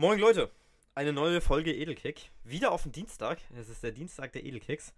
Moin 0.00 0.20
Leute, 0.20 0.48
eine 0.94 1.12
neue 1.12 1.40
Folge 1.40 1.74
Edelkick. 1.74 2.30
Wieder 2.44 2.70
auf 2.70 2.84
den 2.84 2.92
Dienstag. 2.92 3.40
Es 3.58 3.68
ist 3.68 3.82
der 3.82 3.90
Dienstag 3.90 4.30
der 4.30 4.44
Edelkicks. 4.44 4.94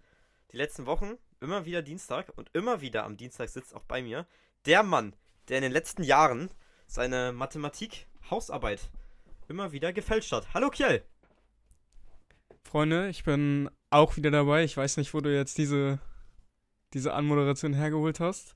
Die 0.51 0.57
letzten 0.57 0.85
Wochen 0.85 1.17
immer 1.39 1.65
wieder 1.65 1.81
Dienstag 1.81 2.31
und 2.35 2.51
immer 2.53 2.81
wieder 2.81 3.03
am 3.03 3.17
Dienstag 3.17 3.49
sitzt 3.49 3.75
auch 3.75 3.81
bei 3.85 4.03
mir 4.03 4.27
der 4.67 4.83
Mann, 4.83 5.15
der 5.47 5.57
in 5.57 5.63
den 5.63 5.71
letzten 5.71 6.03
Jahren 6.03 6.51
seine 6.85 7.31
Mathematik-Hausarbeit 7.31 8.91
immer 9.47 9.71
wieder 9.71 9.91
gefälscht 9.91 10.31
hat. 10.33 10.53
Hallo 10.53 10.69
Kjell! 10.69 11.03
Freunde, 12.63 13.09
ich 13.09 13.23
bin 13.23 13.71
auch 13.89 14.17
wieder 14.17 14.29
dabei. 14.29 14.63
Ich 14.63 14.77
weiß 14.77 14.97
nicht, 14.97 15.15
wo 15.15 15.19
du 15.19 15.33
jetzt 15.35 15.57
diese, 15.57 15.97
diese 16.93 17.15
Anmoderation 17.15 17.73
hergeholt 17.73 18.19
hast. 18.19 18.55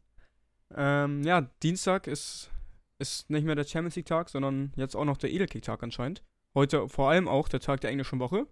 Ähm, 0.76 1.24
ja, 1.24 1.42
Dienstag 1.64 2.06
ist, 2.06 2.52
ist 3.00 3.32
nicht 3.32 3.46
mehr 3.46 3.56
der 3.56 3.66
Champions 3.66 3.96
League-Tag, 3.96 4.30
sondern 4.30 4.74
jetzt 4.76 4.96
auch 4.96 5.06
noch 5.06 5.18
der 5.18 5.32
Edelkick-Tag 5.32 5.82
anscheinend. 5.82 6.22
Heute 6.56 6.88
vor 6.88 7.10
allem 7.10 7.28
auch 7.28 7.50
der 7.50 7.60
Tag 7.60 7.82
der 7.82 7.90
englischen 7.90 8.20
Woche. 8.20 8.48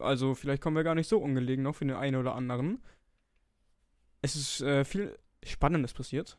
Also 0.00 0.34
vielleicht 0.34 0.60
kommen 0.60 0.74
wir 0.74 0.82
gar 0.82 0.96
nicht 0.96 1.08
so 1.08 1.18
ungelegen 1.18 1.62
noch 1.62 1.76
für 1.76 1.84
den 1.86 1.96
einen 1.96 2.16
oder 2.16 2.34
anderen. 2.34 2.82
Es 4.20 4.34
ist 4.34 4.60
äh, 4.62 4.84
viel 4.84 5.16
Spannendes 5.44 5.94
passiert 5.94 6.38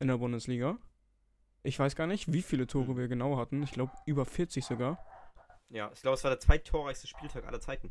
in 0.00 0.08
der 0.08 0.16
Bundesliga. 0.16 0.78
Ich 1.62 1.78
weiß 1.78 1.94
gar 1.94 2.06
nicht, 2.06 2.32
wie 2.32 2.40
viele 2.40 2.66
Tore 2.66 2.96
wir 2.96 3.06
genau 3.06 3.36
hatten. 3.36 3.62
Ich 3.62 3.72
glaube 3.72 3.92
über 4.06 4.24
40 4.24 4.64
sogar. 4.64 5.04
Ja, 5.68 5.90
ich 5.92 6.00
glaube, 6.00 6.14
es 6.14 6.24
war 6.24 6.30
der 6.30 6.40
zweittorreichste 6.40 7.06
Spieltag 7.06 7.46
aller 7.46 7.60
Zeiten. 7.60 7.90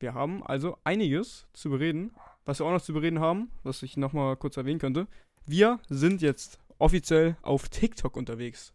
Wir 0.00 0.14
haben 0.14 0.44
also 0.44 0.76
einiges 0.82 1.46
zu 1.52 1.70
bereden. 1.70 2.16
Was 2.44 2.58
wir 2.58 2.66
auch 2.66 2.72
noch 2.72 2.82
zu 2.82 2.92
bereden 2.92 3.20
haben, 3.20 3.52
was 3.62 3.84
ich 3.84 3.96
nochmal 3.96 4.36
kurz 4.36 4.56
erwähnen 4.56 4.80
könnte. 4.80 5.06
Wir 5.46 5.78
sind 5.88 6.20
jetzt 6.20 6.58
offiziell 6.78 7.36
auf 7.42 7.68
TikTok 7.68 8.16
unterwegs. 8.16 8.74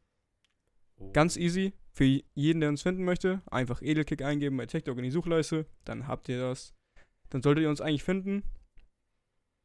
Oh. 0.96 1.12
Ganz 1.12 1.36
easy. 1.36 1.74
Für 1.98 2.06
jeden, 2.36 2.60
der 2.60 2.70
uns 2.70 2.84
finden 2.84 3.06
möchte, 3.06 3.42
einfach 3.48 3.82
Edelkick 3.82 4.22
eingeben 4.22 4.56
bei 4.56 4.68
TikTok 4.68 5.00
in 5.00 5.04
die 5.04 5.10
Suchleiste. 5.10 5.66
Dann 5.84 6.08
habt 6.08 6.30
ihr 6.30 6.40
das. 6.40 6.76
Dann 7.32 7.42
solltet 7.42 7.64
ihr 7.64 7.72
uns 7.72 7.82
eigentlich 7.82 8.04
finden. 8.04 8.44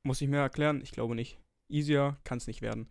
Muss 0.03 0.23
ich 0.23 0.29
mehr 0.31 0.41
erklären? 0.41 0.81
Ich 0.81 0.93
glaube 0.93 1.15
nicht. 1.15 1.39
Easier 1.69 2.19
kann 2.25 2.39
es 2.39 2.47
nicht 2.47 2.63
werden. 2.63 2.91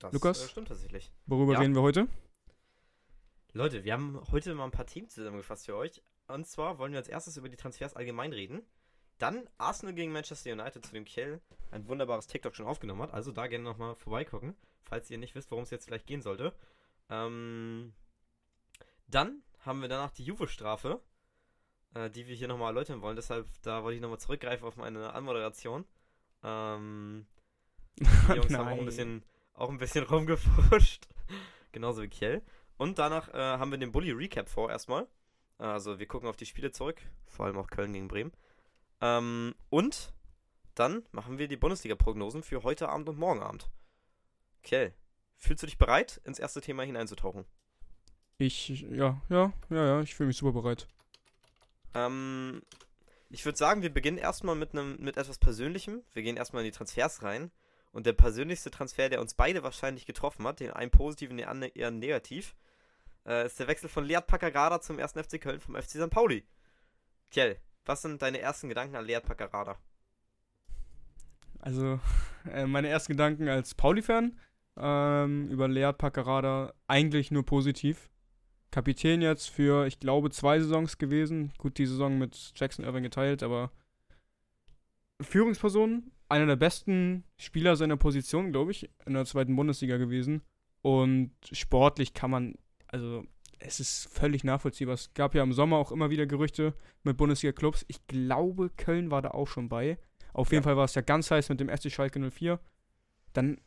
Das 0.00 0.12
Lukas? 0.12 0.44
Äh, 0.44 0.48
stimmt 0.50 0.68
tatsächlich. 0.68 1.14
Worüber 1.24 1.54
Ja. 1.54 1.60
reden 1.60 1.74
wir 1.74 1.80
heute? 1.80 2.08
Leute, 3.54 3.84
wir 3.84 3.94
haben 3.94 4.20
heute 4.30 4.54
mal 4.54 4.66
ein 4.66 4.70
paar 4.70 4.86
Themen 4.86 5.08
zusammengefasst 5.08 5.64
für 5.64 5.76
euch. 5.76 6.02
Und 6.26 6.46
zwar 6.46 6.78
wollen 6.78 6.92
wir 6.92 6.98
als 6.98 7.08
erstes 7.08 7.38
über 7.38 7.48
die 7.48 7.56
Transfers 7.56 7.96
allgemein 7.96 8.34
reden. 8.34 8.66
Dann 9.16 9.48
Arsenal 9.56 9.94
gegen 9.94 10.12
Manchester 10.12 10.52
United, 10.52 10.84
zu 10.84 10.92
dem 10.92 11.06
Kiel 11.06 11.40
ein 11.70 11.88
wunderbares 11.88 12.26
TikTok 12.26 12.54
schon 12.54 12.66
aufgenommen 12.66 13.00
hat. 13.00 13.14
Also 13.14 13.32
da 13.32 13.46
gerne 13.46 13.64
nochmal 13.64 13.94
vorbeigucken, 13.94 14.54
falls 14.82 15.10
ihr 15.10 15.16
nicht 15.16 15.34
wisst, 15.34 15.50
worum 15.50 15.64
es 15.64 15.70
jetzt 15.70 15.86
vielleicht 15.86 16.06
gehen 16.06 16.20
sollte. 16.20 16.54
Ähm, 17.10 17.92
dann 19.08 19.42
haben 19.60 19.80
wir 19.80 19.88
danach 19.88 20.10
die 20.10 20.24
Juve-Strafe, 20.24 21.00
äh, 21.94 22.10
die 22.10 22.26
wir 22.26 22.34
hier 22.34 22.48
nochmal 22.48 22.68
erläutern 22.68 23.02
wollen. 23.02 23.16
Deshalb, 23.16 23.48
da 23.62 23.82
wollte 23.82 23.96
ich 23.96 24.02
nochmal 24.02 24.20
zurückgreifen 24.20 24.66
auf 24.66 24.76
meine 24.76 25.12
Anmoderation. 25.12 25.84
Ähm, 26.42 27.26
die 27.96 28.04
Jungs 28.34 28.54
haben 28.54 28.68
auch 28.68 28.78
ein 28.78 28.84
bisschen, 28.84 29.24
auch 29.54 29.70
ein 29.70 29.78
bisschen 29.78 30.04
rumgefuscht. 30.10 31.06
Genauso 31.72 32.02
wie 32.02 32.08
Kiel. 32.08 32.42
Und 32.76 32.98
danach 32.98 33.28
äh, 33.32 33.38
haben 33.38 33.70
wir 33.70 33.78
den 33.78 33.92
Bully 33.92 34.12
Recap 34.12 34.48
vor 34.48 34.70
erstmal. 34.70 35.06
Also 35.58 35.98
wir 35.98 36.06
gucken 36.06 36.28
auf 36.28 36.36
die 36.36 36.46
Spiele 36.46 36.72
zurück, 36.72 37.00
vor 37.26 37.46
allem 37.46 37.58
auch 37.58 37.68
Köln 37.68 37.92
gegen 37.92 38.08
Bremen. 38.08 38.32
Ähm, 39.00 39.54
und 39.70 40.12
dann 40.74 41.04
machen 41.12 41.38
wir 41.38 41.46
die 41.46 41.56
Bundesliga-Prognosen 41.56 42.42
für 42.42 42.64
heute 42.64 42.88
Abend 42.88 43.08
und 43.08 43.18
morgen 43.18 43.42
Abend. 43.42 43.70
Kiel, 44.62 44.92
fühlst 45.44 45.62
du 45.62 45.66
dich 45.66 45.78
bereit, 45.78 46.20
ins 46.24 46.38
erste 46.38 46.60
Thema 46.60 46.82
hineinzutauchen? 46.82 47.44
Ich, 48.38 48.68
ja, 48.68 49.20
ja, 49.28 49.52
ja, 49.70 49.86
ja, 49.86 50.00
ich 50.00 50.14
fühle 50.14 50.28
mich 50.28 50.36
super 50.36 50.60
bereit. 50.60 50.88
Ähm, 51.94 52.62
ich 53.30 53.44
würde 53.44 53.58
sagen, 53.58 53.82
wir 53.82 53.92
beginnen 53.92 54.18
erstmal 54.18 54.56
mit 54.56 54.72
einem 54.72 54.96
mit 54.98 55.16
etwas 55.16 55.38
Persönlichem. 55.38 56.02
Wir 56.12 56.22
gehen 56.22 56.36
erstmal 56.36 56.62
in 56.62 56.70
die 56.70 56.76
Transfers 56.76 57.22
rein. 57.22 57.50
Und 57.92 58.06
der 58.06 58.12
persönlichste 58.12 58.72
Transfer, 58.72 59.08
der 59.08 59.20
uns 59.20 59.34
beide 59.34 59.62
wahrscheinlich 59.62 60.04
getroffen 60.04 60.44
hat, 60.48 60.58
den 60.58 60.72
einen 60.72 60.90
positiven, 60.90 61.36
den 61.36 61.46
anderen 61.46 61.72
eher 61.76 61.92
negativ, 61.92 62.56
äh, 63.24 63.46
ist 63.46 63.60
der 63.60 63.68
Wechsel 63.68 63.88
von 63.88 64.04
Lead 64.04 64.26
Paccarada 64.26 64.80
zum 64.80 64.98
ersten 64.98 65.22
FC 65.22 65.40
Köln 65.40 65.60
vom 65.60 65.76
FC 65.76 65.90
St. 65.90 66.10
Pauli. 66.10 66.44
Kjell, 67.30 67.56
was 67.84 68.02
sind 68.02 68.20
deine 68.20 68.40
ersten 68.40 68.68
Gedanken 68.68 68.96
an 68.96 69.04
Lead 69.04 69.22
Paccarada? 69.22 69.78
Also, 71.60 72.00
äh, 72.50 72.66
meine 72.66 72.88
ersten 72.88 73.12
Gedanken 73.12 73.48
als 73.48 73.76
Pauli-Fan 73.76 74.38
ähm, 74.76 75.48
über 75.48 75.68
Lead 75.68 75.98
Paccarada 75.98 76.74
eigentlich 76.88 77.30
nur 77.30 77.44
positiv. 77.44 78.10
Kapitän 78.70 79.22
jetzt 79.22 79.48
für, 79.50 79.86
ich 79.86 80.00
glaube, 80.00 80.30
zwei 80.30 80.58
Saisons 80.58 80.98
gewesen. 80.98 81.52
Gut, 81.58 81.78
die 81.78 81.86
Saison 81.86 82.18
mit 82.18 82.52
Jackson 82.56 82.84
Irving 82.84 83.04
geteilt, 83.04 83.42
aber 83.42 83.70
Führungsperson, 85.20 86.10
einer 86.28 86.46
der 86.46 86.56
besten 86.56 87.24
Spieler 87.38 87.76
seiner 87.76 87.96
Position, 87.96 88.50
glaube 88.50 88.72
ich, 88.72 88.90
in 89.06 89.14
der 89.14 89.24
zweiten 89.26 89.54
Bundesliga 89.54 89.96
gewesen. 89.96 90.42
Und 90.82 91.32
sportlich 91.52 92.14
kann 92.14 92.30
man, 92.30 92.54
also 92.88 93.24
es 93.60 93.80
ist 93.80 94.08
völlig 94.12 94.44
nachvollziehbar. 94.44 94.94
Es 94.94 95.14
gab 95.14 95.34
ja 95.34 95.42
im 95.42 95.52
Sommer 95.52 95.76
auch 95.76 95.92
immer 95.92 96.10
wieder 96.10 96.26
Gerüchte 96.26 96.74
mit 97.04 97.16
Bundesliga-Clubs. 97.16 97.84
Ich 97.88 98.06
glaube, 98.06 98.70
Köln 98.76 99.10
war 99.10 99.22
da 99.22 99.30
auch 99.30 99.46
schon 99.46 99.68
bei. 99.68 99.98
Auf 100.32 100.50
jeden 100.50 100.62
Ja. 100.62 100.70
Fall 100.70 100.76
war 100.76 100.84
es 100.84 100.94
ja 100.94 101.02
ganz 101.02 101.30
heiß 101.30 101.48
mit 101.48 101.60
dem 101.60 101.68
FC 101.68 101.90
Schalke 101.90 102.18
04. 102.18 102.58
Dann 103.32 103.60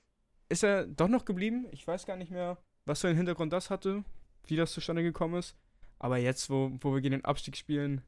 ist 0.49 0.63
er 0.63 0.85
doch 0.87 1.07
noch 1.07 1.25
geblieben. 1.25 1.67
Ich 1.71 1.85
weiß 1.87 2.05
gar 2.05 2.15
nicht 2.17 2.31
mehr, 2.31 2.57
was 2.85 3.01
für 3.01 3.07
einen 3.07 3.17
Hintergrund 3.17 3.53
das 3.53 3.69
hatte, 3.69 4.03
wie 4.45 4.55
das 4.55 4.73
zustande 4.73 5.03
gekommen 5.03 5.35
ist. 5.35 5.55
Aber 5.99 6.17
jetzt, 6.17 6.49
wo, 6.49 6.71
wo 6.81 6.93
wir 6.93 7.01
gegen 7.01 7.13
den 7.13 7.25
Abstieg 7.25 7.57
spielen, 7.57 8.01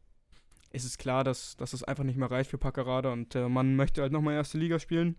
ist 0.72 0.86
es 0.86 0.98
klar, 0.98 1.24
dass, 1.24 1.58
dass 1.58 1.74
es 1.74 1.84
einfach 1.84 2.04
nicht 2.04 2.18
mehr 2.18 2.30
reicht 2.30 2.50
für 2.52 2.58
Paccarada 2.60 3.12
und 3.12 3.34
äh, 3.36 3.50
man 3.50 3.76
möchte 3.76 4.02
halt 4.02 4.12
nochmal 4.12 4.36
erste 4.36 4.58
Liga 4.60 4.80
spielen. 4.80 5.18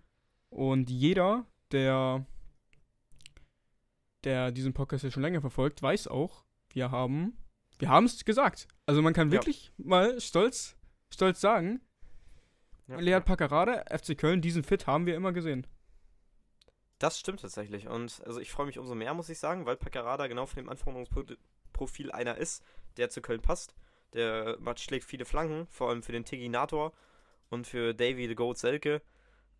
Und 0.50 0.88
jeder, 0.90 1.46
der, 1.72 2.24
der 4.24 4.52
diesen 4.52 4.72
Podcast 4.72 5.04
ja 5.04 5.10
schon 5.10 5.22
länger 5.22 5.40
verfolgt, 5.40 5.82
weiß 5.82 6.08
auch, 6.08 6.44
wir 6.72 6.90
haben, 6.90 7.36
wir 7.78 7.88
haben 7.88 8.04
es 8.06 8.24
gesagt. 8.24 8.68
Also 8.86 9.02
man 9.02 9.12
kann 9.14 9.28
Ja. 9.28 9.32
wirklich 9.34 9.72
mal 9.76 10.20
stolz, 10.20 10.76
stolz 11.12 11.40
sagen, 11.40 11.80
Lead 12.86 13.24
Paccarada, 13.24 13.84
FC 13.96 14.18
Köln, 14.18 14.40
diesen 14.40 14.64
Fit 14.64 14.86
haben 14.88 15.06
wir 15.06 15.14
immer 15.14 15.32
gesehen. 15.32 15.66
Das 17.00 17.18
stimmt 17.18 17.40
tatsächlich. 17.40 17.88
Und 17.88 18.22
also 18.26 18.40
ich 18.40 18.52
freue 18.52 18.66
mich 18.66 18.78
umso 18.78 18.94
mehr, 18.94 19.14
muss 19.14 19.30
ich 19.30 19.38
sagen, 19.38 19.64
weil 19.64 19.76
Paccarada 19.76 20.26
genau 20.26 20.44
von 20.44 20.62
dem 20.62 20.68
Anforderungsprofil 20.68 22.12
einer 22.12 22.36
ist, 22.36 22.62
der 22.98 23.08
zu 23.08 23.22
Köln 23.22 23.40
passt. 23.40 23.74
Der 24.12 24.58
macht, 24.60 24.80
schlägt 24.80 25.06
viele 25.06 25.24
Flanken, 25.24 25.66
vor 25.68 25.88
allem 25.88 26.02
für 26.02 26.12
den 26.12 26.26
Tiginator 26.26 26.92
und 27.48 27.66
für 27.66 27.94
Davy 27.94 28.28
the 28.28 28.34
Goat 28.34 28.58
Selke. 28.58 29.00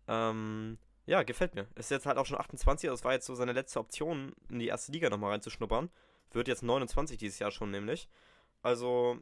Ähm, 0.07 0.77
ja, 1.07 1.23
gefällt 1.23 1.55
mir. 1.55 1.67
Ist 1.73 1.89
jetzt 1.89 2.05
halt 2.05 2.19
auch 2.19 2.27
schon 2.27 2.39
28, 2.39 2.89
das 2.89 3.03
war 3.03 3.13
jetzt 3.13 3.25
so 3.25 3.33
seine 3.33 3.53
letzte 3.53 3.79
Option, 3.79 4.33
in 4.49 4.59
die 4.59 4.67
erste 4.67 4.91
Liga 4.91 5.09
nochmal 5.09 5.31
reinzuschnuppern. 5.31 5.89
Wird 6.31 6.47
jetzt 6.47 6.61
29 6.61 7.17
dieses 7.17 7.39
Jahr 7.39 7.49
schon 7.49 7.71
nämlich. 7.71 8.07
Also, 8.61 9.17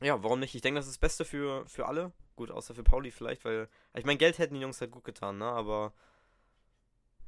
ja, 0.00 0.22
warum 0.22 0.38
nicht? 0.38 0.54
Ich 0.54 0.62
denke, 0.62 0.78
das 0.78 0.86
ist 0.86 0.94
das 0.94 1.00
Beste 1.00 1.24
für, 1.24 1.66
für 1.66 1.86
alle. 1.86 2.12
Gut, 2.36 2.52
außer 2.52 2.76
für 2.76 2.84
Pauli 2.84 3.10
vielleicht, 3.10 3.44
weil. 3.44 3.68
Ich 3.94 4.04
meine, 4.04 4.18
Geld 4.18 4.38
hätten 4.38 4.54
die 4.54 4.60
Jungs 4.60 4.80
halt 4.80 4.92
gut 4.92 5.04
getan, 5.04 5.38
ne? 5.38 5.46
Aber. 5.46 5.92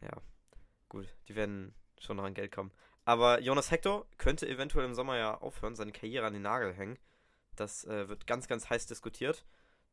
Ja, 0.02 0.20
gut, 0.88 1.06
die 1.28 1.36
werden 1.36 1.74
schon 1.98 2.16
noch 2.16 2.24
an 2.24 2.34
Geld 2.34 2.52
kommen. 2.52 2.72
Aber 3.04 3.40
Jonas 3.40 3.70
Hector 3.70 4.06
könnte 4.18 4.48
eventuell 4.48 4.84
im 4.84 4.94
Sommer 4.94 5.16
ja 5.16 5.38
aufhören, 5.38 5.74
seine 5.74 5.92
Karriere 5.92 6.26
an 6.26 6.34
den 6.34 6.42
Nagel 6.42 6.72
hängen. 6.72 6.98
Das 7.56 7.84
äh, 7.84 8.08
wird 8.08 8.26
ganz, 8.26 8.48
ganz 8.48 8.70
heiß 8.70 8.86
diskutiert. 8.86 9.44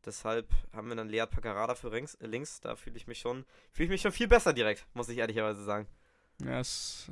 Deshalb 0.06 0.48
haben 0.74 0.88
wir 0.88 0.96
dann 0.96 1.10
Lead 1.10 1.30
Paccarada 1.30 1.76
für 1.76 1.90
links. 1.90 2.16
äh, 2.16 2.28
links. 2.28 2.62
Da 2.62 2.76
fühle 2.76 2.98
ich 2.98 3.08
mich 3.08 3.20
schon, 3.20 3.46
fühle 3.72 3.86
ich 3.86 3.90
mich 3.90 4.02
schon 4.02 4.12
viel 4.12 4.28
besser 4.28 4.54
direkt, 4.54 4.86
muss 4.94 5.10
ich 5.10 5.18
ehrlicherweise 5.18 5.64
sagen. 5.64 5.88
Ja, 6.44 6.60
es, 6.60 7.12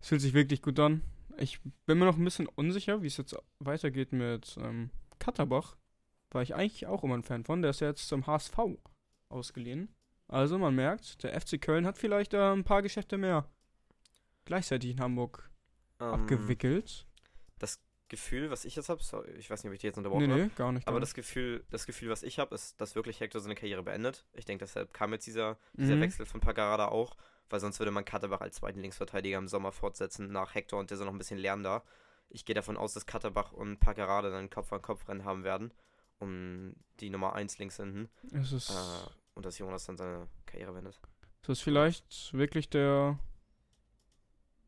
es 0.00 0.08
fühlt 0.08 0.20
sich 0.20 0.34
wirklich 0.34 0.60
gut 0.60 0.78
an. 0.78 1.02
Ich 1.38 1.60
bin 1.86 1.98
mir 1.98 2.04
noch 2.04 2.16
ein 2.16 2.24
bisschen 2.24 2.46
unsicher, 2.46 3.02
wie 3.02 3.06
es 3.06 3.16
jetzt 3.16 3.36
weitergeht 3.58 4.12
mit 4.12 4.56
ähm, 4.60 4.90
Katterbach. 5.18 5.76
War 6.30 6.42
ich 6.42 6.54
eigentlich 6.54 6.86
auch 6.86 7.04
immer 7.04 7.16
ein 7.16 7.22
Fan 7.22 7.44
von. 7.44 7.62
Der 7.62 7.70
ist 7.70 7.80
ja 7.80 7.88
jetzt 7.88 8.08
zum 8.08 8.26
HSV 8.26 8.58
ausgeliehen. 9.28 9.88
Also 10.28 10.58
man 10.58 10.74
merkt, 10.74 11.22
der 11.22 11.40
FC 11.40 11.60
Köln 11.60 11.86
hat 11.86 11.98
vielleicht 11.98 12.34
äh, 12.34 12.52
ein 12.52 12.64
paar 12.64 12.82
Geschäfte 12.82 13.16
mehr 13.18 13.48
gleichzeitig 14.44 14.90
in 14.92 15.00
Hamburg 15.00 15.50
Ähm, 16.00 16.06
abgewickelt. 16.08 17.06
Das 17.58 17.80
Gefühl, 18.08 18.50
was 18.50 18.64
ich 18.64 18.76
jetzt 18.76 18.88
habe, 18.88 19.00
ich 19.38 19.50
weiß 19.50 19.62
nicht, 19.64 19.70
ob 19.70 19.74
ich 19.74 19.80
die 19.80 19.86
jetzt 19.88 19.96
unterbrochen 19.98 20.26
Nee, 20.26 20.30
habe. 20.32 20.42
nee, 20.44 20.50
gar 20.56 20.72
nicht. 20.72 20.86
Aber 20.86 20.96
gar 20.96 21.00
das 21.00 21.14
Gefühl, 21.14 21.64
das 21.70 21.86
Gefühl, 21.86 22.08
was 22.10 22.22
ich 22.22 22.38
habe, 22.38 22.54
ist, 22.54 22.80
dass 22.80 22.94
wirklich 22.94 23.18
Hector 23.20 23.40
seine 23.40 23.54
Karriere 23.56 23.82
beendet. 23.82 24.24
Ich 24.32 24.44
denke, 24.44 24.64
deshalb 24.64 24.92
kam 24.92 25.12
jetzt 25.12 25.26
dieser, 25.26 25.58
dieser 25.72 25.96
Mhm. 25.96 26.00
Wechsel 26.02 26.26
von 26.26 26.40
Paccarada 26.40 26.88
auch, 26.88 27.16
weil 27.50 27.58
sonst 27.60 27.78
würde 27.80 27.90
man 27.92 28.04
Katterbach 28.04 28.40
als 28.40 28.56
zweiten 28.56 28.80
Linksverteidiger 28.80 29.38
im 29.38 29.48
Sommer 29.48 29.72
fortsetzen 29.72 30.30
nach 30.30 30.54
Hector 30.54 30.78
und 30.78 30.90
der 30.90 30.96
soll 30.98 31.06
noch 31.06 31.14
ein 31.14 31.18
bisschen 31.18 31.38
lernen 31.38 31.64
da. 31.64 31.82
Ich 32.28 32.44
gehe 32.44 32.54
davon 32.54 32.76
aus, 32.76 32.92
dass 32.94 33.06
Katterbach 33.06 33.52
und 33.52 33.78
Paccarada 33.80 34.30
dann 34.30 34.50
Kopf 34.50 34.72
an 34.72 34.82
Kopf 34.82 35.08
Rennen 35.08 35.24
haben 35.24 35.42
werden, 35.44 35.72
um 36.18 36.74
die 37.00 37.10
Nummer 37.10 37.34
1 37.34 37.58
links 37.58 37.76
hinten. 37.76 38.08
Es 38.32 38.52
ist, 38.52 38.70
Äh, 38.70 39.10
und 39.36 39.46
dass 39.46 39.58
Jonas 39.58 39.84
dann 39.84 39.96
seine 39.96 40.26
Karriere 40.46 40.72
beendet. 40.72 41.00
es 41.42 41.48
ist 41.50 41.60
vielleicht 41.60 42.32
wirklich 42.32 42.68
der 42.68 43.18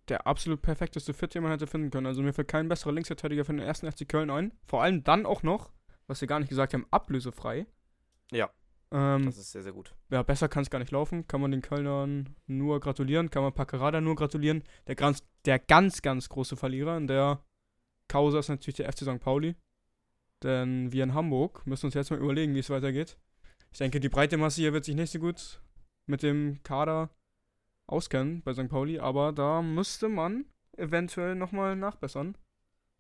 der 0.09 0.27
absolut 0.27 0.63
perfekteste 0.63 1.13
Fit, 1.13 1.35
den 1.35 1.43
man 1.43 1.53
hätte 1.53 1.67
finden 1.67 1.91
können. 1.91 2.07
Also 2.07 2.23
mir 2.23 2.33
fällt 2.33 2.49
kein 2.49 2.69
besserer 2.69 2.93
Linksverteidiger 2.93 3.45
für 3.45 3.53
den 3.53 3.61
ersten 3.61 3.91
FC 3.91 4.09
Köln 4.09 4.31
ein. 4.31 4.53
Vor 4.65 4.83
allem 4.83 5.05
dann 5.05 5.27
auch 5.27 5.43
noch, 5.43 5.71
was 6.07 6.23
wir 6.23 6.29
gar 6.29 6.41
nicht 6.41 6.49
gesagt 6.49 6.73
haben, 6.73 6.87
ablösefrei. 6.91 7.67
Ja. 8.31 8.49
Ähm, 8.91 9.27
Das 9.27 9.37
ist 9.37 9.53
sehr, 9.53 9.63
sehr 9.63 9.73
gut. 9.73 9.95
ja, 10.11 10.23
besser 10.23 10.49
kann 10.49 10.63
es 10.63 10.71
gar 10.71 10.79
nicht 10.79 10.93
laufen. 10.93 11.29
Kann 11.29 11.43
man 11.43 11.51
den 11.51 11.61
Kölnern 11.61 12.35
nur 12.47 12.81
gratulieren. 12.81 13.29
Kann 13.29 13.43
man 13.43 13.53
Packerada 13.53 14.01
nur 14.01 14.15
gratulieren. 14.17 14.65
Der 14.87 14.95
ganz, 14.95 15.23
der 15.45 15.59
ganz, 15.59 16.01
ganz 16.01 16.31
große 16.31 16.57
Verlierer 16.57 16.97
in 16.97 17.07
der 17.07 17.43
Causa 18.09 18.39
ist 18.39 18.49
natürlich 18.49 18.77
der 18.77 18.91
FC 18.91 19.01
St. 19.01 19.21
Pauli. 19.21 19.57
Denn 20.43 20.91
wir 20.91 21.05
in 21.05 21.13
Hamburg 21.13 21.67
müssen 21.67 21.87
uns 21.87 21.95
jetzt 21.95 22.11
mal 22.11 22.19
überlegen, 22.19 22.55
wie 22.55 22.61
es 22.61 22.71
weitergeht. 22.71 23.19
Ich 23.73 23.79
denke, 23.79 24.01
die 24.01 24.09
breite 24.09 24.37
Masse 24.37 24.61
hier 24.61 24.73
wird 24.73 24.85
sich 24.85 24.95
nicht 24.95 25.13
so 25.13 25.19
gut 25.19 25.61
mit 26.07 26.23
dem 26.23 26.63
Kader 26.63 27.11
auskennen 27.87 28.43
bei 28.43 28.53
St. 28.55 28.69
Pauli. 28.69 28.99
Aber 28.99 29.33
da 29.33 29.63
müsste 29.63 30.09
man 30.09 30.47
eventuell 30.77 31.35
nochmal 31.35 31.77
nachbessern. 31.77 32.37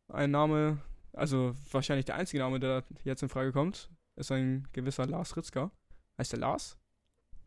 Ein 0.08 0.30
Name, 0.30 0.78
also 1.12 1.54
wahrscheinlich 1.70 2.06
der 2.06 2.14
einzige 2.16 2.42
Name, 2.42 2.60
der 2.60 2.84
jetzt 3.04 3.22
in 3.22 3.28
Frage 3.28 3.52
kommt, 3.52 3.90
ist 4.16 4.32
ein 4.32 4.66
gewisser 4.72 5.06
Lars 5.06 5.36
Ritzka. 5.36 5.70
Heißt 6.18 6.32
der 6.32 6.40
Lars? 6.40 6.76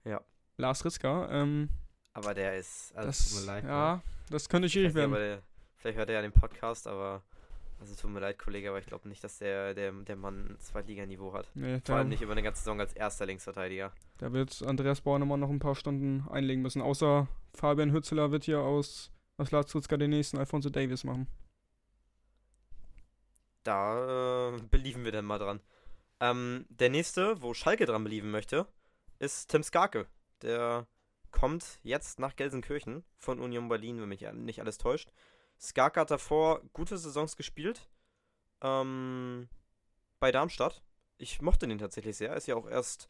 Ja. 0.04 0.22
Lars 0.58 0.86
Ritzka. 0.86 1.30
Ähm, 1.32 1.70
Aber 2.14 2.34
der 2.34 2.58
ist. 2.58 2.96
Also, 2.96 3.08
das, 3.08 3.30
tut 3.30 3.40
mir 3.42 3.46
leid. 3.46 3.64
ne? 3.64 3.70
ja, 3.70 4.02
das 4.30 4.48
könnte 4.50 4.68
Ich 4.68 4.74
schwierig 4.74 4.94
werden. 4.94 5.14
der, 5.14 5.42
vielleicht 5.78 5.98
hört 5.98 6.10
er 6.10 6.16
ja 6.16 6.22
den 6.22 6.32
Podcast, 6.32 6.88
aber. 6.88 7.24
Also 7.82 7.96
tut 7.96 8.12
mir 8.12 8.20
leid, 8.20 8.38
Kollege, 8.38 8.70
aber 8.70 8.78
ich 8.78 8.86
glaube 8.86 9.10
nicht, 9.10 9.24
dass 9.24 9.40
der, 9.40 9.74
der, 9.74 9.92
der 9.92 10.16
Mann 10.16 10.56
Zweitliganiveau 10.60 11.34
hat. 11.34 11.50
Nee, 11.56 11.82
Vor 11.84 11.96
allem 11.96 12.10
nicht 12.10 12.22
über 12.22 12.34
eine 12.34 12.44
ganze 12.44 12.62
Saison 12.62 12.80
als 12.80 12.94
erster 12.94 13.26
Linksverteidiger. 13.26 13.92
da 14.20 14.32
wird 14.32 14.62
Andreas 14.62 15.02
Bornemann 15.02 15.40
noch 15.40 15.50
ein 15.50 15.58
paar 15.58 15.74
Stunden 15.74 16.24
einlegen 16.30 16.62
müssen. 16.62 16.84
Außer 16.84 17.28
Fabian 17.56 17.92
Hützeler 17.92 18.30
wird 18.30 18.44
hier 18.44 18.60
aus, 18.60 19.12
aus 19.38 19.50
Lars 19.50 19.74
Ritzka 19.74 19.98
den 19.98 20.12
nächsten 20.12 20.38
Alfonso 20.38 20.70
Davis 20.70 21.04
machen. 21.04 21.28
Da 23.64 24.54
äh, 24.56 24.62
believen 24.70 25.04
wir 25.04 25.12
dann 25.12 25.26
mal 25.26 25.40
dran. 25.40 25.60
Ähm, 26.20 26.66
der 26.70 26.90
nächste, 26.90 27.42
wo 27.42 27.56
Schalke 27.56 27.88
dran 27.88 28.04
believen 28.04 28.30
möchte, 28.30 28.68
ist 29.18 29.50
Tim 29.50 29.64
Skarke. 29.64 30.06
Der 30.44 30.86
kommt 31.32 31.80
jetzt 31.82 32.20
nach 32.20 32.36
Gelsenkirchen 32.36 33.04
von 33.18 33.40
Union 33.40 33.70
Berlin, 33.70 34.00
wenn 34.02 34.10
mich 34.10 34.22
nicht 34.34 34.60
alles 34.60 34.78
täuscht. 34.78 35.12
Skarke 35.62 36.00
hat 36.00 36.12
davor 36.12 36.62
gute 36.74 36.98
Saisons 36.98 37.36
gespielt. 37.36 37.90
Ähm, 38.62 39.48
bei 40.20 40.32
Darmstadt. 40.32 40.82
Ich 41.18 41.42
mochte 41.42 41.68
den 41.68 41.78
tatsächlich 41.78 42.18
sehr. 42.18 42.36
Ist 42.36 42.48
ja 42.48 42.56
auch 42.56 42.68
erst, 42.68 43.08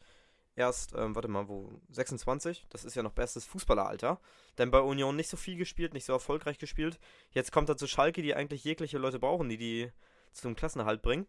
erst, 0.54 0.94
ähm, 0.94 1.14
warte 1.14 1.28
mal, 1.28 1.48
wo, 1.48 1.80
26. 1.90 2.66
Das 2.68 2.84
ist 2.84 2.94
ja 2.94 3.02
noch 3.02 3.12
bestes 3.12 3.46
Fußballeralter. 3.46 4.20
Denn 4.58 4.70
bei 4.70 4.80
Union 4.80 5.16
nicht 5.16 5.28
so 5.28 5.36
viel 5.36 5.56
gespielt, 5.56 5.94
nicht 5.94 6.04
so 6.04 6.12
erfolgreich 6.12 6.58
gespielt. 6.58 6.98
Jetzt 7.30 7.52
kommt 7.52 7.68
er 7.68 7.76
zu 7.76 7.86
Schalke, 7.86 8.22
die 8.22 8.34
eigentlich 8.34 8.64
jegliche 8.64 8.98
Leute 8.98 9.18
brauchen, 9.18 9.48
die 9.48 9.56
die 9.56 9.92
zum 10.32 10.54
Klassenerhalt 10.54 11.02
bringen. 11.02 11.26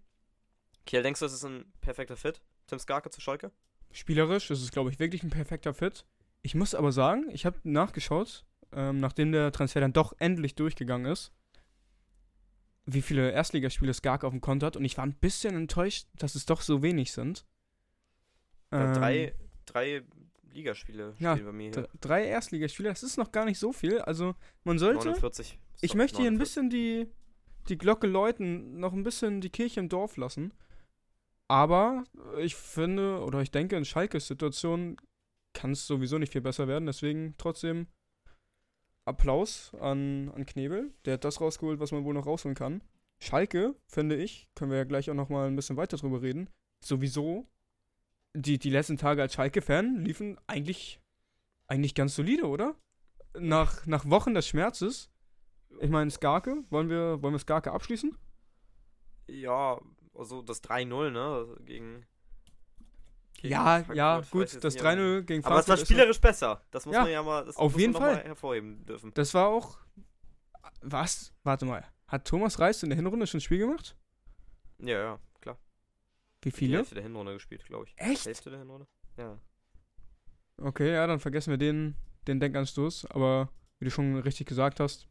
Kiel, 0.85 1.03
denkst 1.03 1.19
du, 1.19 1.25
das 1.25 1.33
ist 1.33 1.45
ein 1.45 1.71
perfekter 1.79 2.17
Fit? 2.17 2.41
Tim 2.67 2.79
Skarke 2.79 3.09
zu 3.09 3.21
Schalke? 3.21 3.51
Spielerisch 3.91 4.49
ist 4.51 4.61
es, 4.61 4.71
glaube 4.71 4.89
ich, 4.89 4.99
wirklich 4.99 5.23
ein 5.23 5.29
perfekter 5.29 5.73
Fit. 5.73 6.05
Ich 6.41 6.55
muss 6.55 6.75
aber 6.75 6.91
sagen, 6.91 7.29
ich 7.31 7.45
habe 7.45 7.59
nachgeschaut, 7.63 8.45
ähm, 8.75 8.97
nachdem 8.97 9.31
der 9.31 9.51
Transfer 9.51 9.81
dann 9.81 9.93
doch 9.93 10.13
endlich 10.19 10.55
durchgegangen 10.55 11.11
ist, 11.11 11.31
wie 12.85 13.01
viele 13.01 13.31
Erstligaspiele 13.31 13.93
Skark 13.93 14.23
auf 14.23 14.31
dem 14.31 14.41
Konto 14.41 14.65
hat. 14.65 14.75
Und 14.75 14.85
ich 14.85 14.97
war 14.97 15.05
ein 15.05 15.15
bisschen 15.15 15.55
enttäuscht, 15.55 16.07
dass 16.17 16.35
es 16.35 16.45
doch 16.45 16.61
so 16.61 16.81
wenig 16.83 17.11
sind. 17.11 17.45
Ja, 18.71 18.87
Ähm, 18.87 18.93
drei, 18.93 19.35
drei 19.65 20.03
Ligaspiele 20.51 21.15
ja, 21.19 21.35
bei 21.35 21.51
mir 21.51 21.71
hier. 21.71 21.89
drei 21.99 22.25
Erstligaspiele, 22.25 22.89
das 22.89 23.03
ist 23.03 23.17
noch 23.17 23.31
gar 23.31 23.45
nicht 23.45 23.59
so 23.59 23.73
viel. 23.73 23.99
Also 23.99 24.35
man 24.63 24.77
sollte, 24.79 25.05
49. 25.05 25.57
ich 25.81 25.95
möchte 25.95 26.17
hier 26.17 26.29
ein 26.29 26.37
49. 26.37 26.39
bisschen 26.39 26.69
die, 26.69 27.07
die 27.69 27.77
Glocke 27.77 28.07
läuten, 28.07 28.79
noch 28.79 28.93
ein 28.93 29.03
bisschen 29.03 29.41
die 29.41 29.49
Kirche 29.49 29.79
im 29.79 29.89
Dorf 29.89 30.17
lassen. 30.17 30.53
Aber 31.47 32.03
ich 32.39 32.55
finde, 32.55 33.19
oder 33.23 33.41
ich 33.41 33.51
denke, 33.51 33.75
in 33.75 33.85
Schalkes 33.85 34.27
Situation 34.27 34.97
kann 35.53 35.71
es 35.71 35.85
sowieso 35.85 36.17
nicht 36.17 36.31
viel 36.31 36.41
besser 36.41 36.67
werden. 36.67 36.85
Deswegen 36.85 37.35
trotzdem 37.37 37.87
Applaus 39.05 39.73
an, 39.75 40.29
an 40.29 40.45
Knebel. 40.45 40.93
Der 41.05 41.15
hat 41.15 41.23
das 41.23 41.41
rausgeholt, 41.41 41.79
was 41.79 41.91
man 41.91 42.03
wohl 42.03 42.13
noch 42.13 42.25
rausholen 42.25 42.55
kann. 42.55 42.81
Schalke, 43.19 43.75
finde 43.87 44.15
ich, 44.15 44.49
können 44.55 44.71
wir 44.71 44.77
ja 44.77 44.83
gleich 44.83 45.09
auch 45.09 45.15
noch 45.15 45.29
mal 45.29 45.47
ein 45.47 45.55
bisschen 45.55 45.77
weiter 45.77 45.97
drüber 45.97 46.21
reden. 46.21 46.49
Sowieso, 46.83 47.47
die, 48.35 48.57
die 48.57 48.69
letzten 48.69 48.97
Tage 48.97 49.21
als 49.21 49.33
Schalke-Fan 49.33 50.03
liefen 50.03 50.37
eigentlich, 50.47 50.99
eigentlich 51.67 51.95
ganz 51.95 52.15
solide, 52.15 52.47
oder? 52.47 52.75
Nach, 53.37 53.85
nach 53.85 54.09
Wochen 54.09 54.33
des 54.33 54.47
Schmerzes. 54.47 55.09
Ich 55.79 55.89
meine, 55.89 56.11
Skarke, 56.11 56.63
wollen 56.69 56.89
wir, 56.89 57.21
wollen 57.21 57.33
wir 57.33 57.39
Skarke 57.39 57.71
abschließen? 57.71 58.17
Ja, 59.27 59.79
also 60.13 60.41
das 60.41 60.63
3-0, 60.63 61.09
ne? 61.11 61.55
Gegen. 61.65 62.05
Gegen 63.43 63.51
Ja, 63.53 63.63
Frankfurt, 63.63 63.95
ja, 63.95 64.21
gut, 64.31 64.43
das 64.63 64.73
nicht, 64.73 64.79
aber- 64.85 64.89
3-0 64.95 65.21
gegen 65.23 65.43
Frankfurt. 65.43 65.51
Aber 65.51 65.59
es 65.59 65.67
war 65.67 65.77
spielerisch 65.85 66.19
besser. 66.19 66.61
Das 66.71 66.85
muss 66.85 66.95
Ja, 66.95 67.01
man 67.03 67.11
ja 67.11 67.21
mal, 67.23 67.45
das 67.45 67.55
auf 67.57 67.73
muss 67.73 67.81
jeden 67.81 67.93
Fall. 67.93 68.15
mal 68.15 68.23
hervorheben 68.23 68.85
dürfen. 68.85 69.13
Das 69.13 69.33
war 69.33 69.47
auch. 69.47 69.77
Was? 70.81 71.33
Warte 71.43 71.65
mal. 71.65 71.85
Hat 72.07 72.25
Thomas 72.27 72.59
Reis 72.59 72.81
in 72.83 72.89
der 72.89 72.95
Hinrunde 72.97 73.27
schon 73.27 73.37
ein 73.37 73.41
Spiel 73.41 73.59
gemacht? 73.59 73.95
Ja, 74.79 74.97
ja, 74.97 75.19
klar. 75.41 75.57
Wie 76.41 76.49
Die 76.49 76.55
viele? 76.55 76.77
Hälfte 76.77 76.95
der 76.95 77.03
Hinrunde 77.03 77.33
gespielt, 77.33 77.63
glaube 77.65 77.85
ich. 77.85 77.93
Echt? 77.97 78.25
Hälfte 78.25 78.49
der 78.49 78.59
Hinrunde? 78.59 78.87
Ja. 79.17 79.37
Okay, 80.61 80.91
ja, 80.93 81.07
dann 81.07 81.19
vergessen 81.19 81.51
wir 81.51 81.57
den, 81.57 81.95
den 82.27 82.39
Denkanstoß. 82.39 83.05
Aber 83.11 83.49
wie 83.79 83.85
du 83.85 83.91
schon 83.91 84.17
richtig 84.19 84.47
gesagt 84.47 84.79
hast, 84.79 85.07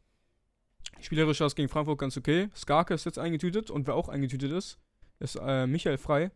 spielerisch 1.01 1.39
war 1.39 1.47
es 1.47 1.55
gegen 1.55 1.69
Frankfurt 1.69 1.99
ganz 1.99 2.17
okay. 2.17 2.49
Skarke 2.55 2.93
ist 2.93 3.05
jetzt 3.05 3.19
eingetütet 3.19 3.69
und 3.71 3.87
wer 3.87 3.95
auch 3.95 4.09
eingetütet 4.09 4.51
ist, 4.51 4.79
ist 5.19 5.35
äh, 5.35 5.67
Michael 5.67 5.97
Frei. 5.97 6.31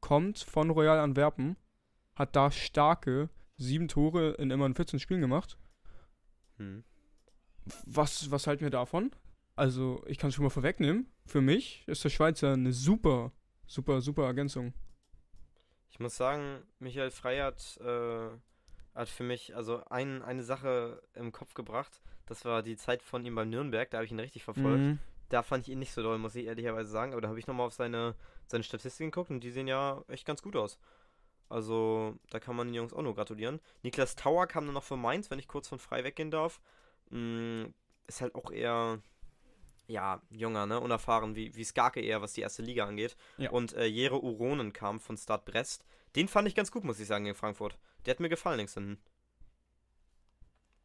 Kommt 0.00 0.38
von 0.38 0.70
Royal 0.70 0.98
Antwerpen, 0.98 1.56
hat 2.14 2.34
da 2.36 2.50
starke 2.50 3.28
sieben 3.56 3.88
Tore 3.88 4.32
in 4.32 4.50
immerhin 4.50 4.74
14 4.74 4.98
Spielen 4.98 5.20
gemacht. 5.20 5.58
Hm. 6.56 6.84
Was, 7.84 8.30
was 8.30 8.46
halten 8.46 8.62
wir 8.62 8.70
davon? 8.70 9.10
Also, 9.56 10.02
ich 10.06 10.18
kann 10.18 10.28
es 10.28 10.34
schon 10.34 10.44
mal 10.44 10.50
vorwegnehmen. 10.50 11.06
Für 11.26 11.42
mich 11.42 11.84
ist 11.86 12.02
der 12.02 12.08
Schweizer 12.08 12.54
eine 12.54 12.72
super, 12.72 13.32
super, 13.66 14.00
super 14.00 14.24
Ergänzung. 14.24 14.72
Ich 15.90 16.00
muss 16.00 16.16
sagen, 16.16 16.62
Michael 16.78 17.10
Frey 17.10 17.38
hat, 17.38 17.78
äh, 17.82 18.30
hat 18.94 19.08
für 19.08 19.24
mich 19.24 19.54
also 19.54 19.84
ein, 19.84 20.22
eine 20.22 20.42
Sache 20.42 21.02
im 21.14 21.32
Kopf 21.32 21.54
gebracht. 21.54 22.00
Das 22.26 22.44
war 22.44 22.62
die 22.62 22.76
Zeit 22.76 23.02
von 23.02 23.24
ihm 23.26 23.34
beim 23.34 23.50
Nürnberg, 23.50 23.90
da 23.90 23.98
habe 23.98 24.06
ich 24.06 24.12
ihn 24.12 24.20
richtig 24.20 24.44
verfolgt. 24.44 24.82
Mhm. 24.82 24.98
Da 25.30 25.42
fand 25.42 25.66
ich 25.66 25.72
ihn 25.72 25.78
nicht 25.78 25.92
so 25.92 26.02
doll, 26.02 26.18
muss 26.18 26.34
ich 26.34 26.46
ehrlicherweise 26.46 26.90
sagen. 26.90 27.12
Aber 27.12 27.22
da 27.22 27.28
habe 27.28 27.38
ich 27.38 27.46
nochmal 27.46 27.66
auf 27.66 27.72
seine, 27.72 28.14
seine 28.46 28.64
Statistiken 28.64 29.10
geguckt 29.10 29.30
und 29.30 29.40
die 29.40 29.50
sehen 29.50 29.68
ja 29.68 30.04
echt 30.08 30.26
ganz 30.26 30.42
gut 30.42 30.56
aus. 30.56 30.78
Also, 31.48 32.16
da 32.30 32.38
kann 32.38 32.54
man 32.54 32.68
den 32.68 32.74
Jungs 32.74 32.92
auch 32.92 33.02
nur 33.02 33.14
gratulieren. 33.14 33.60
Niklas 33.82 34.16
Tauer 34.16 34.46
kam 34.46 34.66
dann 34.66 34.74
noch 34.74 34.84
von 34.84 35.00
Mainz, 35.00 35.30
wenn 35.30 35.38
ich 35.38 35.48
kurz 35.48 35.68
von 35.68 35.78
frei 35.78 36.04
weggehen 36.04 36.30
darf. 36.30 36.60
Mm, 37.10 37.66
ist 38.06 38.20
halt 38.20 38.34
auch 38.34 38.50
eher, 38.50 39.00
ja, 39.86 40.20
junger, 40.30 40.66
ne? 40.66 40.80
Unerfahren, 40.80 41.34
wie, 41.34 41.54
wie 41.54 41.64
Skarke 41.64 42.00
eher, 42.00 42.22
was 42.22 42.34
die 42.34 42.40
erste 42.40 42.62
Liga 42.62 42.86
angeht. 42.86 43.16
Ja. 43.36 43.50
Und 43.50 43.72
äh, 43.74 43.86
Jere 43.86 44.22
Uronen 44.22 44.72
kam 44.72 45.00
von 45.00 45.16
Start 45.16 45.44
Brest. 45.44 45.84
Den 46.16 46.28
fand 46.28 46.46
ich 46.48 46.54
ganz 46.54 46.70
gut, 46.70 46.84
muss 46.84 47.00
ich 47.00 47.06
sagen, 47.06 47.24
gegen 47.24 47.36
Frankfurt. 47.36 47.78
Der 48.04 48.12
hat 48.12 48.20
mir 48.20 48.28
gefallen 48.28 48.58
links 48.58 48.74
hinten. 48.74 49.00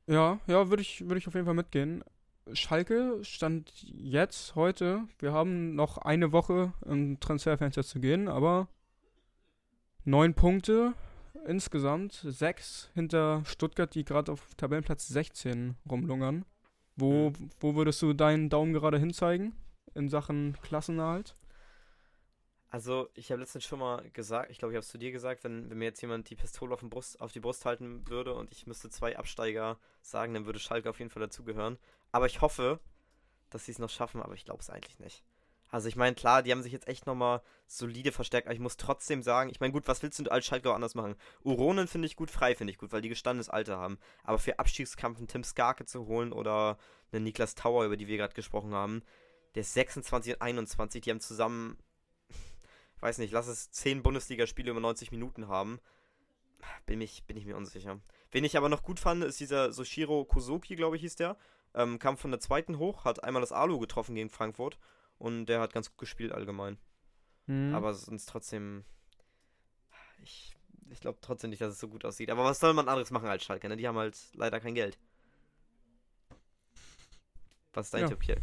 Ja, 0.08 0.40
ja, 0.46 0.70
würde 0.70 0.82
ich, 0.82 1.08
würd 1.08 1.18
ich 1.18 1.28
auf 1.28 1.34
jeden 1.34 1.46
Fall 1.46 1.56
mitgehen. 1.56 2.04
Schalke 2.54 3.24
stand 3.24 3.72
jetzt, 3.84 4.56
heute, 4.56 5.08
wir 5.20 5.34
haben 5.34 5.74
noch 5.76 5.98
eine 5.98 6.32
Woche 6.32 6.74
im 6.86 7.20
Transferfenster 7.20 7.84
zu 7.84 8.00
gehen, 8.00 8.28
aber 8.28 8.68
neun 10.04 10.36
Punkte 10.36 10.94
insgesamt, 11.48 12.14
sechs 12.14 12.92
hinter 12.94 13.44
Stuttgart, 13.46 13.94
die 13.96 14.06
gerade 14.06 14.32
auf 14.32 14.54
Tabellenplatz 14.56 15.08
16 15.08 15.76
rumlungern. 15.90 16.46
Wo, 16.96 17.34
wo 17.60 17.76
würdest 17.76 18.02
du 18.02 18.14
deinen 18.14 18.50
Daumen 18.50 18.74
gerade 18.74 19.00
hinzeigen 19.00 19.54
in 19.96 20.08
Sachen 20.08 20.56
Klassenerhalt? 20.62 21.36
Also, 22.70 23.10
ich 23.14 23.32
habe 23.32 23.40
letztens 23.42 23.64
schon 23.64 23.80
mal 23.80 24.10
gesagt, 24.12 24.52
ich 24.52 24.58
glaube, 24.58 24.74
ich 24.74 24.76
habe 24.76 24.84
es 24.84 24.90
zu 24.90 24.98
dir 24.98 25.12
gesagt, 25.12 25.44
wenn, 25.44 25.70
wenn 25.70 25.78
mir 25.78 25.86
jetzt 25.86 26.02
jemand 26.02 26.30
die 26.30 26.36
Pistole 26.36 26.74
auf, 26.74 26.82
den 26.82 26.90
Brust, 26.90 27.22
auf 27.22 27.32
die 27.32 27.40
Brust 27.40 27.66
halten 27.66 28.08
würde 28.10 28.34
und 28.34 28.52
ich 28.52 28.68
müsste 28.68 28.90
zwei 28.90 29.18
Absteiger 29.18 29.78
sagen, 30.02 30.34
dann 30.34 30.46
würde 30.46 30.60
Schalke 30.60 30.90
auf 30.90 31.00
jeden 31.00 31.10
Fall 31.10 31.22
dazugehören. 31.22 31.78
Aber 32.12 32.26
ich 32.26 32.42
hoffe, 32.42 32.80
dass 33.50 33.66
sie 33.66 33.72
es 33.72 33.80
noch 33.80 33.90
schaffen, 33.90 34.22
aber 34.22 34.34
ich 34.34 34.46
glaube 34.46 34.62
es 34.62 34.70
eigentlich 34.70 35.00
nicht. 35.00 35.24
Also, 35.70 35.88
ich 35.90 35.96
meine, 35.96 36.16
klar, 36.16 36.44
die 36.44 36.52
haben 36.52 36.62
sich 36.62 36.72
jetzt 36.72 36.88
echt 36.88 37.06
nochmal 37.06 37.42
solide 37.66 38.12
verstärkt, 38.12 38.48
aber 38.48 38.54
ich 38.54 38.60
muss 38.60 38.78
trotzdem 38.78 39.24
sagen, 39.24 39.50
ich 39.50 39.60
meine, 39.60 39.74
gut, 39.74 39.88
was 39.88 40.02
willst 40.04 40.20
du 40.20 40.32
als 40.32 40.46
Schalke 40.46 40.70
auch 40.70 40.76
anders 40.76 40.96
machen? 40.96 41.16
Uronen 41.44 41.88
finde 41.88 42.06
ich 42.06 42.16
gut, 42.16 42.32
frei 42.32 42.56
finde 42.56 42.72
ich 42.72 42.78
gut, 42.78 42.92
weil 42.92 43.02
die 43.02 43.10
gestandenes 43.10 43.50
Alter 43.50 43.78
haben. 43.78 43.98
Aber 44.24 44.38
für 44.38 44.60
Abstiegskampf 44.60 45.18
einen 45.18 45.28
Tim 45.28 45.44
Skarke 45.44 45.86
zu 45.86 46.06
holen 46.06 46.32
oder 46.32 46.78
einen 47.12 47.24
Niklas 47.24 47.56
Tauer, 47.56 47.86
über 47.86 47.98
die 47.98 48.08
wir 48.08 48.18
gerade 48.18 48.36
gesprochen 48.36 48.74
haben, 48.74 49.02
der 49.56 49.62
ist 49.62 49.74
26 49.74 50.36
und 50.36 50.42
21, 50.42 51.02
die 51.02 51.10
haben 51.10 51.20
zusammen 51.20 51.78
weiß 53.06 53.20
nicht, 53.20 53.32
lass 53.32 53.48
es 53.48 53.72
10 53.72 54.04
Bundesligaspiele 54.04 54.72
über 54.72 54.80
90 54.80 55.12
Minuten 55.12 55.48
haben. 55.48 55.80
Bin, 56.86 57.00
mich, 57.00 57.24
bin 57.26 57.38
ich 57.38 57.46
mir 57.46 57.56
unsicher. 57.56 58.00
Wen 58.32 58.44
ich 58.44 58.58
aber 58.58 58.70
noch 58.70 58.82
gut 58.82 59.00
fand, 59.00 59.24
ist 59.24 59.40
dieser 59.40 59.72
Soshiro 59.72 60.26
Kosoki, 60.26 60.76
glaube 60.76 60.96
ich, 60.96 61.04
hieß 61.04 61.16
der. 61.16 61.38
Ähm, 61.76 62.00
kam 62.00 62.18
von 62.18 62.32
der 62.32 62.40
zweiten 62.40 62.80
hoch, 62.80 63.06
hat 63.06 63.24
einmal 63.24 63.42
das 63.42 63.52
Alu 63.52 63.80
getroffen 63.80 64.16
gegen 64.16 64.30
Frankfurt 64.30 64.80
und 65.18 65.46
der 65.46 65.60
hat 65.60 65.74
ganz 65.74 65.90
gut 65.90 66.00
gespielt 66.00 66.32
allgemein. 66.32 66.78
Mhm. 67.48 67.76
Aber 67.76 67.94
sonst 67.94 68.28
trotzdem. 68.28 68.84
Ich, 70.24 70.56
ich 70.90 71.00
glaube 71.02 71.20
trotzdem 71.22 71.52
nicht, 71.52 71.62
dass 71.62 71.74
es 71.74 71.80
so 71.80 71.88
gut 71.88 72.06
aussieht. 72.06 72.32
Aber 72.32 72.44
was 72.44 72.60
soll 72.60 72.74
man 72.74 72.88
anderes 72.88 73.12
machen 73.12 73.28
als 73.28 73.44
Schalke? 73.44 73.68
Ne? 73.68 73.78
Die 73.78 73.88
haben 73.88 73.98
halt 73.98 74.18
leider 74.34 74.60
kein 74.60 74.74
Geld. 74.74 74.98
Was 77.74 77.88
ist 77.88 77.94
dein 77.94 78.02
Ja. 78.02 78.08
Tipp 78.08 78.24
hier? 78.24 78.38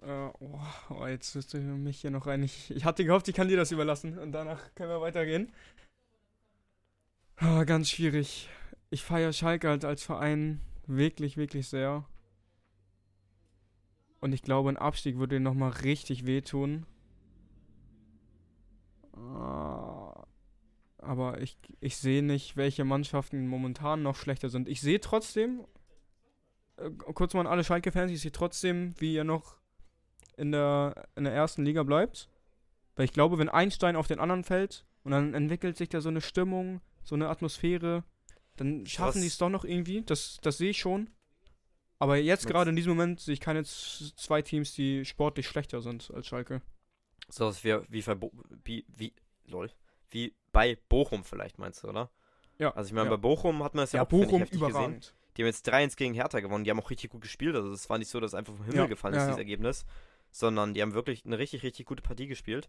Äh, 0.00 0.30
oh, 0.38 0.60
oh, 0.90 1.06
jetzt 1.06 1.34
wirst 1.34 1.52
du 1.52 1.58
mich 1.58 2.00
hier 2.00 2.10
noch 2.10 2.26
rein. 2.26 2.42
Ich, 2.44 2.70
ich 2.70 2.84
hatte 2.84 3.04
gehofft, 3.04 3.26
ich 3.28 3.34
kann 3.34 3.48
dir 3.48 3.56
das 3.56 3.72
überlassen 3.72 4.18
und 4.18 4.32
danach 4.32 4.74
können 4.76 4.90
wir 4.90 5.00
weitergehen. 5.00 5.52
Ah, 7.36 7.64
ganz 7.64 7.90
schwierig. 7.90 8.48
Ich 8.90 9.02
feiere 9.02 9.32
Schalke 9.32 9.68
halt 9.68 9.84
als 9.84 10.02
Verein 10.04 10.60
wirklich, 10.86 11.36
wirklich 11.36 11.68
sehr. 11.68 12.04
Und 14.20 14.32
ich 14.32 14.42
glaube, 14.42 14.68
ein 14.70 14.76
Abstieg 14.76 15.18
würde 15.18 15.36
ihnen 15.36 15.44
nochmal 15.44 15.70
richtig 15.70 16.26
wehtun. 16.26 16.86
Ah, 19.12 20.26
Aber 20.98 21.40
ich, 21.40 21.56
ich 21.80 21.96
sehe 21.96 22.22
nicht, 22.22 22.56
welche 22.56 22.84
Mannschaften 22.84 23.46
momentan 23.46 24.02
noch 24.02 24.16
schlechter 24.16 24.48
sind. 24.48 24.68
Ich 24.68 24.80
sehe 24.80 25.00
trotzdem, 25.00 25.64
äh, 26.76 26.90
kurz 27.14 27.34
mal 27.34 27.40
an 27.40 27.46
alle 27.46 27.64
Schalke-Fans, 27.64 28.10
ich 28.10 28.20
sehe 28.20 28.32
trotzdem, 28.32 28.94
wie 28.98 29.14
ihr 29.14 29.24
noch 29.24 29.56
in 30.36 30.52
der, 30.52 31.08
in 31.16 31.24
der 31.24 31.32
ersten 31.34 31.64
Liga 31.64 31.82
bleibt. 31.82 32.28
Weil 32.96 33.04
ich 33.04 33.12
glaube, 33.12 33.38
wenn 33.38 33.48
ein 33.48 33.70
Stein 33.70 33.96
auf 33.96 34.08
den 34.08 34.18
anderen 34.18 34.44
fällt 34.44 34.84
und 35.04 35.12
dann 35.12 35.34
entwickelt 35.34 35.76
sich 35.76 35.88
da 35.88 36.00
so 36.00 36.08
eine 36.08 36.20
Stimmung, 36.20 36.80
so 37.04 37.14
eine 37.14 37.28
Atmosphäre, 37.28 38.04
dann 38.56 38.84
schaffen 38.86 39.20
die 39.20 39.28
es 39.28 39.38
doch 39.38 39.48
noch 39.50 39.64
irgendwie. 39.64 40.02
Das, 40.02 40.38
das 40.42 40.58
sehe 40.58 40.70
ich 40.70 40.78
schon. 40.78 41.08
Aber 41.98 42.16
jetzt 42.16 42.46
gerade 42.46 42.70
in 42.70 42.76
diesem 42.76 42.90
Moment 42.90 43.20
sehe 43.20 43.34
ich 43.34 43.40
keine 43.40 43.64
zwei 43.64 44.42
Teams, 44.42 44.72
die 44.72 45.04
sportlich 45.04 45.46
schlechter 45.46 45.80
sind 45.80 46.10
als 46.14 46.26
Schalke. 46.26 46.62
So 47.28 47.46
was 47.46 47.64
wie, 47.64 47.76
wie, 47.88 48.04
wie, 48.64 48.84
wie, 48.96 49.12
lol, 49.46 49.70
wie 50.10 50.34
bei 50.52 50.78
Bochum 50.88 51.24
vielleicht, 51.24 51.58
meinst 51.58 51.82
du, 51.82 51.88
oder? 51.88 52.10
Ja. 52.58 52.74
Also 52.74 52.88
ich 52.88 52.94
meine, 52.94 53.10
ja. 53.10 53.16
bei 53.16 53.20
Bochum 53.20 53.62
hat 53.62 53.74
man 53.74 53.82
das 53.82 53.92
ja, 53.92 53.98
ja, 53.98 54.04
auch, 54.04 54.08
Bochum 54.08 54.40
heftig 54.40 54.58
gesehen. 54.58 54.70
überragend. 54.70 55.14
Die 55.36 55.42
haben 55.42 55.46
jetzt 55.46 55.68
3-1 55.68 55.96
gegen 55.96 56.14
Hertha 56.14 56.40
gewonnen. 56.40 56.64
Die 56.64 56.70
haben 56.70 56.80
auch 56.80 56.90
richtig 56.90 57.10
gut 57.10 57.22
gespielt. 57.22 57.54
Also 57.54 57.70
es 57.72 57.88
war 57.88 57.98
nicht 57.98 58.10
so, 58.10 58.18
dass 58.18 58.34
einfach 58.34 58.54
vom 58.54 58.64
Himmel 58.64 58.80
Ja, 58.80 58.86
gefallen 58.86 59.14
ist, 59.14 59.24
dieses 59.24 59.38
Ergebnis. 59.38 59.86
Sondern 60.32 60.74
die 60.74 60.82
haben 60.82 60.94
wirklich 60.94 61.24
eine 61.24 61.38
richtig, 61.38 61.62
richtig 61.62 61.86
gute 61.86 62.02
Partie 62.02 62.26
gespielt. 62.26 62.68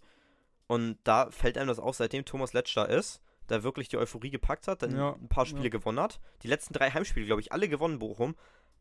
Und 0.67 0.99
da 1.03 1.31
fällt 1.31 1.57
einem 1.57 1.67
das 1.67 1.79
auch, 1.79 1.95
seitdem 1.95 2.25
Thomas 2.25 2.53
Letsch 2.53 2.77
da 2.77 2.85
ist, 2.85 3.21
da 3.47 3.63
wirklich 3.63 3.89
die 3.89 3.97
Euphorie 3.97 4.29
gepackt 4.29 4.67
hat, 4.67 4.83
dann 4.83 4.95
ein 4.95 5.29
paar 5.29 5.47
Spiele 5.47 5.71
gewonnen 5.71 5.99
hat. 5.99 6.19
Die 6.43 6.47
letzten 6.47 6.75
drei 6.75 6.91
Heimspiele, 6.91 7.25
glaube 7.25 7.41
ich, 7.41 7.51
alle 7.51 7.67
gewonnen, 7.67 7.97
Bochum. 7.97 8.35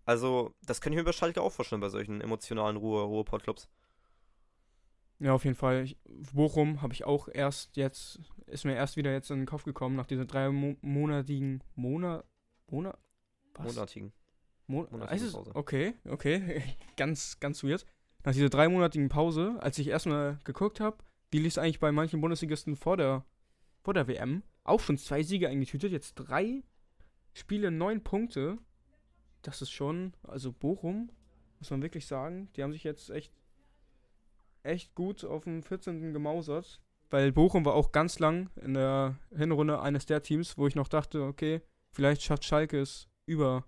Also, 0.05 0.55
das 0.65 0.81
könnte 0.81 0.97
ich 0.97 1.03
mir 1.03 1.05
bei 1.05 1.13
Schalke 1.13 1.43
auch 1.43 1.53
vorstellen, 1.53 1.81
bei 1.81 1.89
solchen 1.89 2.21
emotionalen 2.21 2.77
Ruhe, 2.77 3.03
Ruhrpott-Clubs. 3.03 3.69
Ja, 5.21 5.35
auf 5.35 5.45
jeden 5.45 5.57
Fall. 5.57 5.85
Ich, 5.85 5.99
Bochum 6.33 6.81
habe 6.81 6.95
ich 6.95 7.05
auch 7.05 7.29
erst 7.29 7.77
jetzt, 7.77 8.21
ist 8.47 8.65
mir 8.65 8.75
erst 8.75 8.97
wieder 8.97 9.13
jetzt 9.13 9.31
in 9.31 9.39
den 9.39 9.47
Kopf 9.47 9.65
gekommen, 9.65 9.97
nach 9.97 10.07
dieser 10.07 10.25
dreimonatigen 10.25 11.63
Monat. 11.75 12.25
Monat? 12.71 12.99
Was? 13.55 13.75
Monatigen. 13.75 14.13
Mon 14.67 14.87
Monatige 14.91 15.17
ist 15.17 15.23
es? 15.23 15.33
Pause. 15.33 15.51
Okay, 15.55 15.95
okay. 16.09 16.63
ganz, 16.97 17.41
ganz 17.41 17.65
weird. 17.65 17.85
Nach 18.25 18.33
dieser 18.33 18.51
dreimonatigen 18.51 19.09
Pause, 19.09 19.57
als 19.61 19.79
ich 19.79 19.89
erstmal 19.89 20.39
geguckt 20.45 20.81
habe, 20.81 20.99
wie 21.31 21.39
lief 21.39 21.55
es 21.55 21.59
eigentlich 21.59 21.81
bei 21.81 21.91
manchen 21.91 22.21
Bundesligisten 22.21 22.77
vor 22.77 22.97
der, 22.97 23.25
vor 23.83 23.95
der 23.95 24.07
WM? 24.07 24.43
Auch 24.65 24.81
schon 24.81 24.99
zwei 24.99 25.23
Siege 25.23 25.49
eingetütet, 25.49 25.93
jetzt 25.93 26.15
drei 26.15 26.63
Spiele, 27.33 27.71
neun 27.71 28.05
Punkte. 28.05 28.59
Das 29.49 29.63
ist 29.63 29.71
schon, 29.71 30.13
also 30.25 30.53
Bochum, 30.53 31.11
muss 31.59 31.71
man 31.71 31.81
wirklich 31.81 32.07
sagen, 32.07 32.51
die 32.55 32.63
haben 32.63 32.73
sich 32.75 32.85
jetzt 32.85 33.09
echt, 33.09 33.33
echt 34.63 34.95
gut 34.95 35.25
auf 35.25 35.45
dem 35.45 35.63
14. 35.63 36.13
gemausert. 36.13 36.83
Weil 37.09 37.33
Bochum 37.33 37.65
war 37.65 37.73
auch 37.73 37.91
ganz 37.91 38.19
lang 38.19 38.51
in 38.57 38.75
der 38.75 39.19
Hinrunde 39.35 39.81
eines 39.81 40.05
der 40.05 40.23
Teams, 40.23 40.59
wo 40.59 40.67
ich 40.67 40.75
noch 40.75 40.89
dachte, 40.89 41.23
okay, 41.23 41.63
vielleicht 41.93 42.21
schafft 42.23 42.45
Schalke 42.45 42.79
es 42.79 43.09
über 43.25 43.65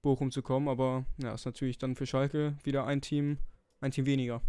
Bochum 0.00 0.30
zu 0.30 0.40
kommen, 0.40 0.66
aber 0.66 1.04
ja, 1.18 1.34
ist 1.34 1.44
natürlich 1.44 1.76
dann 1.76 1.94
für 1.94 2.06
Schalke 2.06 2.56
wieder 2.64 2.86
ein 2.86 3.02
Team, 3.02 3.36
ein 3.82 3.90
Team 3.90 4.06
weniger. 4.06 4.40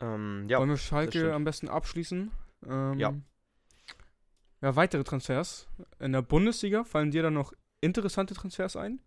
Ähm, 0.00 0.46
ja, 0.48 0.58
Wollen 0.58 0.70
wir. 0.70 0.78
Schalke 0.78 1.32
am 1.32 1.44
besten 1.44 1.68
abschließen? 1.68 2.32
Ähm, 2.66 2.98
Ja. 2.98 3.14
Ja, 4.62 4.74
weitere 4.74 5.04
Transfers. 5.04 5.68
In 6.00 6.10
der 6.10 6.22
Bundesliga 6.22 6.82
fallen 6.82 7.12
dir 7.12 7.22
dann 7.22 7.34
noch 7.34 7.52
interessante 7.80 8.34
Transfers 8.34 8.74
ein? 8.74 9.00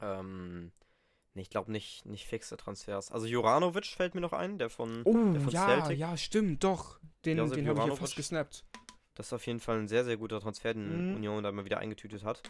Ähm, 0.00 0.72
nee, 1.34 1.42
ich 1.42 1.50
glaube 1.50 1.70
nicht, 1.72 2.06
nicht 2.06 2.26
fixe 2.26 2.56
Transfers. 2.56 3.10
Also 3.10 3.26
Juranovic 3.26 3.86
fällt 3.86 4.14
mir 4.14 4.20
noch 4.20 4.32
ein, 4.32 4.58
der 4.58 4.70
von, 4.70 5.02
Oh, 5.04 5.32
der 5.32 5.40
von 5.40 5.52
ja, 5.52 5.66
Celtic. 5.66 5.98
ja, 5.98 6.16
stimmt, 6.16 6.64
doch. 6.64 6.98
Den, 7.24 7.38
Josip 7.38 7.56
den 7.56 7.68
habe 7.68 7.80
ich 7.80 7.86
ja 7.86 7.94
fast 7.96 8.16
gesnappt. 8.16 8.64
Das 9.14 9.26
ist 9.26 9.32
auf 9.32 9.46
jeden 9.46 9.60
Fall 9.60 9.78
ein 9.78 9.88
sehr, 9.88 10.04
sehr 10.04 10.16
guter 10.16 10.40
Transfer, 10.40 10.72
den 10.74 11.10
Mhm. 11.10 11.16
Union 11.16 11.42
da 11.42 11.52
mal 11.52 11.64
wieder 11.64 11.78
eingetütet 11.78 12.24
hat. 12.24 12.42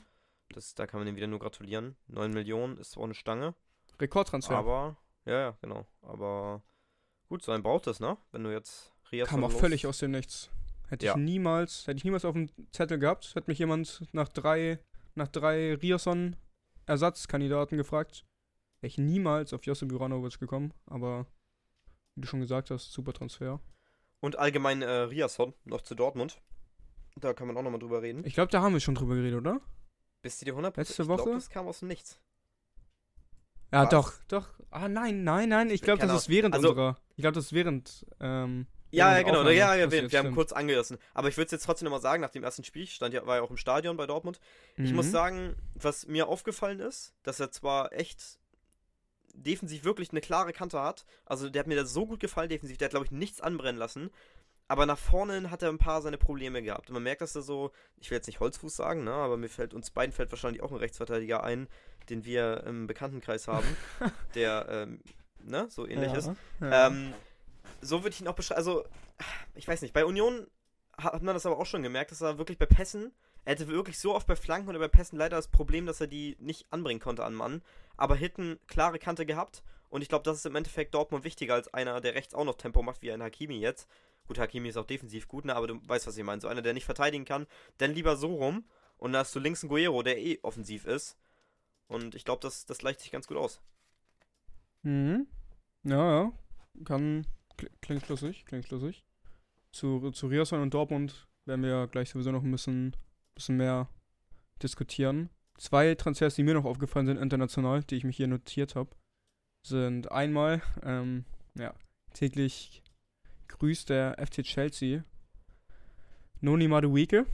Das, 0.53 0.75
da 0.75 0.87
kann 0.87 1.01
man 1.01 1.09
ihm 1.09 1.17
wieder 1.17 1.27
nur 1.27 1.39
gratulieren. 1.39 1.97
9 2.09 2.31
Millionen 2.33 2.77
ist 2.77 2.93
zwar 2.93 3.05
eine 3.05 3.15
Stange, 3.15 3.55
Rekordtransfer. 4.01 4.57
aber, 4.57 4.97
ja, 5.25 5.39
ja, 5.41 5.59
genau. 5.61 5.87
Aber 6.03 6.63
gut, 7.29 7.43
so 7.43 7.53
ein 7.53 7.63
braucht 7.63 7.87
es, 7.87 8.01
ne? 8.01 8.17
Wenn 8.33 8.45
du 8.45 8.51
jetzt 8.53 8.93
Rias 9.13 9.29
Kam 9.29 9.45
auch 9.45 9.51
völlig 9.53 9.87
aus 9.87 9.99
dem 9.99 10.13
Nichts. 10.13 10.51
Hätte 10.89 11.07
Ja. 11.07 11.13
ich 11.13 11.19
niemals, 11.19 11.87
hätte 11.87 11.99
ich 11.99 12.05
niemals 12.05 12.25
auf 12.25 12.35
dem 12.35 12.49
Zettel 12.73 12.99
gehabt, 12.99 13.33
hätte 13.37 13.49
mich 13.51 13.59
jemand 13.61 14.03
nach 14.13 14.29
drei, 14.29 14.81
nach 15.15 15.29
drei 15.29 15.75
Rierson 15.75 16.35
Ersatzkandidaten 16.87 17.77
gefragt. 17.77 18.25
Wäre 18.81 18.89
ich 18.89 18.99
niemals 18.99 19.53
auf 19.53 19.65
Josip 19.65 19.91
Juranovic 19.93 20.39
gekommen, 20.41 20.73
aber 20.87 21.27
wie 22.15 22.23
du 22.23 22.27
schon 22.29 22.41
gesagt 22.41 22.71
hast, 22.71 22.93
super 22.93 23.13
Transfer. 23.13 23.61
Und 24.21 24.39
allgemein 24.39 24.83
äh, 24.83 24.89
Riasson 24.91 25.55
noch 25.65 25.83
zu 25.83 25.95
Dortmund. 25.95 26.41
Da 27.17 27.33
kann 27.35 27.47
man 27.47 27.57
auch 27.57 27.63
nochmal 27.63 27.81
drüber 27.81 28.03
reden. 28.03 28.25
Ich 28.25 28.35
glaube, 28.35 28.51
da 28.51 28.63
haben 28.63 28.73
wir 28.73 28.81
schon 28.81 28.95
drüber 28.95 29.15
geredet, 29.15 29.39
oder? 29.41 29.61
Bist 30.23 30.41
du 30.41 30.45
dir 30.45 30.55
100% 30.55 30.77
Letzte 30.77 31.03
Ich 31.03 31.09
Woche? 31.09 31.31
das 31.31 31.51
kam 31.51 31.67
aus 31.67 31.81
dem 31.81 31.89
Nichts. 31.89 32.21
Ja, 33.73 33.83
Was? 33.85 33.89
doch, 33.91 34.13
doch. 34.29 34.49
Ah, 34.71 34.89
nein, 34.89 35.25
nein, 35.25 35.49
nein. 35.49 35.71
Ich 35.71 35.83
glaube, 35.83 36.01
das 36.07 36.23
ist 36.23 36.29
während 36.29 36.55
Also- 36.55 36.71
unserer. 36.71 36.99
Ich 37.17 37.23
glaube, 37.23 37.35
das 37.35 37.47
ist 37.47 37.53
während. 37.53 38.07
Ähm, 38.21 38.67
Ja, 38.91 39.17
Ja, 39.17 39.23
genau. 39.23 39.49
Ja, 39.49 39.91
wir, 39.91 40.11
wir 40.11 40.19
haben 40.19 40.35
kurz 40.35 40.53
angerissen. 40.53 40.99
Aber 41.15 41.29
ich 41.29 41.37
würde 41.37 41.47
es 41.47 41.53
jetzt 41.53 41.65
trotzdem 41.65 41.87
nochmal 41.87 42.01
sagen, 42.01 42.21
nach 42.21 42.31
dem 42.31 42.43
ersten 42.43 42.65
Spiel, 42.65 42.83
ich 42.85 42.95
stand 42.95 43.15
ja, 43.15 43.27
war 43.27 43.37
ja 43.37 43.43
auch 43.43 43.51
im 43.51 43.57
Stadion 43.57 43.97
bei 43.97 44.07
Dortmund. 44.07 44.41
Ich 44.77 44.93
muss 44.93 45.07
mhm. 45.07 45.11
sagen, 45.11 45.57
was 45.75 46.07
mir 46.07 46.29
aufgefallen 46.29 46.81
ist, 46.81 47.15
dass 47.23 47.41
er 47.41 47.51
zwar 47.51 47.93
echt 47.93 48.39
defensiv 49.35 49.85
wirklich 49.85 50.11
eine 50.11 50.21
klare 50.21 50.53
Kante 50.53 50.81
hat. 50.81 51.05
Also 51.25 51.49
der 51.49 51.61
hat 51.61 51.67
mir 51.67 51.77
das 51.77 51.93
so 51.93 52.07
gut 52.07 52.21
gefallen 52.21 52.49
defensiv, 52.49 52.79
der 52.79 52.87
hat 52.87 52.93
glaube 52.93 53.07
ich 53.07 53.13
nichts 53.13 53.41
anbrennen 53.41 53.79
lassen. 53.79 54.11
Aber 54.69 54.87
nach 54.87 54.99
vorne 54.99 55.51
hat 55.51 55.63
er 55.63 55.69
ein 55.69 55.79
paar 55.79 56.01
seine 56.01 56.17
Probleme 56.17 56.63
gehabt. 56.63 56.91
Und 56.91 56.95
man 56.95 57.03
merkt, 57.03 57.23
dass 57.23 57.35
er 57.35 57.43
so, 57.43 57.73
ich 57.97 58.09
will 58.09 58.17
jetzt 58.17 58.29
nicht 58.29 58.39
Holzfuß 58.39 58.77
sagen, 58.77 59.03
ne, 59.03 59.13
aber 59.13 59.37
mir 59.37 59.49
fällt, 59.49 59.75
uns 59.75 59.91
beiden 59.91 60.13
fällt 60.13 60.31
wahrscheinlich 60.31 60.63
auch 60.63 60.71
ein 60.71 60.79
Rechtsverteidiger 60.79 61.43
ein, 61.43 61.67
den 62.09 62.25
wir 62.25 62.63
im 62.65 62.87
Bekanntenkreis 62.87 63.49
haben, 63.49 63.67
der, 64.37 64.67
ähm, 64.71 65.01
ne, 65.43 65.67
so 65.71 65.89
ähnlich 65.89 66.13
ja, 66.13 66.19
ist. 66.19 66.31
Ja. 66.61 66.87
Ähm, 66.87 67.13
so 67.81 68.03
würde 68.03 68.15
ich 68.15 68.21
ihn 68.21 68.29
auch 68.29 68.35
beschreiben. 68.35 68.59
Also, 68.59 68.85
ich 69.55 69.67
weiß 69.67 69.83
nicht, 69.83 69.95
bei 69.95 70.05
Union 70.05 70.47
hat 70.97 71.23
man 71.23 71.35
das 71.35 71.47
aber 71.47 71.59
auch 71.59 71.67
schon 71.67 71.83
gemerkt, 71.83 72.11
dass 72.11 72.21
er 72.21 72.39
wirklich 72.39 72.59
bei 72.59 72.67
Pässen, 72.67 73.13
er 73.45 73.53
hätte 73.53 73.69
wirklich 73.69 73.99
so 73.99 74.15
oft 74.15 74.27
bei 74.27 74.37
Flanken 74.37 74.69
oder 74.69 74.79
bei 74.79 74.89
Pässen 74.89 75.19
leider 75.19 75.37
das 75.37 75.49
Problem, 75.49 75.87
dass 75.87 76.01
er 76.01 76.07
die 76.07 76.37
nicht 76.41 76.67
anbringen 76.71 77.01
konnte 77.01 77.25
an 77.25 77.35
Mann. 77.35 77.63
Aber 77.97 78.15
hinten 78.17 78.59
klare 78.67 78.99
Kante 78.99 79.25
gehabt. 79.27 79.63
Und 79.89 80.03
ich 80.03 80.09
glaube, 80.09 80.25
das 80.25 80.37
ist 80.37 80.47
im 80.47 80.55
Endeffekt 80.57 80.95
Dortmund 80.95 81.25
wichtiger 81.25 81.55
als 81.55 81.73
einer, 81.73 82.01
der 82.01 82.15
rechts 82.15 82.35
auch 82.35 82.45
noch 82.45 82.57
Tempo 82.57 82.83
macht, 82.83 83.03
wie 83.03 83.11
ein 83.11 83.23
Hakimi 83.23 83.59
jetzt. 83.59 83.89
Gut, 84.29 84.39
Hakimi 84.39 84.69
ist 84.69 84.77
auch 84.77 84.87
defensiv 84.87 85.27
gut, 85.27 85.45
ne, 85.45 85.57
aber 85.57 85.67
du 85.67 85.81
weißt, 85.89 86.07
was 86.07 86.17
ich 86.17 86.23
meine. 86.23 86.41
So 86.41 86.49
einer, 86.49 86.63
der 86.63 86.75
nicht 86.75 86.85
verteidigen 86.85 87.25
kann, 87.25 87.47
dann 87.79 87.93
lieber 87.93 88.17
so 88.17 88.35
rum. 88.35 88.65
Und 88.99 89.13
da 89.13 89.21
hast 89.21 89.35
du 89.35 89.41
links 89.41 89.63
einen 89.65 89.71
Guerrero, 89.71 90.03
der 90.03 90.19
eh 90.19 90.39
offensiv 90.43 90.85
ist. 90.85 91.17
Und 91.89 92.15
ich 92.15 92.25
glaube, 92.25 92.41
das, 92.43 92.67
das 92.67 92.79
gleicht 92.79 93.01
sich 93.01 93.11
ganz 93.11 93.27
gut 93.27 93.39
aus. 93.39 93.61
Mhm. 94.83 95.27
Ja, 95.83 96.23
ja. 96.23 96.33
Kann. 96.85 97.27
Kl- 97.61 97.71
Klingt 97.81 98.05
schlüssig, 98.05 98.45
klingt 98.47 98.67
schlüssig. 98.67 99.05
Zu, 99.73 100.11
zu 100.11 100.27
Riasson 100.27 100.61
und 100.61 100.75
Dortmund 100.75 101.29
werden 101.47 101.63
wir 101.63 101.87
gleich 101.87 102.11
sowieso 102.11 102.33
noch 102.33 102.43
ein 102.43 102.51
bisschen, 102.51 102.97
bisschen 103.35 103.57
mehr 103.57 103.89
diskutieren. 104.63 105.31
Zwei 105.59 105.95
Transfers, 105.95 106.35
die 106.35 106.43
mir 106.43 106.55
noch 106.55 106.65
aufgefallen 106.65 107.07
sind 107.07 107.19
international, 107.19 107.83
die 107.85 107.97
ich 107.97 108.05
mich 108.05 108.17
hier 108.17 108.27
notiert 108.27 108.75
habe, 108.75 108.91
sind 109.67 110.11
einmal, 110.11 110.63
ähm, 110.83 111.25
ja, 111.59 111.75
täglich 112.15 112.83
grüßt 113.49 113.91
der 113.91 114.17
FC 114.19 114.43
Chelsea 114.43 115.05
Noni 116.41 116.69
Madueke. 116.69 117.27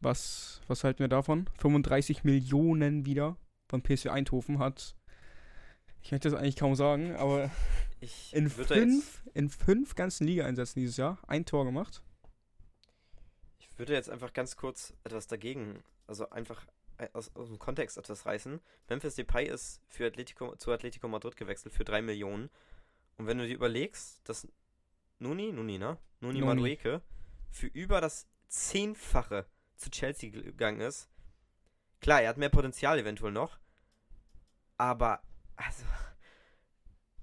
Was, 0.00 0.60
was 0.66 0.84
halten 0.84 1.00
wir 1.00 1.08
davon? 1.08 1.48
35 1.58 2.24
Millionen 2.24 3.04
wieder 3.06 3.36
von 3.68 3.82
PSV 3.82 4.06
Eindhoven 4.06 4.58
hat 4.58 4.94
ich 6.06 6.12
möchte 6.12 6.30
das 6.30 6.38
eigentlich 6.38 6.54
kaum 6.54 6.76
sagen, 6.76 7.16
aber 7.16 7.50
Ich 8.00 8.34
in 8.34 8.50
fünf, 8.50 9.22
in 9.32 9.48
fünf 9.48 9.94
ganzen 9.94 10.26
Liga-Einsätzen 10.26 10.80
dieses 10.80 10.96
Jahr 10.96 11.18
ein 11.26 11.46
Tor 11.46 11.64
gemacht. 11.64 12.02
Ich 13.58 13.78
würde 13.78 13.94
jetzt 13.94 14.10
einfach 14.10 14.32
ganz 14.32 14.56
kurz 14.56 14.92
etwas 15.04 15.26
dagegen, 15.26 15.82
also 16.06 16.28
einfach 16.30 16.66
äh, 16.98 17.08
aus, 17.12 17.34
aus 17.34 17.48
dem 17.48 17.58
Kontext 17.58 17.96
etwas 17.96 18.26
reißen. 18.26 18.60
Memphis 18.88 19.14
Depay 19.14 19.46
ist 19.46 19.80
für 19.88 20.06
Atletico, 20.06 20.56
zu 20.56 20.72
Atletico 20.72 21.08
Madrid 21.08 21.36
gewechselt 21.36 21.74
für 21.74 21.84
3 21.84 22.02
Millionen. 22.02 22.50
Und 23.16 23.26
wenn 23.26 23.38
du 23.38 23.46
dir 23.46 23.54
überlegst, 23.54 24.20
dass 24.28 24.46
Nuni, 25.18 25.52
Nuni, 25.52 25.78
ne? 25.78 25.98
Nuni, 26.20 26.40
Nuni. 26.40 26.54
Madueke 26.54 27.02
für 27.50 27.66
über 27.68 28.00
das 28.00 28.26
Zehnfache 28.48 29.46
zu 29.76 29.90
Chelsea 29.90 30.30
gegangen 30.30 30.80
ist. 30.80 31.08
Klar, 32.00 32.22
er 32.22 32.30
hat 32.30 32.36
mehr 32.36 32.50
Potenzial 32.50 32.98
eventuell 32.98 33.32
noch. 33.32 33.58
Aber, 34.76 35.22
also, 35.56 35.84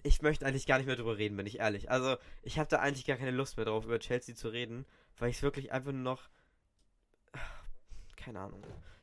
ich 0.04 0.22
möchte 0.22 0.46
eigentlich 0.46 0.68
gar 0.68 0.78
nicht 0.78 0.88
mehr 0.88 0.96
drüber 0.96 1.18
reden, 1.18 1.38
bin 1.38 1.46
ich 1.46 1.60
ehrlich. 1.60 1.90
Also, 1.90 2.18
ich 2.42 2.60
habe 2.60 2.70
da 2.70 2.80
eigentlich 2.80 3.06
gar 3.06 3.18
keine 3.18 3.32
Lust 3.32 3.58
mehr 3.58 3.66
drauf, 3.66 3.86
über 3.86 4.00
Chelsea 4.00 4.36
zu 4.36 4.50
reden, 4.50 4.86
weil 5.18 5.30
ich 5.30 5.38
es 5.38 5.44
wirklich 5.44 5.72
einfach 5.72 5.92
nur 5.92 6.02
noch. 6.02 6.30
Keine 8.18 8.40
Ahnung. 8.40 8.62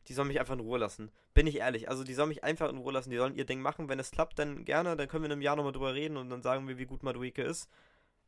Die 0.09 0.15
sollen 0.15 0.29
mich 0.29 0.41
einfach 0.41 0.55
in 0.55 0.61
Ruhe 0.61 0.79
lassen. 0.79 1.11
Bin 1.35 1.47
ich 1.47 1.57
ehrlich. 1.57 1.89
Also, 1.89 2.05
die 2.05 2.15
sollen 2.15 2.29
mich 2.29 2.45
einfach 2.45 2.69
in 2.69 2.79
Ruhe 2.79 2.93
lassen. 2.93 3.11
Die 3.11 3.17
sollen 3.17 3.35
ihr 3.35 3.47
Ding 3.47 3.61
machen. 3.61 3.89
Wenn 3.89 3.99
es 3.99 4.11
klappt, 4.11 4.39
dann 4.39 4.65
gerne. 4.65 4.97
Dann 4.97 5.09
können 5.09 5.25
wir 5.25 5.27
in 5.27 5.33
einem 5.33 5.43
Jahr 5.43 5.57
nochmal 5.57 5.73
drüber 5.73 5.95
reden 5.95 6.17
und 6.17 6.29
dann 6.31 6.43
sagen 6.43 6.69
wir, 6.69 6.79
wie 6.79 6.87
gut 6.87 7.03
Madueke 7.03 7.43
ist. 7.43 7.69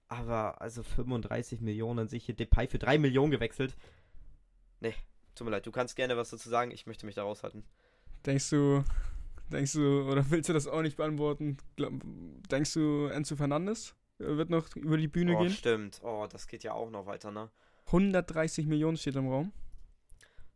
Aber, 0.08 0.60
also 0.60 0.82
35 0.82 1.60
Millionen, 1.60 1.98
dann 1.98 2.08
sehe 2.08 2.18
ich 2.18 2.26
hier 2.26 2.36
Depay 2.36 2.68
für 2.68 2.78
3 2.78 2.98
Millionen 2.98 3.30
gewechselt. 3.30 3.76
Nee, 4.80 4.94
tut 5.34 5.46
mir 5.46 5.50
leid. 5.50 5.66
Du 5.66 5.72
kannst 5.72 5.96
gerne 5.96 6.16
was 6.16 6.30
dazu 6.30 6.48
sagen. 6.48 6.70
Ich 6.70 6.86
möchte 6.86 7.06
mich 7.06 7.14
da 7.14 7.22
raushalten. 7.22 7.64
Denkst 8.26 8.50
du, 8.50 8.84
denkst 9.52 9.74
du, 9.74 10.08
oder 10.10 10.24
willst 10.30 10.48
du 10.48 10.52
das 10.52 10.66
auch 10.66 10.82
nicht 10.82 10.96
beantworten? 10.96 11.56
Denkst 12.50 12.74
du, 12.74 13.06
Enzo 13.06 13.36
Fernandes 13.36 13.94
wird 14.18 14.50
noch 14.50 14.74
über 14.76 14.96
die 14.96 15.08
Bühne 15.08 15.36
oh, 15.36 15.40
gehen? 15.40 15.50
stimmt. 15.50 16.00
Oh, 16.02 16.26
das 16.30 16.46
geht 16.46 16.62
ja 16.64 16.72
auch 16.72 16.90
noch 16.90 17.06
weiter, 17.06 17.30
ne? 17.30 17.50
130 17.86 18.66
Millionen 18.66 18.96
steht 18.96 19.16
im 19.16 19.28
Raum. 19.28 19.52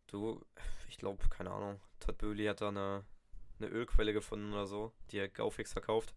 Du, 0.07 0.41
ich 0.89 0.99
glaube, 0.99 1.29
keine 1.29 1.51
Ahnung. 1.51 1.81
Todd 2.01 2.19
Böhli 2.19 2.47
hat 2.47 2.61
da 2.61 2.69
eine, 2.69 3.05
eine 3.59 3.69
Ölquelle 3.69 4.13
gefunden 4.13 4.53
oder 4.53 4.67
so, 4.67 4.93
die 5.11 5.19
er 5.19 5.29
Gaufix 5.29 5.73
verkauft. 5.73 6.15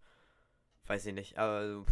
Weiß 0.86 1.04
ich 1.06 1.14
nicht. 1.14 1.38
Also, 1.38 1.84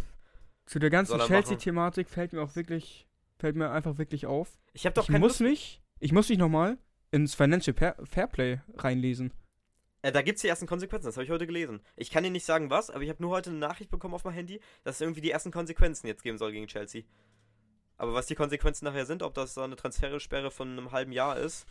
Zu 0.65 0.79
der 0.79 0.89
ganzen 0.89 1.19
Chelsea-Thematik 1.19 2.09
fällt 2.09 2.33
mir 2.33 2.41
auch 2.41 2.55
wirklich, 2.55 3.07
fällt 3.37 3.55
mir 3.55 3.71
einfach 3.71 3.97
wirklich 3.97 4.25
auf. 4.25 4.57
ich 4.73 4.85
habe 4.85 4.93
doch 4.93 5.09
ich 5.09 5.17
muss 5.17 5.21
Lust. 5.21 5.41
mich, 5.41 5.81
ich 5.99 6.11
muss 6.11 6.29
mich 6.29 6.37
nochmal 6.37 6.77
ins 7.11 7.35
Financial 7.35 7.75
Fair 7.75 7.95
Fairplay 8.03 8.61
reinlesen. 8.77 9.33
Äh, 10.01 10.11
da 10.11 10.21
gibt's 10.21 10.41
die 10.41 10.47
ersten 10.47 10.65
Konsequenzen, 10.67 11.07
das 11.07 11.15
habe 11.17 11.25
ich 11.25 11.31
heute 11.31 11.45
gelesen. 11.47 11.81
Ich 11.95 12.09
kann 12.09 12.23
dir 12.23 12.31
nicht 12.31 12.45
sagen, 12.45 12.69
was, 12.69 12.89
aber 12.89 13.03
ich 13.03 13.09
habe 13.09 13.21
nur 13.21 13.31
heute 13.31 13.49
eine 13.49 13.59
Nachricht 13.59 13.91
bekommen 13.91 14.13
auf 14.13 14.23
mein 14.23 14.33
Handy, 14.33 14.59
dass 14.83 14.95
es 14.95 15.01
irgendwie 15.01 15.21
die 15.21 15.31
ersten 15.31 15.51
Konsequenzen 15.51 16.07
jetzt 16.07 16.23
geben 16.23 16.37
soll 16.37 16.51
gegen 16.51 16.67
Chelsea. 16.67 17.03
Aber 17.97 18.13
was 18.13 18.27
die 18.27 18.35
Konsequenzen 18.35 18.85
nachher 18.85 19.05
sind, 19.05 19.23
ob 19.23 19.33
das 19.33 19.53
so 19.53 19.61
eine 19.61 19.75
Transfersperre 19.75 20.51
von 20.51 20.69
einem 20.69 20.91
halben 20.91 21.11
Jahr 21.11 21.37
ist, 21.37 21.65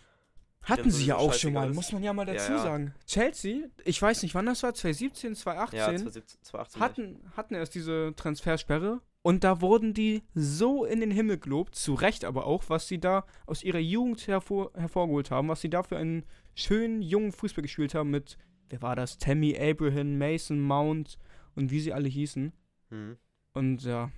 Hatten 0.63 0.83
Dem 0.83 0.91
sie 0.91 1.07
ja 1.07 1.17
auch 1.17 1.33
schon 1.33 1.53
mal, 1.53 1.71
ist. 1.71 1.75
muss 1.77 1.93
man 1.93 2.03
ja 2.03 2.13
mal 2.13 2.27
Ja, 2.27 2.35
dazu 2.35 2.53
ja. 2.53 2.59
sagen. 2.59 2.93
Chelsea, 3.07 3.69
ich 3.85 4.03
weiß 4.03 4.23
nicht, 4.25 4.35
wann 4.35 4.45
das 4.47 4.63
war, 4.65 4.75
2017, 4.75 5.37
2018, 5.37 5.79
ja, 5.79 5.85
2017, 5.87 6.39
2018 6.43 6.81
hatten, 6.83 7.33
hatten 7.37 7.55
erst 7.55 7.75
diese 7.77 8.13
Transfersperre 8.17 9.01
und 9.29 9.45
da 9.45 9.61
wurden 9.61 9.93
die 9.93 10.23
so 10.33 10.87
in 10.87 11.01
den 11.01 11.11
Himmel 11.11 11.37
gelobt, 11.37 11.75
zu 11.75 11.93
Recht 11.93 12.25
aber 12.25 12.47
auch, 12.47 12.65
was 12.69 12.89
sie 12.89 12.99
da 12.99 13.27
aus 13.45 13.63
ihrer 13.63 13.79
Jugend 13.79 14.27
hervor, 14.27 14.73
hervorgeholt 14.73 15.31
haben, 15.31 15.49
was 15.49 15.61
sie 15.61 15.69
da 15.69 15.83
für 15.83 15.99
einen 15.99 16.25
schönen 16.55 17.03
jungen 17.03 17.33
Fußball 17.33 17.61
gespielt 17.61 17.95
haben 17.95 18.09
mit, 18.09 18.39
wer 18.71 18.81
war 18.81 18.97
das, 18.97 19.19
Tammy 19.19 19.55
Abraham, 19.55 20.17
Mason 20.17 20.63
Mount 20.63 21.19
und 21.55 21.71
wie 21.71 21.81
sie 21.81 21.93
alle 21.93 22.09
hießen. 22.09 22.55
Hm. 22.89 23.19
Und 23.53 23.83
ja, 23.83 24.11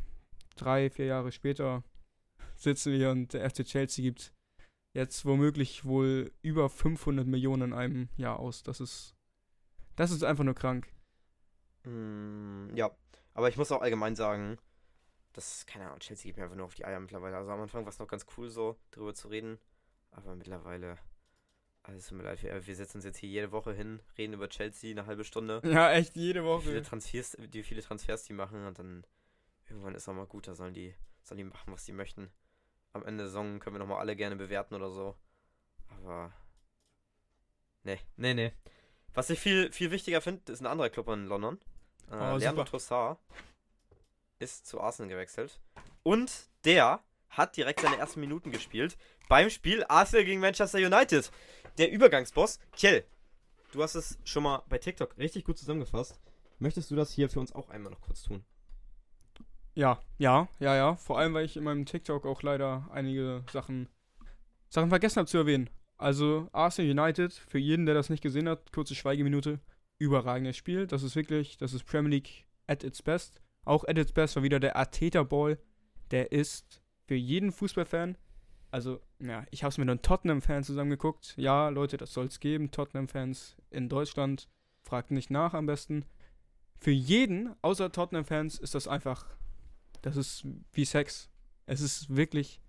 drei, 0.55 0.91
vier 0.91 1.07
Jahre 1.07 1.33
später 1.33 1.83
sitzen 2.55 2.93
wir 2.93 2.99
hier 2.99 3.11
und 3.11 3.33
der 3.33 3.51
FC 3.51 3.65
Chelsea 3.65 4.05
gibt 4.05 4.33
jetzt 4.93 5.25
womöglich 5.25 5.85
wohl 5.85 6.31
über 6.41 6.71
500 6.71 7.27
Millionen 7.27 7.73
in 7.73 7.77
einem 7.77 8.09
Jahr 8.17 8.39
aus. 8.39 8.63
Das 8.63 8.79
ist, 8.79 9.17
das 9.97 10.13
ist 10.13 10.23
einfach 10.23 10.45
nur 10.45 10.55
krank. 10.55 10.87
Mm, 11.83 12.77
ja, 12.77 12.93
aber 13.35 13.49
ich 13.49 13.57
muss 13.57 13.73
auch 13.73 13.83
allgemein 13.83 14.15
sagen, 14.15 14.57
dass, 15.33 15.65
keine 15.67 15.87
Ahnung, 15.87 16.01
Chelsea 16.01 16.25
geht 16.29 16.37
mir 16.37 16.45
einfach 16.45 16.57
nur 16.57 16.67
auf 16.67 16.75
die 16.75 16.85
Eier 16.85 17.01
mittlerweile. 17.01 17.37
Also 17.37 17.51
am 17.51 17.61
Anfang 17.61 17.85
war 17.85 17.91
es 17.91 17.99
noch 17.99 18.09
ganz 18.09 18.27
cool 18.37 18.49
so, 18.51 18.77
drüber 18.91 19.15
zu 19.15 19.29
reden, 19.29 19.59
aber 20.11 20.35
mittlerweile, 20.35 20.99
also 21.83 21.99
es 21.99 22.09
tut 22.09 22.19
mir 22.19 22.25
leid, 22.25 22.43
wir, 22.43 22.67
wir 22.67 22.77
setzen 22.77 22.99
uns 22.99 23.05
jetzt 23.05 23.19
hier 23.19 23.29
jede 23.29 23.53
Woche 23.53 23.73
hin, 23.73 24.01
reden 24.19 24.35
über 24.35 24.49
Chelsea 24.49 24.91
eine 24.91 25.07
halbe 25.07 25.25
Stunde, 25.25 25.61
Ja, 25.65 25.93
echt 25.93 26.17
jede 26.17 26.43
wie 26.45 26.61
viele 26.63 26.77
Woche. 26.79 26.83
Transfers, 26.83 27.37
wie 27.39 27.63
viele 27.63 27.83
Transfers 27.83 28.25
die 28.25 28.33
machen 28.33 28.67
und 28.67 28.79
dann 28.79 29.05
irgendwann 29.69 29.95
ist 29.95 30.09
auch 30.09 30.15
mal 30.15 30.27
gut, 30.27 30.49
da 30.49 30.55
sollen 30.55 30.75
die, 30.75 30.95
sollen 31.23 31.39
die 31.39 31.45
machen, 31.45 31.73
was 31.73 31.85
die 31.85 31.93
möchten. 31.93 32.31
Am 32.93 33.05
Ende 33.05 33.19
der 33.23 33.27
Saison 33.29 33.61
können 33.61 33.77
wir 33.77 33.81
nochmal 33.81 33.99
alle 34.01 34.17
gerne 34.17 34.35
bewerten 34.35 34.75
oder 34.75 34.91
so, 34.91 35.15
aber, 35.89 36.33
nee, 37.85 37.99
nee, 38.17 38.35
nee. 38.35 38.53
Was 39.15 39.31
ich 39.31 39.39
viel, 39.41 39.71
viel 39.73 39.91
wichtiger 39.93 40.21
finde, 40.21 40.53
ist 40.53 40.61
ein 40.61 40.67
anderer 40.67 40.89
Club 40.91 41.09
in 41.09 41.27
London. 41.27 41.59
Äh, 42.11 42.15
Oh, 42.15 42.37
Leandro. 42.37 42.65
Trossard 42.65 43.19
ist 44.41 44.67
zu 44.67 44.81
Arsenal 44.81 45.11
gewechselt. 45.11 45.61
Und 46.03 46.49
der 46.65 47.01
hat 47.29 47.57
direkt 47.57 47.81
seine 47.81 47.99
ersten 47.99 48.21
Minuten 48.21 48.51
gespielt 48.51 48.97
beim 49.29 49.51
Spiel 49.51 49.85
Arsenal 49.89 50.25
gegen 50.25 50.41
Manchester 50.41 50.79
United. 50.79 51.31
Der 51.79 51.93
Übergangsboss, 51.93 52.59
Kjell. 52.73 53.05
Du 53.73 53.83
hast 53.83 53.95
es 53.95 54.19
schon 54.25 54.43
mal 54.43 54.65
bei 54.69 54.79
TikTok 54.79 55.17
richtig 55.19 55.45
gut 55.45 55.57
zusammengefasst. 55.57 56.21
Möchtest 56.59 56.91
du 56.91 56.97
das 56.97 57.13
hier 57.13 57.31
für 57.31 57.39
uns 57.39 57.55
auch 57.55 57.69
einmal 57.71 57.93
noch 57.93 58.01
kurz 58.01 58.23
tun? 58.23 58.45
Ja, 59.75 60.01
ja, 60.19 60.49
ja, 60.59 60.75
ja. 60.75 60.97
Vor 60.97 61.19
allem, 61.19 61.33
weil 61.33 61.45
ich 61.45 61.57
in 61.57 61.65
meinem 61.65 61.87
TikTok 61.87 62.27
auch 62.27 62.43
leider 62.43 62.89
einige 62.93 63.45
Sachen, 63.53 63.89
Sachen 64.69 64.89
vergessen 64.89 65.21
habe 65.21 65.29
zu 65.29 65.39
erwähnen. 65.39 65.71
Also 65.97 66.49
Arsenal 66.53 66.91
United, 66.91 67.33
für 67.33 67.59
jeden, 67.59 67.87
der 67.87 67.95
das 67.95 68.11
nicht 68.11 68.23
gesehen 68.23 68.49
hat, 68.49 68.73
kurze 68.73 68.95
Schweigeminute, 68.95 69.61
überragendes 69.99 70.57
Spiel. 70.57 70.87
Das 70.87 71.03
ist 71.03 71.15
wirklich, 71.15 71.57
das 71.57 71.73
ist 71.73 71.85
Premier 71.85 72.11
League 72.11 72.47
at 72.67 72.83
its 72.83 73.03
best. 73.03 73.41
Auch 73.65 73.85
at 73.85 73.99
its 73.99 74.13
best 74.13 74.37
war 74.37 74.43
wieder 74.43 74.61
der 74.61 74.77
Arteta 74.77 75.23
Ball. 75.23 75.59
Der 76.11 76.33
ist 76.33 76.83
für 77.07 77.15
jeden 77.15 77.53
Fußballfan, 77.53 78.17
also 78.71 79.01
ja, 79.19 79.45
ich 79.51 79.63
habe 79.63 79.71
es 79.71 79.79
mit 79.79 79.89
einem 79.89 80.03
Tottenham-Fan 80.03 80.65
zusammengeguckt. 80.65 81.35
Ja, 81.37 81.69
Leute, 81.69 81.97
das 81.97 82.13
soll 82.13 82.27
es 82.27 82.41
geben. 82.41 82.71
Tottenham-Fans 82.71 83.57
in 83.71 83.89
Deutschland, 83.89 84.49
fragt 84.83 85.11
nicht 85.11 85.31
nach 85.31 85.55
am 85.55 85.67
besten. 85.67 86.05
Für 86.79 86.93
jeden, 86.93 87.55
außer 87.63 87.93
Tottenham-Fans, 87.93 88.59
ist 88.59 88.75
das 88.75 88.89
einfach, 88.89 89.27
das 90.03 90.17
ist 90.17 90.47
wie 90.73 90.85
Sex. 90.85 91.31
Es 91.67 91.81
ist 91.81 92.15
wirklich, 92.15 92.61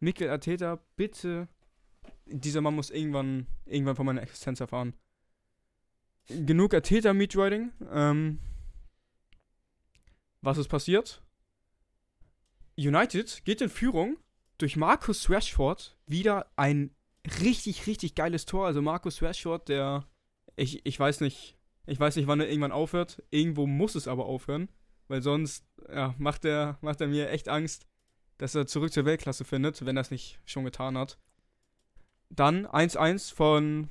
Mikel 0.00 0.28
Arteta, 0.28 0.80
bitte, 0.96 1.48
dieser 2.26 2.60
Mann 2.60 2.74
muss 2.74 2.90
irgendwann, 2.90 3.46
irgendwann 3.66 3.96
von 3.96 4.06
meiner 4.06 4.22
Existenz 4.22 4.60
erfahren. 4.60 4.94
Genug 6.28 6.74
Arteta-Meatwriting. 6.74 7.72
Ähm, 7.92 8.40
was 10.40 10.58
ist 10.58 10.68
passiert? 10.68 11.22
United 12.76 13.44
geht 13.44 13.60
in 13.60 13.70
Führung 13.70 14.18
durch 14.58 14.76
Marcus 14.76 15.30
Rashford 15.30 15.96
wieder 16.06 16.50
ein 16.56 16.94
richtig, 17.40 17.86
richtig 17.86 18.14
geiles 18.14 18.46
Tor. 18.46 18.66
Also 18.66 18.82
Marcus 18.82 19.22
Rashford, 19.22 19.68
der, 19.68 20.06
ich, 20.56 20.84
ich 20.84 20.98
weiß 20.98 21.20
nicht, 21.20 21.56
ich 21.86 21.98
weiß 21.98 22.16
nicht, 22.16 22.26
wann 22.26 22.40
er 22.40 22.48
irgendwann 22.48 22.72
aufhört. 22.72 23.22
Irgendwo 23.30 23.66
muss 23.66 23.94
es 23.94 24.08
aber 24.08 24.26
aufhören, 24.26 24.68
weil 25.08 25.22
sonst 25.22 25.64
ja, 25.88 26.14
macht, 26.18 26.44
er, 26.44 26.78
macht 26.80 27.00
er 27.00 27.08
mir 27.08 27.30
echt 27.30 27.48
Angst, 27.48 27.86
dass 28.38 28.54
er 28.54 28.66
zurück 28.66 28.92
zur 28.92 29.04
Weltklasse 29.04 29.44
findet, 29.44 29.84
wenn 29.86 29.96
er 29.96 30.02
es 30.02 30.10
nicht 30.10 30.40
schon 30.44 30.64
getan 30.64 30.98
hat. 30.98 31.18
Dann 32.28 32.66
1-1 32.66 33.34
von, 33.34 33.88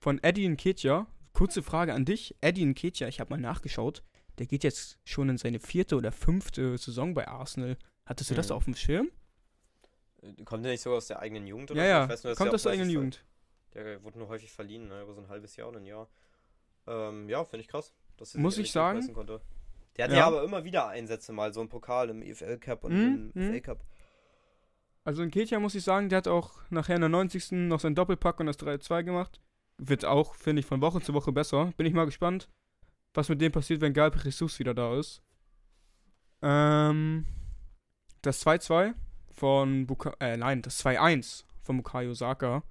von 0.00 0.22
Eddie 0.22 0.48
Nketiah. 0.48 1.06
Kurze 1.32 1.62
Frage 1.62 1.94
an 1.94 2.04
dich. 2.04 2.34
Eddie 2.40 2.64
Nketiah, 2.64 3.08
ich 3.08 3.20
habe 3.20 3.30
mal 3.30 3.40
nachgeschaut, 3.40 4.02
der 4.38 4.46
geht 4.46 4.64
jetzt 4.64 4.98
schon 5.04 5.28
in 5.28 5.38
seine 5.38 5.60
vierte 5.60 5.96
oder 5.96 6.12
fünfte 6.12 6.76
Saison 6.78 7.14
bei 7.14 7.26
Arsenal. 7.28 7.76
Hattest 8.06 8.30
du 8.30 8.34
das 8.34 8.48
Mhm. 8.48 8.54
auf 8.54 8.64
dem 8.64 8.74
Schirm? 8.74 9.10
Äh, 10.22 10.44
Kommt 10.44 10.64
der 10.64 10.72
nicht 10.72 10.80
sogar 10.82 10.98
aus 10.98 11.06
der 11.06 11.20
eigenen 11.20 11.46
Jugend 11.46 11.70
Ja, 11.70 11.76
so? 11.76 11.80
ja, 11.80 12.18
nur, 12.24 12.34
kommt 12.36 12.54
aus 12.54 12.62
der 12.62 12.72
eigenen 12.72 12.90
Jugend. 12.90 13.24
Der 13.74 14.02
wurde 14.02 14.18
nur 14.18 14.28
häufig 14.28 14.50
verliehen, 14.50 14.88
ne? 14.88 15.02
über 15.02 15.14
so 15.14 15.20
ein 15.20 15.28
halbes 15.28 15.56
Jahr 15.56 15.68
oder 15.68 15.78
ein 15.78 15.86
Jahr. 15.86 16.08
Ähm, 16.86 17.28
ja, 17.28 17.44
finde 17.44 17.62
ich 17.62 17.68
krass. 17.68 17.92
Dass 18.16 18.34
Muss 18.34 18.56
ich 18.58 18.72
sagen? 18.72 19.12
Konnte. 19.12 19.40
Der 19.96 20.04
hatte 20.06 20.14
Ja. 20.14 20.20
ja. 20.20 20.26
aber 20.26 20.42
immer 20.42 20.64
wieder 20.64 20.88
Einsätze 20.88 21.32
mal, 21.32 21.52
so 21.52 21.60
im 21.60 21.68
Pokal, 21.68 22.08
im 22.10 22.22
EFL 22.22 22.58
Cup 22.58 22.84
und 22.84 22.92
Mhm, 22.94 23.32
im 23.34 23.46
mhm. 23.48 23.52
FA 23.52 23.60
Cup. 23.60 23.84
Also 25.04 25.22
in 25.22 25.30
Ketja 25.30 25.58
muss 25.60 25.74
ich 25.74 25.84
sagen, 25.84 26.08
der 26.08 26.18
hat 26.18 26.28
auch 26.28 26.60
nachher 26.70 26.94
in 26.96 27.00
der 27.00 27.08
90. 27.08 27.52
noch 27.68 27.80
seinen 27.80 27.94
Doppelpack 27.94 28.40
und 28.40 28.46
das 28.46 28.58
3-2 28.58 29.02
gemacht. 29.04 29.40
Wird 29.78 30.04
auch, 30.04 30.34
finde 30.34 30.60
ich, 30.60 30.66
von 30.66 30.80
Woche 30.80 31.00
zu 31.00 31.14
Woche 31.14 31.32
besser. 31.32 31.72
Bin 31.76 31.86
ich 31.86 31.92
mal 31.94 32.04
gespannt, 32.04 32.48
was 33.18 33.28
mit 33.28 33.40
dem 33.40 33.50
passiert, 33.50 33.80
wenn 33.80 33.92
Gabriel 33.92 34.24
Jesus 34.24 34.58
wieder 34.60 34.74
da 34.74 34.96
ist. 34.96 35.20
Ähm, 36.40 37.26
das 38.22 38.46
2-2 38.46 38.94
von 39.32 39.86
Buka 39.88 40.14
äh, 40.20 40.36
nein, 40.36 40.62
das 40.62 40.84
2-1 40.84 41.44
von 41.62 41.78
Bukayo 41.78 42.14
Saka. 42.14 42.62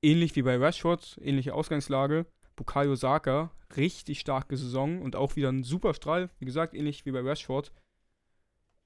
Ähnlich 0.00 0.34
wie 0.36 0.42
bei 0.42 0.56
Rashford, 0.56 1.18
ähnliche 1.20 1.52
Ausgangslage. 1.52 2.24
Bukayo 2.56 2.94
Saka, 2.94 3.50
richtig 3.76 4.20
starke 4.20 4.56
Saison 4.56 5.02
und 5.02 5.16
auch 5.16 5.36
wieder 5.36 5.50
ein 5.50 5.64
super 5.64 5.92
Strahl. 5.92 6.30
Wie 6.38 6.46
gesagt, 6.46 6.74
ähnlich 6.74 7.04
wie 7.04 7.12
bei 7.12 7.20
Rashford. 7.20 7.70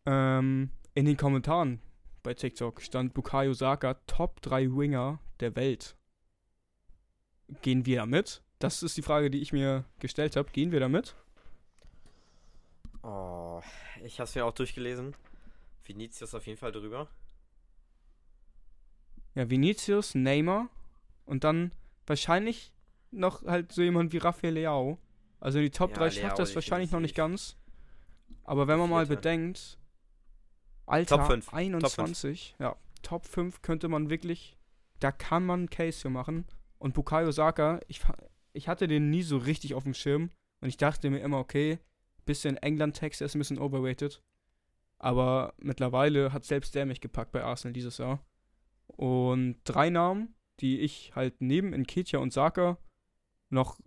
Ähm, 0.04 0.70
in 0.94 1.04
den 1.04 1.16
Kommentaren 1.16 1.80
bei 2.24 2.34
TikTok 2.34 2.82
stand 2.82 3.14
Bukayo 3.14 3.52
Saka 3.52 3.94
Top 4.08 4.42
3 4.42 4.76
Winger 4.76 5.20
der 5.38 5.54
Welt. 5.54 5.96
gehen 7.62 7.86
wir 7.86 7.98
damit? 7.98 8.42
Das 8.62 8.80
ist 8.84 8.96
die 8.96 9.02
Frage, 9.02 9.28
die 9.28 9.40
ich 9.40 9.52
mir 9.52 9.84
gestellt 9.98 10.36
habe. 10.36 10.48
Gehen 10.52 10.70
wir 10.70 10.78
damit? 10.78 11.16
Oh, 13.02 13.60
ich 14.04 14.20
habe 14.20 14.28
es 14.28 14.34
mir 14.36 14.44
auch 14.44 14.54
durchgelesen. 14.54 15.16
Vinicius 15.84 16.32
auf 16.32 16.46
jeden 16.46 16.58
Fall 16.58 16.70
drüber. 16.70 17.08
Ja, 19.34 19.50
Vinicius, 19.50 20.14
Neymar 20.14 20.68
und 21.24 21.42
dann 21.42 21.72
wahrscheinlich 22.06 22.72
noch 23.10 23.42
halt 23.42 23.72
so 23.72 23.82
jemand 23.82 24.12
wie 24.12 24.18
Rafael 24.18 24.54
Leao. 24.54 24.98
Also 25.40 25.58
die 25.58 25.70
Top 25.70 25.90
Ja, 25.90 25.96
3 25.96 26.08
Leao 26.08 26.22
schafft 26.22 26.38
das 26.38 26.54
wahrscheinlich 26.54 26.92
noch 26.92 27.00
nicht 27.00 27.16
ganz. 27.16 27.56
Aber 28.44 28.68
wenn 28.68 28.78
man 28.78 28.88
mal 28.88 29.06
bedenkt, 29.06 29.76
Alter, 30.86 31.16
Top 31.16 31.26
fünf. 31.26 31.52
21, 31.52 32.54
ja, 32.60 32.76
Top 33.02 33.26
5 33.26 33.60
könnte 33.60 33.88
man 33.88 34.08
wirklich, 34.08 34.56
da 35.00 35.10
kann 35.10 35.44
man 35.44 35.60
einen 35.60 35.70
Case 35.70 35.98
für 35.98 36.10
machen. 36.10 36.46
Und 36.78 36.94
Bukayo 36.94 37.32
Saka, 37.32 37.80
ich, 37.88 38.00
ich 38.52 38.68
hatte 38.68 38.88
den 38.88 39.10
nie 39.10 39.22
so 39.22 39.36
richtig 39.36 39.74
auf 39.74 39.84
dem 39.84 39.94
Schirm 39.94 40.30
und 40.60 40.68
ich 40.68 40.76
dachte 40.76 41.10
mir 41.10 41.20
immer, 41.20 41.38
okay, 41.38 41.78
bisschen 42.24 42.56
England-Text, 42.56 43.20
der 43.20 43.26
ist 43.26 43.34
ein 43.34 43.38
bisschen 43.40 43.58
overrated. 43.58 44.22
Aber 44.98 45.54
mittlerweile 45.58 46.32
hat 46.32 46.44
selbst 46.44 46.74
der 46.74 46.86
mich 46.86 47.00
gepackt 47.00 47.32
bei 47.32 47.42
Arsenal 47.42 47.72
dieses 47.72 47.98
Jahr. 47.98 48.24
Und 48.86 49.56
drei 49.64 49.90
Namen, 49.90 50.34
die 50.60 50.80
ich 50.80 51.12
halt 51.16 51.40
neben 51.40 51.70
Nketiah 51.70 52.20
und 52.20 52.32
Saka 52.32 52.78
noch 53.50 53.80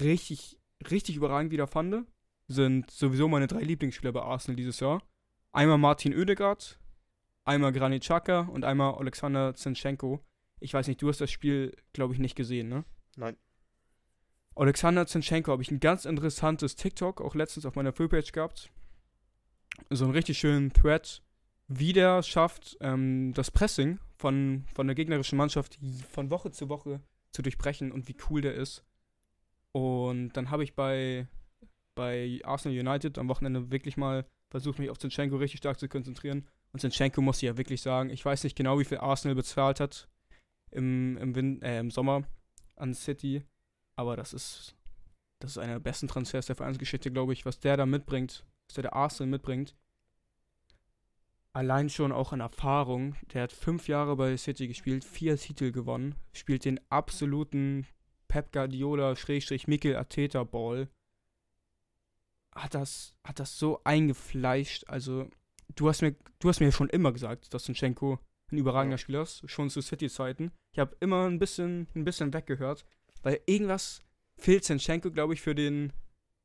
richtig, 0.00 0.58
richtig 0.90 1.16
überragend 1.16 1.52
wieder 1.52 1.66
fand, 1.66 2.06
sind 2.46 2.90
sowieso 2.90 3.28
meine 3.28 3.46
drei 3.46 3.60
Lieblingsspieler 3.60 4.12
bei 4.12 4.22
Arsenal 4.22 4.56
dieses 4.56 4.80
Jahr. 4.80 5.02
Einmal 5.52 5.78
Martin 5.78 6.14
Oedegaard, 6.14 6.80
einmal 7.44 7.72
Granit 7.72 8.02
Xhaka 8.02 8.40
und 8.40 8.64
einmal 8.64 8.94
Alexander 8.94 9.54
Zinchenko. 9.54 10.24
Ich 10.60 10.72
weiß 10.72 10.88
nicht, 10.88 11.02
du 11.02 11.08
hast 11.08 11.20
das 11.20 11.30
Spiel, 11.30 11.76
glaube 11.92 12.14
ich, 12.14 12.20
nicht 12.20 12.34
gesehen, 12.34 12.68
ne? 12.68 12.84
Nein. 13.16 13.36
Alexander 14.58 15.06
Zinchenko 15.06 15.52
habe 15.52 15.62
ich 15.62 15.70
ein 15.70 15.78
ganz 15.78 16.04
interessantes 16.04 16.74
TikTok 16.74 17.20
auch 17.20 17.36
letztens 17.36 17.64
auf 17.64 17.76
meiner 17.76 17.92
Fullpage 17.92 18.32
gehabt. 18.32 18.70
So 19.88 20.04
einen 20.04 20.14
richtig 20.14 20.38
schönen 20.38 20.72
Thread, 20.72 21.22
wie 21.68 21.92
der 21.92 22.24
schafft, 22.24 22.76
ähm, 22.80 23.32
das 23.34 23.52
Pressing 23.52 24.00
von, 24.16 24.64
von 24.74 24.88
der 24.88 24.96
gegnerischen 24.96 25.38
Mannschaft 25.38 25.78
von 26.10 26.30
Woche 26.30 26.50
zu 26.50 26.68
Woche 26.68 27.00
zu 27.30 27.42
durchbrechen 27.42 27.92
und 27.92 28.08
wie 28.08 28.16
cool 28.28 28.40
der 28.40 28.54
ist. 28.54 28.84
Und 29.70 30.32
dann 30.32 30.50
habe 30.50 30.64
ich 30.64 30.74
bei, 30.74 31.28
bei 31.94 32.40
Arsenal 32.42 32.76
United 32.76 33.16
am 33.18 33.28
Wochenende 33.28 33.70
wirklich 33.70 33.96
mal 33.96 34.26
versucht, 34.50 34.80
mich 34.80 34.90
auf 34.90 34.98
Zinchenko 34.98 35.36
richtig 35.36 35.58
stark 35.58 35.78
zu 35.78 35.88
konzentrieren. 35.88 36.48
Und 36.72 36.80
Zinchenko 36.80 37.22
muss 37.22 37.36
ich 37.36 37.42
ja 37.42 37.56
wirklich 37.56 37.80
sagen, 37.80 38.10
ich 38.10 38.24
weiß 38.24 38.42
nicht 38.42 38.56
genau, 38.56 38.80
wie 38.80 38.84
viel 38.84 38.98
Arsenal 38.98 39.36
bezahlt 39.36 39.78
hat 39.78 40.08
im, 40.72 41.16
im, 41.18 41.36
Win 41.36 41.62
äh, 41.62 41.78
im 41.78 41.92
Sommer 41.92 42.24
an 42.74 42.92
City. 42.92 43.44
Aber 43.98 44.14
das 44.14 44.32
ist, 44.32 44.76
das 45.40 45.52
ist 45.52 45.58
einer 45.58 45.72
der 45.74 45.80
besten 45.80 46.06
Transfers 46.06 46.46
der 46.46 46.54
Vereinsgeschichte, 46.54 47.10
glaube 47.10 47.32
ich, 47.32 47.44
was 47.44 47.58
der 47.58 47.76
da 47.76 47.84
mitbringt, 47.84 48.44
was 48.68 48.74
der 48.74 48.82
der 48.82 48.94
Arsenal 48.94 49.28
mitbringt. 49.28 49.74
Allein 51.52 51.88
schon 51.90 52.12
auch 52.12 52.32
an 52.32 52.38
Erfahrung. 52.38 53.16
Der 53.32 53.42
hat 53.42 53.52
fünf 53.52 53.88
Jahre 53.88 54.14
bei 54.14 54.36
City 54.36 54.68
gespielt, 54.68 55.04
vier 55.04 55.36
Titel 55.36 55.72
gewonnen, 55.72 56.14
spielt 56.32 56.64
den 56.64 56.80
absoluten 56.90 57.88
Pep 58.28 58.52
Guardiola 58.52 59.16
Schrägstrich 59.16 59.66
Mikel 59.66 59.96
Arteta 59.96 60.44
Ball. 60.44 60.88
Hat 62.54 62.74
das, 62.74 63.16
hat 63.24 63.40
das 63.40 63.58
so 63.58 63.80
eingefleischt. 63.82 64.84
Also, 64.86 65.28
du 65.74 65.88
hast 65.88 66.02
mir, 66.02 66.14
du 66.38 66.48
hast 66.48 66.60
mir 66.60 66.70
schon 66.70 66.88
immer 66.88 67.12
gesagt, 67.12 67.52
dass 67.52 67.64
Zinchenko 67.64 68.20
ein 68.52 68.58
überragender 68.58 68.94
Ja. 68.94 68.98
Spieler 68.98 69.22
ist, 69.22 69.42
schon 69.50 69.70
zu 69.70 69.80
City-Zeiten. 69.80 70.52
Ich 70.72 70.78
habe 70.78 70.96
immer 71.00 71.26
ein 71.26 71.40
bisschen, 71.40 71.88
ein 71.96 72.04
bisschen 72.04 72.32
weggehört, 72.32 72.86
weil 73.22 73.40
irgendwas 73.46 74.00
fehlt 74.36 74.64
Zinchenko, 74.64 75.10
glaube 75.10 75.34
ich, 75.34 75.40
für 75.40 75.54
den, 75.54 75.92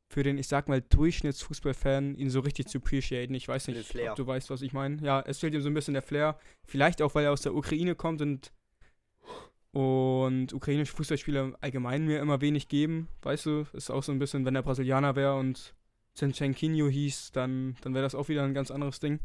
für 0.09 0.23
den, 0.23 0.37
ich 0.37 0.47
sag 0.47 0.67
mal, 0.67 0.81
Durchschnittsfußballfan, 0.81 2.15
ihn 2.17 2.29
so 2.29 2.39
richtig 2.39 2.67
zu 2.67 2.79
appreciaten. 2.79 3.33
Ich 3.35 3.47
weiß 3.47 3.67
nicht, 3.67 3.95
ob 4.09 4.15
du 4.15 4.27
weißt, 4.27 4.49
was 4.49 4.61
ich 4.61 4.73
meine. 4.73 5.01
Ja, 5.03 5.21
es 5.21 5.39
fehlt 5.39 5.53
ihm 5.53 5.61
so 5.61 5.69
ein 5.69 5.73
bisschen 5.73 5.93
der 5.93 6.03
Flair. 6.03 6.37
Vielleicht 6.65 7.01
auch, 7.01 7.15
weil 7.15 7.25
er 7.25 7.31
aus 7.31 7.41
der 7.41 7.55
Ukraine 7.55 7.95
kommt 7.95 8.21
und, 8.21 8.51
und 9.71 10.53
ukrainische 10.53 10.95
Fußballspieler 10.95 11.57
allgemein 11.61 12.05
mir 12.05 12.19
immer 12.19 12.41
wenig 12.41 12.67
geben. 12.67 13.07
Weißt 13.21 13.45
du, 13.45 13.65
ist 13.73 13.89
auch 13.89 14.03
so 14.03 14.11
ein 14.11 14.19
bisschen, 14.19 14.45
wenn 14.45 14.55
er 14.55 14.63
Brasilianer 14.63 15.15
wäre 15.15 15.35
und 15.37 15.73
Zinchenkinho 16.13 16.87
hieß, 16.89 17.31
dann, 17.31 17.75
dann 17.81 17.93
wäre 17.95 18.03
das 18.03 18.13
auch 18.13 18.29
wieder 18.29 18.43
ein 18.43 18.53
ganz 18.53 18.69
anderes 18.69 18.99
Ding. 18.99 19.19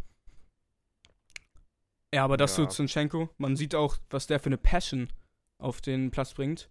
Ja, 2.14 2.24
aber 2.24 2.38
das 2.38 2.56
Ja. 2.56 2.66
zu 2.68 2.74
Zinchenko. 2.74 3.28
Man 3.36 3.56
sieht 3.56 3.74
auch, 3.74 3.98
was 4.08 4.26
der 4.26 4.40
für 4.40 4.46
eine 4.46 4.56
Passion 4.56 5.12
auf 5.58 5.80
den 5.82 6.10
Platz 6.10 6.32
bringt. 6.32 6.70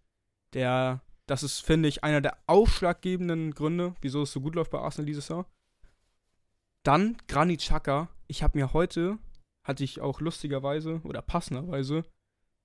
Der, 0.54 1.02
das 1.26 1.44
ist, 1.44 1.60
finde 1.60 1.90
ich, 1.90 2.04
einer 2.04 2.22
der 2.22 2.38
ausschlaggebenden 2.48 3.54
Gründe, 3.54 3.96
wieso 4.02 4.24
es 4.24 4.32
so 4.32 4.42
gut 4.42 4.56
läuft 4.56 4.72
bei 4.72 4.80
Arsenal 4.80 5.06
dieses 5.06 5.28
Jahr. 5.28 5.46
Dann 6.84 7.18
Granit 7.28 7.62
Xhaka. 7.62 8.10
Ich 8.28 8.44
habe 8.44 8.58
mir 8.58 8.74
heute, 8.74 9.18
hatte 9.64 9.84
ich 9.84 10.02
auch 10.02 10.22
lustigerweise 10.22 11.02
oder 11.04 11.22
passenderweise 11.22 12.04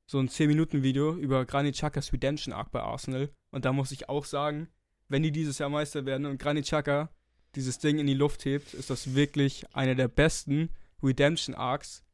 so 0.06 0.18
ein 0.18 0.28
10-Minuten-Video 0.28 1.16
über 1.16 1.44
Granit 1.44 1.74
Xhakas 1.74 2.12
Redemption 2.12 2.52
Arc 2.52 2.70
bei 2.70 2.82
Arsenal. 2.82 3.30
Und 3.50 3.64
da 3.64 3.72
muss 3.72 3.92
ich 3.92 4.08
auch 4.08 4.24
sagen, 4.24 4.68
wenn 5.08 5.22
die 5.22 5.32
dieses 5.32 5.58
Jahr 5.58 5.68
Meister 5.68 6.06
werden 6.06 6.26
und 6.26 6.38
Granit 6.38 6.64
Xhaka 6.66 7.10
dieses 7.54 7.78
Ding 7.78 7.98
in 7.98 8.06
die 8.06 8.14
Luft 8.14 8.44
hebt, 8.44 8.74
ist 8.74 8.90
das 8.90 9.14
wirklich 9.14 9.64
einer 9.74 9.94
der 9.94 10.08
besten 10.08 10.70
Redemption 11.02 11.54
Arcs, 11.54 12.04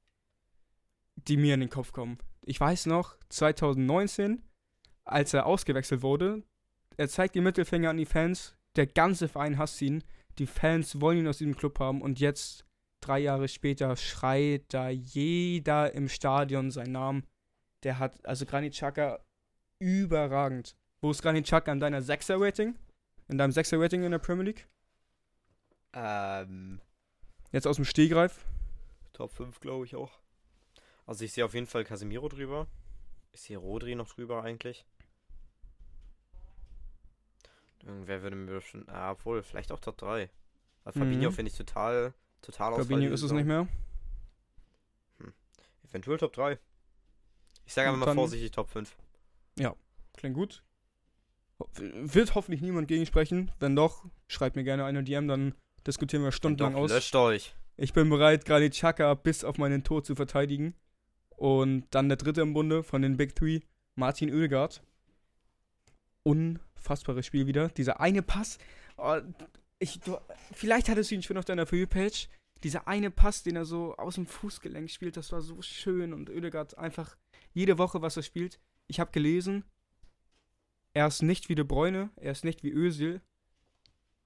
die 1.17 1.37
mir 1.37 1.55
in 1.55 1.61
den 1.61 1.71
Kopf 1.71 1.93
kommen. 1.93 2.19
Ich 2.43 2.59
weiß 2.59 2.87
noch, 2.87 3.17
2019, 3.29 4.43
als 5.13 5.35
er 5.35 5.47
ausgewechselt 5.47 6.03
wurde, 6.03 6.43
er 6.97 7.09
zeigt 7.09 7.35
die 7.35 7.41
Mittelfinger 7.41 7.91
an 7.91 7.97
die 7.97 8.07
Fans, 8.07 8.57
der 8.77 8.87
ganze 8.87 9.29
Verein 9.29 9.59
hasst 9.59 9.81
ihn, 9.83 10.03
die 10.39 10.47
Fans 10.47 11.01
wollen 11.01 11.19
ihn 11.19 11.29
aus 11.29 11.39
diesem 11.39 11.57
Club 11.57 11.79
haben 11.79 12.03
und 12.03 12.21
jetzt, 12.21 12.65
drei 13.01 13.19
Jahre 13.21 13.49
später, 13.49 13.97
schreit 13.97 14.65
da 14.69 14.89
jeder 14.89 15.93
im 15.95 16.09
Stadion 16.09 16.71
seinen 16.71 16.93
Namen. 16.93 17.27
Der 17.85 17.99
hat, 17.99 18.25
also 18.27 18.45
Granit 18.47 18.75
Xhaka, 18.75 19.21
überragend. 19.79 20.77
Wo 21.01 21.11
ist 21.11 21.23
Granit 21.23 21.45
Xhaka 21.45 21.73
in 21.73 21.81
deiner 21.81 22.01
6er-Rating? 22.01 22.77
In 23.29 23.39
deinem 23.39 23.53
6er-Rating 23.53 24.03
in 24.03 24.11
der 24.11 24.19
Premier 24.19 24.45
League? 24.45 24.69
Ähm, 25.93 26.81
Jetzt 27.51 27.67
aus 27.67 27.77
dem 27.77 27.87
Stehgreif? 27.87 28.45
Top 29.15 29.33
5 29.33 29.61
glaube 29.61 29.87
ich 29.87 29.97
auch. 29.97 30.21
Also 31.07 31.25
ich 31.25 31.33
sehe 31.33 31.45
auf 31.45 31.55
jeden 31.55 31.67
Fall 31.67 31.85
Casemiro 31.85 32.29
drüber. 32.29 32.67
Ich 33.33 33.41
sehe 33.41 33.57
Rodri 33.57 33.95
noch 33.95 34.13
drüber 34.13 34.43
eigentlich. 34.43 34.85
Irgendwer 37.89 38.23
würde 38.23 38.37
mir 38.37 38.53
bestimmt. 38.53 38.89
Ah, 38.91 39.11
obwohl, 39.13 39.43
vielleicht 39.43 39.73
auch 39.73 39.81
Top 39.81 39.97
3. 39.97 40.29
Weil 40.85 40.93
Fabinho 40.93 41.31
Mhm. 41.31 41.35
finde 41.35 41.51
ich 41.51 41.57
total, 41.57 42.13
total 42.43 42.73
Fabinho 42.73 42.83
ausfallende 42.85 43.15
ist 43.15 43.23
es 43.23 43.33
nicht 43.33 43.47
mehr. 43.47 43.67
Eventuell 45.89 46.19
Top 46.19 46.33
3. 46.35 46.59
Ich 47.65 47.73
sage 47.75 47.89
einfach 47.91 48.07
mal 48.07 48.15
vorsichtig 48.15 48.51
Top 48.53 48.69
5. 48.71 48.95
Klingt 50.15 50.35
gut. 50.35 50.65
Wird 51.77 52.35
hoffentlich 52.35 52.61
niemand 52.61 52.89
gegen 52.89 53.07
sprechen. 53.07 53.53
Wenn 53.61 53.77
doch, 53.77 54.05
schreibt 54.27 54.57
mir 54.57 54.65
gerne 54.65 54.85
eine 54.85 55.05
DM, 55.05 55.29
dann 55.29 55.55
diskutieren 55.87 56.25
wir 56.25 56.33
stundenlang 56.33 56.73
Doch, 56.75 56.81
aus. 56.81 56.91
löscht 56.91 57.15
euch. 57.15 57.55
Ich 57.77 57.93
bin 57.93 58.11
bereit, 58.11 58.45
Granit 58.45 58.73
Xhaka 58.73 59.15
bis 59.15 59.45
auf 59.45 59.59
meinen 59.59 59.85
Tod 59.85 60.05
zu 60.07 60.17
verteidigen. 60.17 60.75
Und 61.37 61.87
dann 61.91 62.09
der 62.09 62.17
dritte 62.17 62.41
im 62.41 62.53
Bunde 62.53 62.83
von 62.83 63.01
den 63.01 63.17
Big 63.17 63.37
Three, 63.37 63.61
Martin 63.95 64.35
Oedegaard. 64.35 64.83
Unfassbares 66.79 67.27
Spiel 67.27 67.47
wieder. 67.47 67.69
Dieser 67.69 68.01
eine 68.01 68.23
Pass. 68.23 68.59
Oh, 68.97 69.19
ich, 69.79 70.01
du, 70.01 70.17
vielleicht 70.53 70.89
hattest 70.89 71.11
du 71.11 71.15
ihn 71.17 71.23
schon 71.23 71.37
auf 71.37 71.45
deiner 71.45 71.67
Free-Page. 71.67 72.29
Dieser 72.65 72.89
eine 72.89 73.11
Pass, 73.11 73.43
den 73.43 73.57
er 73.57 73.65
so 73.65 73.95
aus 73.97 74.17
dem 74.17 74.27
Fußgelenk 74.27 74.91
spielt, 74.91 75.17
das 75.17 75.31
war 75.33 75.41
so 75.41 75.63
schön. 75.63 76.13
Und 76.13 76.31
Oedegaard 76.31 76.77
einfach 76.79 77.17
jede 77.53 77.79
Woche, 77.79 78.03
was 78.03 78.17
er 78.17 78.23
spielt. 78.23 78.59
Ich 78.89 79.01
habe 79.01 79.13
gelesen, 79.13 79.65
er 80.95 81.07
ist 81.07 81.23
nicht 81.23 81.49
wie 81.49 81.55
De 81.55 81.65
Bruyne, 81.65 82.11
er 82.17 82.33
ist 82.33 82.45
nicht 82.45 82.63
wie 82.63 82.73
Özil. 82.73 83.21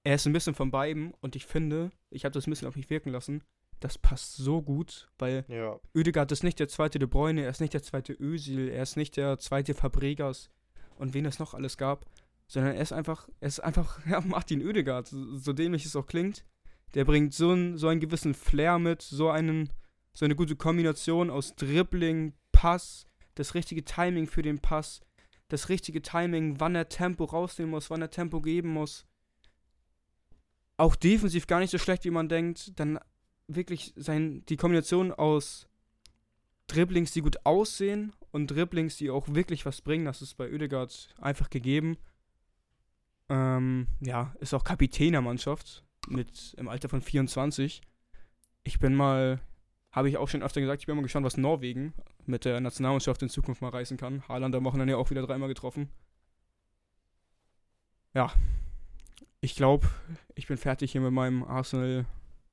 Er 0.05 0.15
ist 0.17 0.27
ein 0.27 0.33
bisschen 0.33 0.55
von 0.55 0.71
beiden 0.71 1.13
und 1.21 1.37
ich 1.37 1.47
finde, 1.47 1.91
ich 2.11 2.25
habe 2.25 2.33
das 2.33 2.47
ein 2.47 2.51
bisschen 2.51 2.67
auf 2.67 2.75
mich 2.75 2.91
wirken 2.91 3.11
lassen, 3.11 3.45
das 3.79 3.99
passt 3.99 4.37
so 4.37 4.61
gut, 4.61 5.09
weil 5.19 5.45
Ja. 5.49 5.79
Oedegaard 5.95 6.33
ist 6.33 6.43
nicht 6.43 6.59
der 6.59 6.67
zweite 6.69 6.99
De 6.99 7.07
Bruyne, 7.07 7.43
er 7.43 7.51
ist 7.51 7.61
nicht 7.61 7.75
der 7.75 7.83
zweite 7.85 8.13
Özil, 8.19 8.69
er 8.69 8.83
ist 8.83 8.97
nicht 8.97 9.17
der 9.17 9.39
zweite 9.39 9.75
Fabregas 9.75 10.51
und 10.97 11.15
wen 11.15 11.25
es 11.25 11.39
noch 11.39 11.55
alles 11.55 11.77
gab, 11.77 12.05
sondern 12.53 12.75
er 12.75 12.83
ist 12.83 12.93
einfach, 12.93 13.31
er 13.41 13.49
ist 13.49 13.61
einfach, 13.61 14.05
ja, 14.07 14.21
Martin 14.21 14.63
Oedegaard, 14.63 15.07
so, 15.09 15.39
so 15.39 15.55
dämlich 15.55 15.87
es 15.87 15.97
auch 15.97 16.07
klingt. 16.07 16.45
Der 16.93 17.07
bringt 17.07 17.33
so, 17.33 17.53
einen 17.53 17.79
so 17.79 17.89
einen 17.89 18.01
gewissen 18.01 18.35
Flair 18.35 18.79
mit, 18.79 19.01
so 19.01 19.31
einen, 19.31 19.71
so 20.13 20.27
eine 20.27 20.37
gute 20.37 20.55
Kombination 20.55 21.31
aus 21.31 21.55
Dribbling, 21.57 22.35
Pass, 22.53 23.07
das 23.37 23.55
richtige 23.55 23.87
Timing 23.87 24.27
für 24.27 24.43
den 24.43 24.59
Pass, 24.59 25.01
das 25.49 25.71
richtige 25.71 26.03
Timing, 26.03 26.61
wann 26.61 26.75
er 26.75 26.91
Tempo 26.91 27.25
rausnehmen 27.25 27.71
muss, 27.71 27.89
wann 27.89 28.03
er 28.03 28.11
Tempo 28.11 28.43
geben 28.43 28.69
muss. 28.69 29.07
Auch 30.77 30.95
defensiv 30.95 31.47
gar 31.47 31.61
nicht 31.61 31.71
so 31.71 31.79
schlecht, 31.79 32.05
wie 32.05 32.11
man 32.11 32.29
denkt. 32.29 32.79
Dann 32.79 32.99
wirklich 33.47 33.95
sein, 33.97 34.45
die 34.51 34.59
Kombination 34.59 35.11
aus 35.11 35.69
Dribblings, 36.67 37.13
die 37.13 37.23
gut 37.23 37.47
aussehen 37.47 38.13
und 38.31 38.51
Dribblings, 38.51 38.99
die 38.99 39.09
auch 39.09 39.27
wirklich 39.29 39.65
was 39.65 39.81
bringen. 39.81 40.05
Das 40.05 40.21
ist 40.21 40.35
bei 40.35 40.51
Oedegaard 40.53 41.15
einfach 41.19 41.49
gegeben. 41.49 41.97
Ähm, 43.33 43.87
ja, 44.01 44.35
ist 44.41 44.53
auch 44.53 44.63
Kapitän 44.63 45.13
der 45.13 45.23
Mannschaft 45.23 45.83
mit 46.07 46.55
im 46.59 46.69
Alter 46.69 46.91
von 46.91 47.01
24. 47.01 47.81
Ich 48.63 48.79
bin 48.79 48.95
mal, 48.95 49.41
habe 49.91 50.11
ich 50.11 50.19
auch 50.19 50.29
schon 50.29 50.43
öfter 50.43 50.61
gesagt, 50.61 50.83
ich 50.83 50.87
bin 50.87 50.97
mal 50.97 51.03
gespannt, 51.03 51.25
was 51.25 51.39
Norwegen 51.39 51.95
mit 52.27 52.45
der 52.45 52.61
Nationalmannschaft 52.61 53.23
in 53.23 53.31
Zukunft 53.31 53.63
mal 53.63 53.71
reißen 53.71 53.97
kann. 53.97 54.23
Haaland 54.29 54.55
am 54.55 54.65
Wochenende 54.65 54.93
ja 54.93 54.99
auch 54.99 55.09
wieder 55.09 55.23
dreimal 55.23 55.49
getroffen. 55.49 55.89
Ja, 58.13 58.31
ich 59.41 59.57
glaube, 59.57 59.89
ich 60.35 60.47
bin 60.47 60.59
fertig 60.59 60.93
hier 60.93 61.01
mit 61.01 61.13
meinem 61.13 61.43
Arsenal 61.43 62.05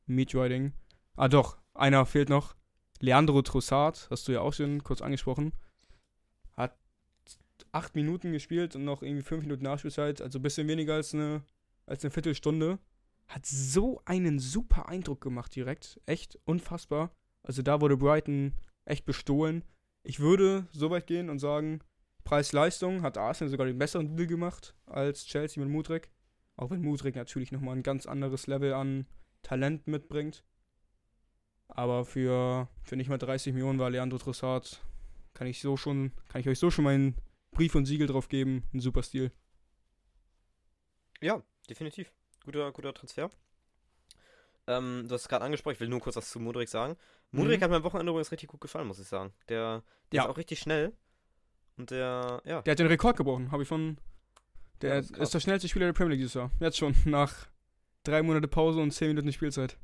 Meatriding. 0.06 0.72
Ah 1.18 1.28
doch, 1.28 1.58
einer 1.74 2.06
fehlt 2.06 2.30
noch. 2.30 2.56
Leandro 3.02 3.42
Trossard, 3.42 4.08
hast 4.10 4.30
du 4.30 4.32
ja 4.32 4.40
auch 4.40 4.54
schon 4.54 4.82
kurz 4.82 5.02
angesprochen. 5.02 5.52
Acht 7.72 7.96
Minuten 7.96 8.32
gespielt 8.32 8.76
und 8.76 8.84
noch 8.84 9.04
irgendwie 9.04 9.24
fünf 9.24 9.44
Minuten 9.44 9.64
Nachspielzeit, 9.64 10.22
also 10.22 10.40
ein 10.40 10.42
bisschen 10.42 10.68
weniger 10.68 10.96
als 10.96 11.14
eine, 11.14 11.44
als 11.86 12.04
eine 12.04 12.12
Viertelstunde. 12.12 12.80
Hat 13.28 13.46
so 13.46 14.02
einen 14.06 14.40
super 14.40 14.90
Eindruck 14.90 15.22
gemacht 15.22 15.56
direkt. 15.56 16.00
Echt 16.06 16.40
unfassbar. 16.46 17.12
Also 17.44 17.62
da 17.62 17.80
wurde 17.80 17.98
Brighton 17.98 18.54
echt 18.86 19.06
bestohlen. 19.06 19.64
Ich 20.04 20.20
würde 20.20 20.68
so 20.72 20.90
weit 20.90 21.06
gehen 21.06 21.30
und 21.30 21.40
sagen, 21.40 21.82
Preis-Leistung 22.24 23.02
hat 23.02 23.18
Arsenal 23.18 23.50
sogar 23.50 23.68
den 23.68 23.78
besseren 23.78 24.16
Deal 24.16 24.28
gemacht 24.28 24.76
als 24.86 25.26
Chelsea 25.26 25.64
mit 25.64 25.72
Mudrik. 25.72 26.10
Auch 26.58 26.72
wenn 26.72 26.82
Mudrik 26.82 27.16
natürlich 27.16 27.52
nochmal 27.52 27.76
ein 27.76 27.84
ganz 27.84 28.06
anderes 28.06 28.48
Level 28.48 28.74
an 28.74 29.06
Talent 29.42 29.88
mitbringt. 29.88 30.44
Aber 31.68 32.04
für, 32.04 32.68
für 32.84 32.96
nicht 32.96 33.10
mal 33.10 33.18
30 33.18 33.54
Millionen 33.54 33.80
war 33.80 33.90
Leandro 33.90 34.18
Trossard, 34.18 34.84
kann 35.34 35.48
ich 35.48 35.62
so 35.62 35.78
schon, 35.78 36.12
kann 36.28 36.42
ich 36.42 36.50
euch 36.50 36.60
so 36.60 36.72
schon 36.72 36.84
meinen 36.84 37.16
Brief 37.52 37.76
und 37.76 37.86
Siegel 37.86 38.08
drauf 38.08 38.30
geben. 38.30 38.64
Ein 38.74 38.80
super 38.80 39.04
Stil. 39.04 39.32
Ja, 41.22 41.42
definitiv. 41.70 42.14
Guter, 42.46 42.72
guter 42.72 42.94
Transfer. 42.94 43.30
Ähm, 44.68 45.06
du 45.08 45.16
hast 45.16 45.24
es 45.24 45.28
gerade 45.28 45.44
angesprochen, 45.44 45.74
ich 45.74 45.80
will 45.80 45.90
nur 45.90 46.00
kurz 46.00 46.16
was 46.16 46.30
zu 46.30 46.40
Mudrik 46.40 46.70
sagen. 46.70 46.96
Mudrik 47.32 47.60
mhm. 47.60 47.64
hat 47.64 47.70
mir 47.72 47.78
am 47.78 47.84
Wochenende 47.84 48.12
übrigens 48.12 48.32
richtig 48.32 48.50
gut 48.50 48.62
gefallen, 48.62 48.88
muss 48.88 49.00
ich 49.00 49.08
sagen. 49.08 49.34
Der, 49.50 49.84
der 50.12 50.18
ja. 50.18 50.24
ist 50.24 50.30
auch 50.30 50.38
richtig 50.38 50.60
schnell. 50.60 50.94
Und 51.78 51.92
der, 51.92 52.42
ja. 52.46 52.62
Der 52.62 52.72
hat 52.72 52.80
den 52.80 52.88
Rekord 52.88 53.18
gebrochen, 53.18 53.52
habe 53.52 53.64
ich 53.64 53.70
von 53.70 53.98
der 54.82 54.94
ja, 54.94 55.00
ist, 55.00 55.18
ist, 55.18 55.34
der 55.34 55.40
schnellste 55.40 55.68
Spieler 55.68 55.88
der 55.88 55.94
Premier 55.94 56.12
League 56.12 56.22
dieses 56.22 56.36
Jahr. 56.36 56.52
Jetzt 56.60 56.78
schon, 56.78 56.96
nach 57.06 57.48
drei 58.04 58.22
Monate 58.22 58.48
Pause 58.48 58.80
und 58.80 58.92
zehn 58.92 59.10
Minuten 59.10 59.32
Spielzeit. 59.32 59.78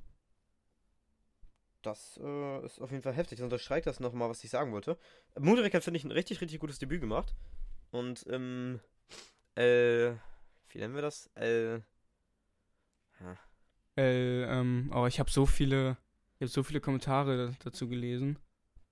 Das 1.85 2.19
äh, 2.23 2.65
ist 2.65 2.81
auf 2.81 2.91
jeden 2.91 3.03
Fall 3.03 3.13
heftig. 3.13 3.37
Das 3.37 3.43
unterstreicht 3.43 3.85
das 3.85 3.99
nochmal, 3.99 4.29
was 4.29 4.43
ich 4.43 4.49
sagen 4.49 4.71
wollte. 4.71 4.97
Mudrik 5.37 5.73
hat, 5.73 5.83
finde 5.83 5.97
ich, 5.97 6.03
ein 6.03 6.11
richtig, 6.11 6.41
richtig 6.41 6.59
gutes 6.59 6.79
Debüt 6.79 7.01
gemacht. 7.01 7.35
Und, 7.91 8.25
ähm, 8.29 8.79
äh, 9.55 10.11
wie 10.69 10.79
nennen 10.79 10.95
wir 10.95 11.03
das? 11.03 11.29
Äh, 11.35 11.75
ja. 11.75 13.37
Äh, 13.97 14.43
ähm, 14.43 14.91
oh, 14.93 15.05
ich 15.05 15.19
habe 15.19 15.29
so 15.29 15.45
viele, 15.45 15.97
ich 16.35 16.41
habe 16.41 16.47
so 16.47 16.63
viele 16.63 16.81
Kommentare 16.81 17.55
dazu 17.63 17.87
gelesen, 17.87 18.39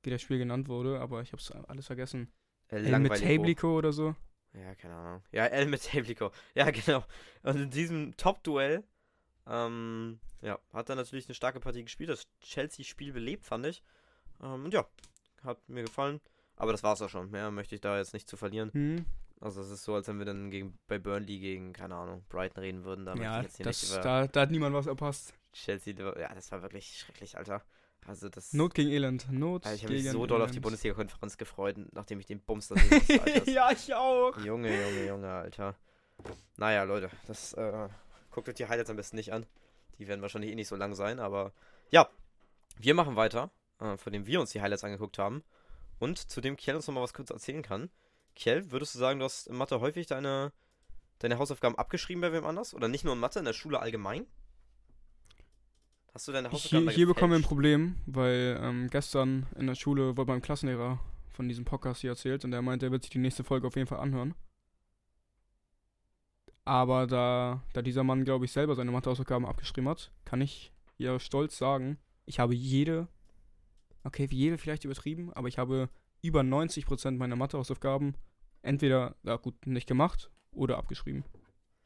wie 0.03 0.12
das 0.12 0.21
Spiel 0.21 0.38
genannt 0.38 0.69
wurde, 0.69 0.99
aber 0.99 1.21
ich 1.21 1.32
habe 1.32 1.41
es 1.41 1.51
alles 1.51 1.88
vergessen. 1.88 2.32
Äh, 2.69 2.97
mit 2.99 3.19
Tablico 3.19 3.75
oder 3.77 3.91
so. 3.91 4.15
Ja, 4.53 4.75
keine 4.75 4.93
Ahnung. 4.93 5.23
Ja, 5.32 5.47
El 5.47 5.65
mit 5.65 5.84
Tablico. 5.84 6.32
Ja, 6.53 6.69
genau. 6.71 7.03
Und 7.41 7.56
in 7.56 7.69
diesem 7.71 8.15
Top-Duell, 8.17 8.84
ähm, 9.47 10.19
ja, 10.41 10.60
hat 10.71 10.89
er 10.89 10.95
natürlich 10.95 11.27
eine 11.27 11.36
starke 11.36 11.60
Partie 11.60 11.84
gespielt. 11.84 12.10
Das 12.10 12.27
Chelsea-Spiel 12.41 13.13
belebt, 13.13 13.45
fand 13.45 13.65
ich. 13.65 13.84
Ähm, 14.41 14.65
und 14.65 14.73
ja, 14.73 14.86
hat 15.43 15.58
mir 15.67 15.84
gefallen. 15.84 16.21
Aber 16.56 16.71
das 16.71 16.84
war's 16.84 17.01
auch 17.01 17.10
schon. 17.10 17.32
Mehr 17.32 17.51
möchte 17.51 17.75
ich 17.75 17.82
da 17.82 17.97
jetzt 17.97 18.13
nicht 18.13 18.29
zu 18.29 18.38
verlieren. 18.38 18.69
Mhm. 18.73 19.06
Also 19.41 19.62
es 19.62 19.69
ist 19.69 19.84
so, 19.84 19.95
als 19.95 20.08
wenn 20.08 20.19
wir 20.19 20.25
dann 20.25 20.51
gegen, 20.51 20.77
bei 20.88 20.99
Burnley 20.99 21.39
gegen, 21.39 21.73
keine 21.73 21.95
Ahnung, 21.95 22.23
Brighton 22.29 22.62
reden 22.63 22.86
würden. 22.86 23.06
Da 23.06 23.15
ja, 23.15 23.43
das, 23.60 23.99
da, 24.01 24.27
da 24.27 24.41
hat 24.41 24.51
niemand 24.51 24.73
was 24.73 24.88
erpasst. 24.88 25.34
Chelsea, 25.51 25.93
ja, 26.17 26.34
das 26.34 26.51
war 26.51 26.62
wirklich 26.62 26.97
schrecklich, 26.97 27.38
Alter. 27.38 27.62
Also 28.06 28.29
das. 28.29 28.53
Not 28.53 28.73
gegen 28.73 28.89
Elend. 28.89 29.32
Not 29.32 29.65
also 29.65 29.75
ich 29.75 29.84
habe 29.84 29.93
mich 29.93 30.10
so 30.10 30.25
doll 30.25 30.41
auf 30.41 30.51
die 30.51 30.60
Bundesliga-Konferenz 30.60 31.38
gefreut, 31.38 31.77
nachdem 31.91 32.19
ich 32.19 32.25
den 32.25 32.39
Bums 32.41 32.67
da 32.69 32.75
sehen 32.75 33.43
Ja, 33.45 33.71
ich 33.71 33.93
auch. 33.93 34.38
Junge, 34.39 34.69
Junge, 34.69 35.08
Junge, 35.08 35.29
Alter. 35.29 35.75
Naja, 36.58 36.84
Leute, 36.84 37.10
das 37.27 37.53
äh, 37.53 37.89
guckt 38.33 38.49
euch 38.49 38.55
die 38.55 38.67
Highlights 38.67 38.89
am 38.89 38.97
besten 38.97 39.15
nicht 39.15 39.31
an. 39.33 39.45
Die 39.99 40.07
werden 40.07 40.21
wahrscheinlich 40.21 40.51
eh 40.51 40.55
nicht 40.55 40.67
so 40.67 40.75
lang 40.75 40.95
sein, 40.95 41.19
aber 41.19 41.53
ja, 41.91 42.09
wir 42.77 42.93
machen 42.93 43.15
weiter, 43.15 43.51
äh, 43.79 43.97
von 43.97 44.11
dem 44.11 44.25
wir 44.25 44.41
uns 44.41 44.51
die 44.51 44.61
Highlights 44.61 44.83
angeguckt 44.83 45.17
haben. 45.17 45.43
Und 45.99 46.17
zu 46.17 46.41
dem 46.41 46.57
Kiel 46.57 46.75
uns 46.75 46.87
nochmal 46.87 47.03
was 47.03 47.13
kurz 47.13 47.29
erzählen 47.29 47.61
kann. 47.61 47.89
Kiel, 48.35 48.71
würdest 48.71 48.95
du 48.95 48.99
sagen, 48.99 49.19
du 49.19 49.25
hast 49.25 49.47
in 49.47 49.55
Mathe 49.55 49.79
häufig 49.79 50.07
deine, 50.07 50.51
deine 51.19 51.37
Hausaufgaben 51.37 51.77
abgeschrieben 51.77 52.21
bei 52.21 52.33
wem 52.33 52.45
anders? 52.45 52.73
Oder 52.73 52.87
nicht 52.87 53.05
nur 53.05 53.13
in 53.13 53.19
Mathe, 53.19 53.39
in 53.39 53.45
der 53.45 53.53
Schule 53.53 53.79
allgemein? 53.79 54.25
Hast 56.13 56.27
du 56.27 56.31
deine 56.31 56.51
Hausaufgaben 56.51 56.83
Hier, 56.89 56.91
hier 56.91 57.07
bekommen 57.07 57.33
wir 57.33 57.39
ein 57.39 57.43
Problem, 57.43 57.95
weil 58.05 58.59
ähm, 58.61 58.89
gestern 58.89 59.47
in 59.57 59.67
der 59.67 59.75
Schule 59.75 60.17
wurde 60.17 60.25
beim 60.25 60.41
Klassenlehrer 60.41 60.99
von 61.31 61.47
diesem 61.47 61.65
Podcast 61.65 62.01
hier 62.01 62.11
erzählt 62.11 62.43
und 62.45 62.51
der 62.51 62.61
meinte, 62.61 62.87
er 62.87 62.91
wird 62.91 63.03
sich 63.03 63.11
die 63.11 63.19
nächste 63.19 63.43
Folge 63.43 63.67
auf 63.67 63.75
jeden 63.75 63.87
Fall 63.87 63.99
anhören. 63.99 64.35
Aber 66.65 67.08
da, 67.08 67.62
da 67.73 67.82
dieser 67.82 68.04
Mann, 68.04 68.23
glaube 68.23 68.45
ich, 68.45 68.52
selber 68.52 68.76
seine 68.76 68.91
Mathehausaufgaben 68.91 69.45
abgeschrieben 69.45 69.89
hat, 69.89 70.12
kann 70.26 70.41
ich 70.41 70.71
hier 70.97 71.19
stolz 71.19 71.58
sagen, 71.58 71.97
ich 72.26 72.39
habe 72.39 72.56
jede, 72.56 73.08
okay, 74.04 74.30
wie 74.32 74.38
jede 74.38 74.58
vielleicht 74.58 74.86
übertrieben, 74.86 75.34
aber 75.34 75.47
ich 75.47 75.58
habe 75.58 75.89
über 76.21 76.41
90% 76.41 77.12
meiner 77.17 77.36
Mathehausaufgaben 77.36 78.15
entweder, 78.62 79.15
ja 79.23 79.36
gut, 79.36 79.67
nicht 79.67 79.88
gemacht 79.88 80.32
oder 80.52 80.78
abgeschrieben. 80.78 81.26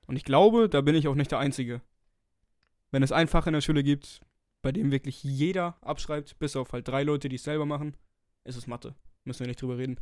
Und 0.05 0.15
ich 0.15 0.23
glaube, 0.23 0.69
da 0.69 0.81
bin 0.81 0.95
ich 0.95 1.07
auch 1.07 1.15
nicht 1.15 1.31
der 1.31 1.39
Einzige 1.39 1.81
wenn 2.91 3.03
es 3.03 3.11
ein 3.11 3.27
Fach 3.27 3.47
in 3.47 3.53
der 3.53 3.61
Schule 3.61 3.83
gibt, 3.83 4.21
bei 4.61 4.71
dem 4.71 4.91
wirklich 4.91 5.23
jeder 5.23 5.77
abschreibt, 5.81 6.39
bis 6.39 6.55
auf 6.55 6.73
halt 6.73 6.87
drei 6.87 7.03
Leute, 7.03 7.29
die 7.29 7.35
es 7.35 7.43
selber 7.43 7.65
machen, 7.65 7.95
ist 8.43 8.55
es 8.55 8.67
Mathe. 8.67 8.95
Müssen 9.23 9.41
wir 9.41 9.47
nicht 9.47 9.61
drüber 9.61 9.77
reden. 9.77 9.99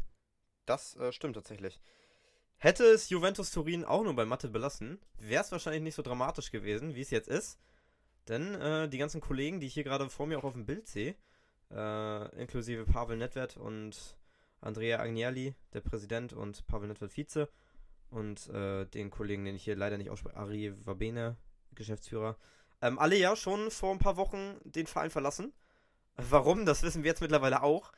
Das 0.66 0.96
äh, 0.96 1.12
stimmt 1.12 1.36
tatsächlich. 1.36 1.80
Hätte 2.58 2.86
es 2.86 3.10
Juventus 3.10 3.52
Turin 3.52 3.84
auch 3.84 4.04
nur 4.04 4.16
bei 4.16 4.26
Mathe 4.26 4.48
belassen, 4.48 5.00
wäre 5.18 5.44
es 5.44 5.52
wahrscheinlich 5.52 5.84
nicht 5.84 5.96
so 5.96 6.02
dramatisch 6.02 6.52
gewesen, 6.52 6.96
wie 6.96 7.02
es 7.02 7.10
jetzt 7.10 7.28
ist. 7.28 7.60
Denn 8.28 8.56
äh, 8.56 8.90
die 8.90 8.98
ganzen 8.98 9.22
Kollegen, 9.22 9.60
die 9.60 9.68
ich 9.68 9.74
hier 9.74 9.84
gerade 9.84 10.10
vor 10.10 10.26
mir 10.26 10.40
auch 10.40 10.44
auf 10.44 10.54
dem 10.54 10.66
Bild 10.66 10.88
sehe, 10.88 11.16
äh, 11.72 12.42
inklusive 12.42 12.86
Pavel 12.86 13.18
Nedved 13.18 13.58
und 13.58 14.18
Andrea 14.62 15.00
Agnelli, 15.00 15.54
der 15.74 15.82
Präsident, 15.82 16.34
und 16.34 16.66
Pavel 16.66 16.88
Nedved 16.88 17.16
Vize, 17.16 17.50
und 18.10 18.50
äh, 18.50 18.86
den 18.86 19.12
Kollegen, 19.12 19.46
den 19.46 19.56
ich 19.56 19.64
hier 19.64 19.76
leider 19.76 19.98
nicht 19.98 20.10
ausspreche, 20.10 20.38
Ari 20.38 20.74
Vabene, 20.86 21.38
Geschäftsführer, 21.76 22.38
ähm, 22.82 22.98
alle 23.00 23.18
ja 23.18 23.36
schon 23.36 23.70
vor 23.72 23.92
ein 23.92 24.00
paar 24.00 24.18
Wochen 24.18 24.60
den 24.64 24.88
Verein 24.88 25.10
verlassen. 25.10 25.54
Warum, 26.16 26.66
das 26.66 26.84
wissen 26.84 27.04
wir 27.04 27.10
jetzt 27.10 27.22
mittlerweile 27.22 27.62
auch. 27.62 27.92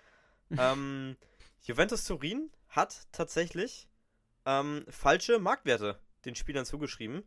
ähm, 0.57 1.15
Juventus 1.61 2.05
Turin 2.05 2.51
hat 2.69 3.07
tatsächlich 3.11 3.87
ähm, 4.47 4.83
falsche 4.89 5.37
Marktwerte 5.37 5.99
den 6.25 6.33
Spielern 6.33 6.65
zugeschrieben. 6.65 7.23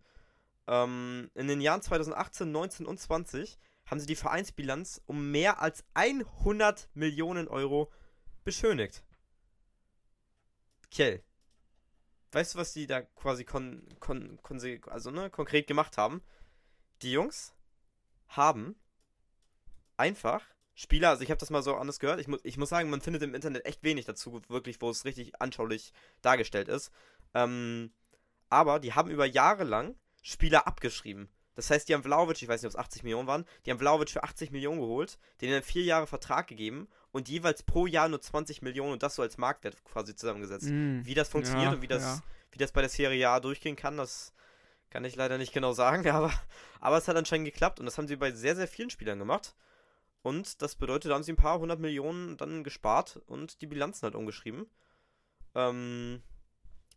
Ähm, 0.66 1.30
in 1.35 1.46
den 1.46 1.61
Jahren 1.61 1.83
2018, 1.83 2.50
19 2.50 2.87
und 2.87 2.98
20 2.98 3.59
haben 3.87 4.00
sie 4.00 4.06
die 4.06 4.16
Vereinsbilanz 4.16 5.00
um 5.06 5.30
mehr 5.30 5.62
als 5.62 5.85
100 5.94 6.88
Millionen 6.94 7.46
Euro 7.46 7.92
beschönigt. 8.42 9.04
Kell, 10.90 11.22
weißt 12.33 12.54
du, 12.54 12.59
was 12.59 12.72
die 12.72 12.88
da 12.88 13.02
quasi 13.02 13.44
kon, 13.44 13.87
kon, 14.00 14.40
kon 14.42 14.61
also, 14.88 15.12
ne, 15.12 15.30
konkret 15.30 15.68
gemacht 15.68 15.96
haben? 15.96 16.20
die 17.02 17.12
Jungs 17.12 17.54
haben 18.28 18.76
einfach 19.96 20.44
Spieler, 20.81 21.11
also 21.11 21.23
ich 21.23 21.31
habe 21.31 21.38
das 21.38 21.51
mal 21.51 21.62
so 21.62 21.77
anders 21.77 21.99
gehört, 21.99 22.21
ich, 22.21 22.27
mu 22.27 22.38
ich 22.43 22.57
muss 22.57 22.71
sagen, 22.71 22.88
man 22.88 23.03
findet 23.03 23.23
im 23.23 23.35
Internet 23.35 23.66
echt 23.66 23.85
wenig 23.85 24.07
dazu, 24.07 24.40
wirklich, 24.49 24.81
wo 24.81 24.88
es 24.88 25.05
richtig 25.05 25.38
anschaulich 25.38 25.93
dargestellt 26.23 26.69
ist. 26.69 26.90
Ähm, 27.35 27.93
aber 28.49 28.81
die 28.81 28.95
haben 28.95 29.11
über 29.11 29.27
Jahre 29.27 29.64
lang 29.64 29.95
Spieler 30.23 30.66
abgeschrieben. 30.66 31.29
Das 31.55 31.69
heißt, 31.69 31.87
die 31.87 31.93
haben 31.93 32.03
Vlaovic, 32.03 32.40
ich 32.40 32.49
weiß 32.49 32.62
nicht, 32.62 32.75
ob 32.75 32.81
es 32.81 32.87
80 32.87 33.03
Millionen 33.03 33.29
waren, 33.29 33.45
die 33.66 33.71
haben 33.71 33.79
Vlaovic 33.79 34.09
für 34.09 34.25
80 34.25 34.53
Millionen 34.53 34.81
geholt, 34.81 35.19
denen 35.43 35.53
einen 35.53 35.62
vier 35.62 35.83
Jahre 35.83 36.07
Vertrag 36.07 36.47
gegeben 36.47 36.88
und 37.12 37.29
jeweils 37.29 37.62
pro 37.62 37.87
Jahr 37.87 38.09
nur 38.09 38.23
20 38.23 38.62
Millionen 38.62 38.95
und 38.95 39.03
das 39.03 39.16
so 39.16 39.23
als 39.23 39.37
Marktwert 39.37 39.85
quasi 39.85 40.16
zusammengesetzt. 40.16 40.71
Mm, 40.71 41.01
wie 41.05 41.12
das 41.12 41.29
funktioniert 41.29 41.73
ja, 41.73 41.75
und 41.75 41.83
wie 41.83 41.88
das, 41.88 42.03
ja. 42.03 42.23
wie 42.53 42.59
das 42.59 42.73
bei 42.73 42.81
der 42.81 42.88
Serie 42.88 43.29
A 43.29 43.38
durchgehen 43.40 43.77
kann, 43.77 43.99
das 43.99 44.33
kann 44.88 45.05
ich 45.05 45.14
leider 45.14 45.37
nicht 45.37 45.53
genau 45.53 45.75
sagen, 45.75 46.09
aber, 46.09 46.33
aber 46.81 46.97
es 46.97 47.07
hat 47.07 47.16
anscheinend 47.16 47.45
geklappt 47.45 47.81
und 47.81 47.85
das 47.85 47.99
haben 47.99 48.09
sie 48.09 48.16
bei 48.16 48.33
sehr, 48.33 48.57
sehr 48.57 48.66
vielen 48.66 48.88
Spielern 48.88 49.19
gemacht. 49.19 49.55
Und 50.22 50.61
das 50.62 50.74
bedeutet, 50.74 51.11
da 51.11 51.14
haben 51.14 51.22
sie 51.22 51.33
ein 51.33 51.37
paar 51.37 51.59
hundert 51.59 51.80
Millionen 51.80 52.37
dann 52.37 52.62
gespart 52.62 53.20
und 53.26 53.61
die 53.61 53.66
Bilanzen 53.66 54.02
halt 54.02 54.14
umgeschrieben. 54.14 54.66
Ähm, 55.54 56.22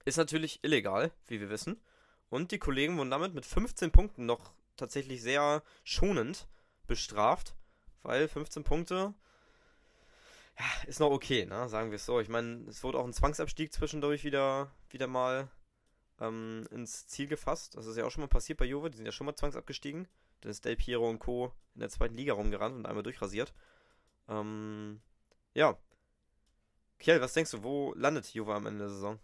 ist 0.05 0.17
natürlich 0.17 0.63
illegal, 0.63 1.11
wie 1.27 1.39
wir 1.39 1.49
wissen. 1.49 1.81
Und 2.29 2.51
die 2.51 2.59
Kollegen 2.59 2.97
wurden 2.97 3.11
damit 3.11 3.33
mit 3.33 3.45
15 3.45 3.91
Punkten 3.91 4.25
noch 4.25 4.53
tatsächlich 4.75 5.21
sehr 5.21 5.63
schonend 5.83 6.47
bestraft, 6.87 7.55
weil 8.01 8.27
15 8.27 8.63
Punkte 8.63 9.13
ja, 10.59 10.65
ist 10.87 10.99
noch 10.99 11.11
okay, 11.11 11.45
ne? 11.45 11.67
sagen 11.69 11.91
wir 11.91 11.95
es 11.95 12.05
so. 12.05 12.19
Ich 12.19 12.29
meine, 12.29 12.67
es 12.67 12.83
wurde 12.83 12.99
auch 12.99 13.05
ein 13.05 13.13
Zwangsabstieg 13.13 13.73
zwischendurch 13.73 14.23
wieder, 14.23 14.71
wieder 14.89 15.07
mal 15.07 15.49
ähm, 16.19 16.67
ins 16.71 17.07
Ziel 17.07 17.27
gefasst. 17.27 17.75
Das 17.75 17.85
ist 17.85 17.97
ja 17.97 18.05
auch 18.05 18.11
schon 18.11 18.21
mal 18.21 18.27
passiert 18.27 18.59
bei 18.59 18.65
Juve, 18.65 18.89
die 18.89 18.97
sind 18.97 19.05
ja 19.05 19.11
schon 19.11 19.25
mal 19.25 19.35
zwangsabgestiegen. 19.35 20.07
Dann 20.43 20.51
ist 20.51 20.65
Del 20.65 20.75
Piero 20.75 21.09
und 21.09 21.19
Co. 21.19 21.53
in 21.73 21.79
der 21.79 21.89
zweiten 21.89 22.15
Liga 22.15 22.33
rumgerannt 22.33 22.75
und 22.75 22.85
einmal 22.85 23.03
durchrasiert. 23.03 23.53
Ähm, 24.27 24.99
ja. 25.53 25.77
Kiel, 26.99 27.21
was 27.21 27.33
denkst 27.33 27.51
du, 27.51 27.63
wo 27.63 27.93
landet 27.95 28.33
Juve 28.33 28.53
am 28.53 28.65
Ende 28.65 28.79
der 28.79 28.89
Saison? 28.89 29.19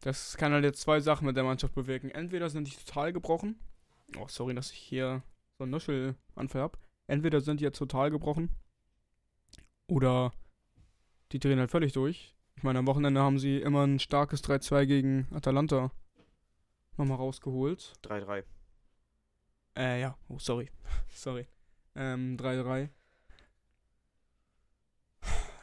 Das 0.00 0.36
kann 0.36 0.52
halt 0.52 0.64
jetzt 0.64 0.80
zwei 0.80 0.98
Sachen 0.98 1.26
mit 1.26 1.36
der 1.36 1.44
Mannschaft 1.44 1.74
bewirken. 1.74 2.10
Entweder 2.10 2.50
sind 2.50 2.66
die 2.66 2.76
total 2.76 3.12
gebrochen. 3.12 3.60
Oh, 4.18 4.26
sorry, 4.26 4.54
dass 4.54 4.72
ich 4.72 4.78
hier 4.78 5.22
so 5.56 5.64
einen 5.64 5.70
Nuschelanfall 5.70 6.62
habe. 6.62 6.78
Entweder 7.06 7.40
sind 7.40 7.60
die 7.60 7.64
jetzt 7.64 7.78
total 7.78 8.10
gebrochen. 8.10 8.50
Oder 9.86 10.32
die 11.30 11.38
drehen 11.38 11.60
halt 11.60 11.70
völlig 11.70 11.92
durch. 11.92 12.34
Ich 12.56 12.64
meine, 12.64 12.80
am 12.80 12.88
Wochenende 12.88 13.20
haben 13.20 13.38
sie 13.38 13.58
immer 13.58 13.86
ein 13.86 14.00
starkes 14.00 14.42
3-2 14.42 14.86
gegen 14.86 15.28
Atalanta 15.32 15.92
nochmal 16.96 17.18
rausgeholt. 17.18 17.92
3-3. 18.02 18.42
Äh, 19.76 20.00
ja. 20.00 20.18
Oh, 20.28 20.38
sorry. 20.38 20.70
sorry. 21.10 21.46
Ähm, 21.94 22.36
3-3. 22.36 22.88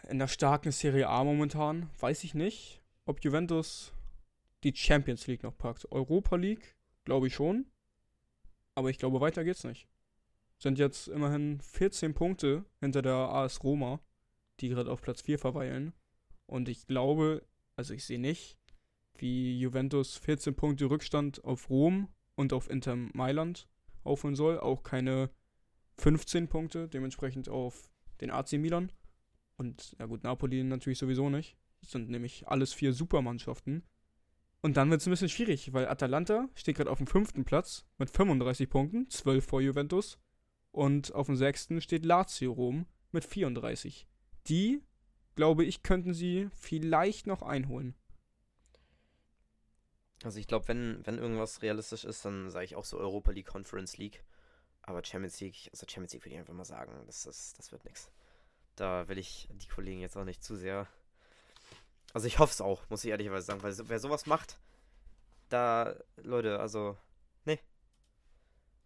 In 0.09 0.19
der 0.19 0.27
starken 0.27 0.71
Serie 0.71 1.07
A 1.07 1.23
momentan 1.23 1.89
weiß 1.99 2.23
ich 2.23 2.33
nicht, 2.33 2.81
ob 3.05 3.23
Juventus 3.23 3.93
die 4.63 4.75
Champions 4.75 5.27
League 5.27 5.43
noch 5.43 5.57
packt. 5.57 5.91
Europa 5.91 6.35
League, 6.35 6.75
glaube 7.05 7.27
ich 7.27 7.35
schon. 7.35 7.65
Aber 8.75 8.89
ich 8.89 8.97
glaube, 8.97 9.21
weiter 9.21 9.43
geht's 9.43 9.63
nicht. 9.63 9.87
Sind 10.57 10.79
jetzt 10.79 11.07
immerhin 11.07 11.61
14 11.61 12.13
Punkte 12.13 12.65
hinter 12.79 13.01
der 13.01 13.13
AS 13.13 13.63
Roma, 13.63 13.99
die 14.59 14.69
gerade 14.69 14.91
auf 14.91 15.01
Platz 15.01 15.21
4 15.21 15.39
verweilen. 15.39 15.93
Und 16.47 16.67
ich 16.67 16.87
glaube, 16.87 17.45
also 17.75 17.93
ich 17.93 18.03
sehe 18.03 18.19
nicht, 18.19 18.57
wie 19.17 19.59
Juventus 19.59 20.17
14 20.17 20.55
Punkte 20.55 20.89
Rückstand 20.89 21.43
auf 21.43 21.69
Rom 21.69 22.09
und 22.35 22.51
auf 22.51 22.69
Inter 22.69 22.95
Mailand 22.95 23.67
aufholen 24.03 24.35
soll. 24.35 24.59
Auch 24.59 24.83
keine 24.83 25.29
15 25.97 26.47
Punkte, 26.47 26.87
dementsprechend 26.87 27.49
auf 27.49 27.89
den 28.21 28.31
AC 28.31 28.53
Milan. 28.53 28.91
Und 29.57 29.95
ja 29.99 30.05
gut, 30.05 30.23
Napoli 30.23 30.63
natürlich 30.63 30.99
sowieso 30.99 31.29
nicht. 31.29 31.57
Das 31.81 31.91
sind 31.91 32.09
nämlich 32.09 32.47
alles 32.47 32.73
vier 32.73 32.93
Supermannschaften. 32.93 33.83
Und 34.61 34.75
dann 34.75 34.89
wird 34.89 35.01
es 35.01 35.07
ein 35.07 35.11
bisschen 35.11 35.29
schwierig, 35.29 35.71
weil 35.73 35.87
Atalanta 35.87 36.49
steht 36.53 36.75
gerade 36.75 36.91
auf 36.91 36.97
dem 36.97 37.07
fünften 37.07 37.45
Platz 37.45 37.85
mit 37.97 38.09
35 38.09 38.69
Punkten, 38.69 39.09
12 39.09 39.45
vor 39.45 39.61
Juventus. 39.61 40.17
Und 40.71 41.13
auf 41.13 41.27
dem 41.27 41.35
sechsten 41.35 41.81
steht 41.81 42.05
Lazio 42.05 42.51
Rom 42.51 42.85
mit 43.11 43.25
34. 43.25 44.07
Die, 44.47 44.81
glaube 45.35 45.63
ich, 45.63 45.81
könnten 45.81 46.13
sie 46.13 46.49
vielleicht 46.53 47.25
noch 47.25 47.41
einholen. 47.41 47.95
Also 50.23 50.39
ich 50.39 50.47
glaube, 50.47 50.67
wenn, 50.67 51.05
wenn 51.05 51.17
irgendwas 51.17 51.61
realistisch 51.61 52.03
ist, 52.03 52.25
dann 52.25 52.49
sage 52.49 52.65
ich 52.65 52.75
auch 52.75 52.85
so 52.85 52.97
Europa 52.97 53.31
League, 53.31 53.47
Conference 53.47 53.97
League. 53.97 54.23
Aber 54.81 55.03
Champions 55.03 55.39
League, 55.39 55.69
also 55.71 55.85
Champions 55.87 56.13
League 56.13 56.25
würde 56.25 56.33
ich 56.35 56.39
einfach 56.39 56.53
mal 56.53 56.65
sagen, 56.65 56.91
das, 57.05 57.23
das, 57.23 57.53
das 57.53 57.71
wird 57.71 57.85
nichts. 57.85 58.09
Da 58.75 59.07
will 59.07 59.17
ich 59.17 59.47
die 59.51 59.67
Kollegen 59.67 60.01
jetzt 60.01 60.17
auch 60.17 60.25
nicht 60.25 60.43
zu 60.43 60.55
sehr. 60.55 60.87
Also 62.13 62.27
ich 62.27 62.39
hoffe 62.39 62.51
es 62.51 62.61
auch, 62.61 62.89
muss 62.89 63.03
ich 63.03 63.11
ehrlicherweise 63.11 63.45
sagen, 63.45 63.61
weil 63.61 63.75
wer 63.87 63.99
sowas 63.99 64.25
macht, 64.25 64.59
da, 65.49 65.95
Leute, 66.17 66.59
also, 66.59 66.97
nee. 67.45 67.59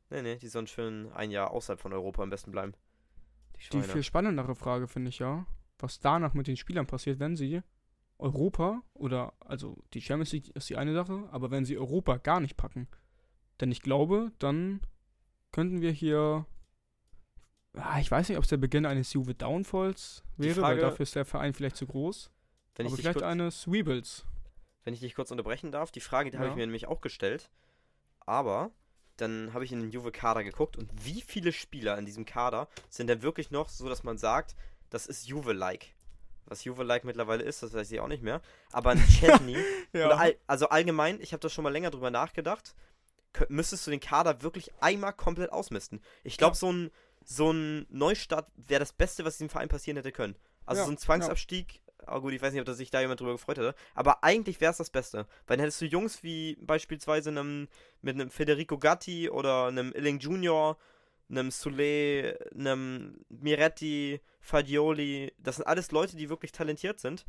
Nee, 0.10 0.22
nee, 0.22 0.36
die 0.36 0.48
sollen 0.48 0.68
schön 0.68 1.12
ein 1.14 1.32
Jahr 1.32 1.52
außerhalb 1.52 1.80
von 1.80 1.94
Europa 1.94 2.22
am 2.22 2.30
besten 2.30 2.52
bleiben. 2.52 2.74
Die, 3.56 3.70
die 3.70 3.82
viel 3.82 4.04
spannendere 4.04 4.56
Frage 4.56 4.88
finde 4.88 5.10
ich 5.10 5.20
ja, 5.20 5.46
was 5.80 6.00
danach 6.00 6.34
mit 6.34 6.48
den 6.48 6.58
Spielern 6.58 6.86
passiert, 6.86 7.20
wenn 7.20 7.36
sie 7.36 7.64
Europa 8.24 8.82
oder, 8.94 9.34
also 9.42 9.78
die 9.94 10.02
Champions 10.02 10.32
League 10.32 10.56
ist 10.56 10.70
die 10.70 10.78
eine 10.78 10.94
Sache, 10.94 11.28
aber 11.32 11.52
wenn 11.52 11.66
sie 11.66 11.78
Europa 11.78 12.18
gar 12.18 12.40
nicht 12.40 12.58
packen. 12.58 12.88
Denn 13.60 13.72
ich 13.72 13.82
glaube, 13.82 14.32
dann 14.40 14.82
könnten 15.52 15.82
wir 15.82 15.92
hier. 15.92 16.46
Ah, 17.76 18.00
ich 18.00 18.10
weiß 18.10 18.30
nicht, 18.30 18.38
ob 18.38 18.44
es 18.44 18.50
der 18.50 18.58
Beginn 18.58 18.86
eines 18.86 19.14
Juve 19.14 19.36
Downfalls 19.36 20.24
wäre, 20.38 20.62
Frage, 20.62 20.76
weil 20.76 20.82
dafür 20.82 21.04
ist 21.04 21.16
der 21.16 21.26
Verein 21.26 21.54
vielleicht 21.54 21.76
zu 21.76 21.86
groß. 21.86 22.32
aber 22.80 22.90
vielleicht 22.92 23.20
kurz, 23.20 23.26
eines 23.26 23.72
Weebles. 23.72 24.26
Wenn 24.84 24.94
ich 24.94 25.00
dich 25.00 25.16
kurz 25.16 25.32
unterbrechen 25.32 25.72
darf, 25.72 25.92
die 25.92 26.00
Frage, 26.00 26.30
die 26.30 26.36
ja. 26.36 26.42
habe 26.42 26.50
ich 26.50 26.56
mir 26.56 26.66
nämlich 26.66 26.88
auch 26.88 27.02
gestellt. 27.02 27.50
Aber 28.26 28.72
dann 29.18 29.54
habe 29.54 29.66
ich 29.66 29.72
in 29.72 29.82
den 29.82 29.92
Juve-Kader 29.92 30.44
geguckt 30.44 30.78
und 30.78 30.90
wie 31.06 31.22
viele 31.22 31.52
Spieler 31.52 31.98
in 31.98 32.06
diesem 32.06 32.26
Kader 32.26 32.68
sind 32.90 33.08
denn 33.08 33.22
wirklich 33.22 33.52
noch 33.52 33.70
so, 33.70 33.90
dass 33.90 34.04
man 34.04 34.18
sagt, 34.18 34.56
das 34.90 35.08
ist 35.08 35.28
Juve-like. 35.28 35.94
Was 36.46 36.64
Juve-like 36.64 37.04
mittlerweile 37.04 37.44
ist, 37.44 37.64
das 37.64 37.74
weiß 37.74 37.92
ich 37.92 38.00
auch 38.00 38.08
nicht 38.08 38.24
mehr. 38.24 38.42
Aber 38.72 38.90
ein 38.92 39.06
Chesney, 39.06 39.58
ja. 39.94 40.10
all, 40.10 40.36
also 40.48 40.70
allgemein, 40.70 41.20
ich 41.22 41.34
habe 41.34 41.42
da 41.42 41.50
schon 41.50 41.64
mal 41.64 41.72
länger 41.72 41.92
drüber 41.92 42.12
nachgedacht, 42.12 42.76
müsstest 43.50 43.88
du 43.88 43.92
den 43.92 44.00
Kader 44.00 44.42
wirklich 44.42 44.72
einmal 44.80 45.14
komplett 45.14 45.52
ausmisten. 45.52 46.02
Ich 46.24 46.38
glaube, 46.38 46.54
ja. 46.54 46.60
so, 46.60 46.72
ein, 46.72 46.92
so 47.24 47.52
ein 47.52 47.86
Neustart 47.90 48.48
wäre 48.56 48.80
das 48.80 48.94
Beste, 48.94 49.26
was 49.26 49.38
diesem 49.38 49.50
Verein 49.50 49.70
passieren 49.70 49.98
hätte 49.98 50.12
können. 50.12 50.36
Also 50.66 50.82
ja, 50.82 50.86
so 50.86 50.92
ein 50.92 50.98
Zwangsabstieg, 50.98 51.82
aber 52.06 52.22
gut, 52.22 52.34
ich 52.34 52.42
weiß 52.42 52.54
nicht, 52.54 52.68
ob 52.68 52.76
sich 52.76 52.92
da 52.92 53.02
jemand 53.02 53.20
drüber 53.20 53.34
gefreut 53.34 53.58
hätte. 53.58 53.76
Aber 53.96 54.24
eigentlich 54.24 54.62
wäre 54.62 54.72
es 54.72 54.78
das 54.78 54.90
Beste. 54.90 55.26
Weil 55.48 55.58
dann 55.58 55.62
hättest 55.62 55.82
du 55.82 55.86
Jungs 55.86 56.24
wie 56.24 56.58
beispielsweise 56.62 57.30
einem, 57.30 57.68
mit 58.02 58.16
einem 58.16 58.30
Federico 58.30 58.78
Gatti 58.78 59.30
oder 59.30 59.68
einem 59.68 59.92
Illing 59.94 60.20
Junior 60.20 60.78
einem 61.30 61.52
Soule, 61.52 62.38
einem 62.54 63.26
Miretti, 63.30 64.22
Fagioli. 64.40 65.34
Das 65.38 65.58
sind 65.58 65.66
alles 65.66 65.92
Leute, 65.92 66.16
die 66.18 66.30
wirklich 66.30 66.52
talentiert 66.52 67.00
sind. 67.00 67.26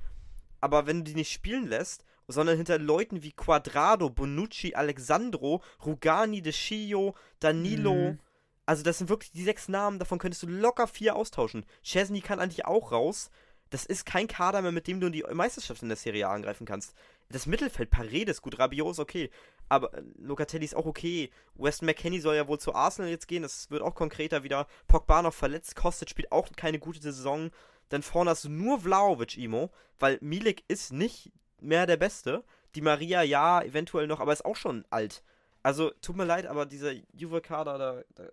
Aber 0.60 0.86
wenn 0.86 0.98
du 0.98 1.04
die 1.04 1.14
nicht 1.14 1.32
spielen 1.32 1.66
lässt, 1.66 2.04
sondern 2.26 2.56
hinter 2.56 2.78
Leuten 2.78 3.22
wie 3.22 3.32
Quadrado, 3.32 4.10
Bonucci, 4.10 4.74
Alexandro, 4.74 5.62
Rugani, 5.84 6.42
De 6.42 6.52
Chio, 6.52 7.14
Danilo. 7.38 8.12
Mhm. 8.12 8.18
Also, 8.66 8.82
das 8.82 8.98
sind 8.98 9.10
wirklich 9.10 9.30
die 9.30 9.44
sechs 9.44 9.68
Namen, 9.68 9.98
davon 9.98 10.18
könntest 10.18 10.42
du 10.42 10.46
locker 10.46 10.86
vier 10.86 11.16
austauschen. 11.16 11.66
Chesney 11.82 12.22
kann 12.22 12.40
eigentlich 12.40 12.64
auch 12.64 12.92
raus. 12.92 13.30
Das 13.70 13.84
ist 13.84 14.06
kein 14.06 14.28
Kader 14.28 14.62
mehr, 14.62 14.72
mit 14.72 14.86
dem 14.86 15.00
du 15.00 15.08
in 15.08 15.12
die 15.12 15.24
Meisterschaft 15.32 15.82
in 15.82 15.88
der 15.88 15.96
Serie 15.96 16.28
A 16.28 16.32
angreifen 16.32 16.66
kannst. 16.66 16.94
Das 17.28 17.46
Mittelfeld, 17.46 17.90
Paredes, 17.90 18.40
gut, 18.40 18.58
Rabiot 18.58 18.92
ist 18.92 19.00
okay. 19.00 19.30
Aber 19.68 19.94
äh, 19.94 20.02
Locatelli 20.18 20.64
ist 20.64 20.76
auch 20.76 20.86
okay. 20.86 21.30
Weston 21.54 21.86
McKenney 21.86 22.20
soll 22.20 22.36
ja 22.36 22.48
wohl 22.48 22.58
zu 22.58 22.74
Arsenal 22.74 23.10
jetzt 23.10 23.28
gehen. 23.28 23.42
Das 23.42 23.70
wird 23.70 23.82
auch 23.82 23.94
konkreter 23.94 24.42
wieder. 24.42 24.66
Pogba 24.86 25.22
noch 25.22 25.34
verletzt. 25.34 25.76
Kostet 25.76 26.10
spielt 26.10 26.32
auch 26.32 26.48
keine 26.56 26.78
gute 26.78 27.00
Saison. 27.00 27.50
Dann 27.88 28.02
vorne 28.02 28.30
hast 28.30 28.44
du 28.44 28.48
nur 28.50 28.80
Vlaovic, 28.80 29.36
Imo. 29.36 29.70
Weil 29.98 30.18
Milik 30.20 30.64
ist 30.68 30.92
nicht 30.92 31.32
mehr 31.60 31.86
der 31.86 31.96
Beste. 31.96 32.44
Die 32.74 32.80
Maria, 32.80 33.22
ja, 33.22 33.62
eventuell 33.62 34.06
noch, 34.06 34.20
aber 34.20 34.32
ist 34.32 34.44
auch 34.44 34.56
schon 34.56 34.84
alt. 34.90 35.22
Also, 35.62 35.90
tut 36.02 36.16
mir 36.16 36.24
leid, 36.24 36.46
aber 36.46 36.66
dieser 36.66 36.92
Juve-Kader, 37.12 37.78
da, 37.78 38.02
da, 38.14 38.24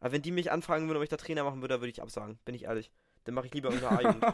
wenn 0.00 0.22
die 0.22 0.30
mich 0.30 0.50
anfragen 0.50 0.86
würden, 0.86 0.98
ob 0.98 1.02
ich 1.02 1.08
da 1.10 1.16
Trainer 1.16 1.44
machen 1.44 1.60
würde, 1.60 1.80
würde 1.80 1.90
ich 1.90 2.00
absagen. 2.00 2.38
Bin 2.44 2.54
ich 2.54 2.64
ehrlich. 2.64 2.90
Dann 3.28 3.34
mache 3.34 3.48
ich 3.48 3.52
lieber 3.52 3.68
irgendeine 3.68 3.98
A-Jugend. 3.98 4.24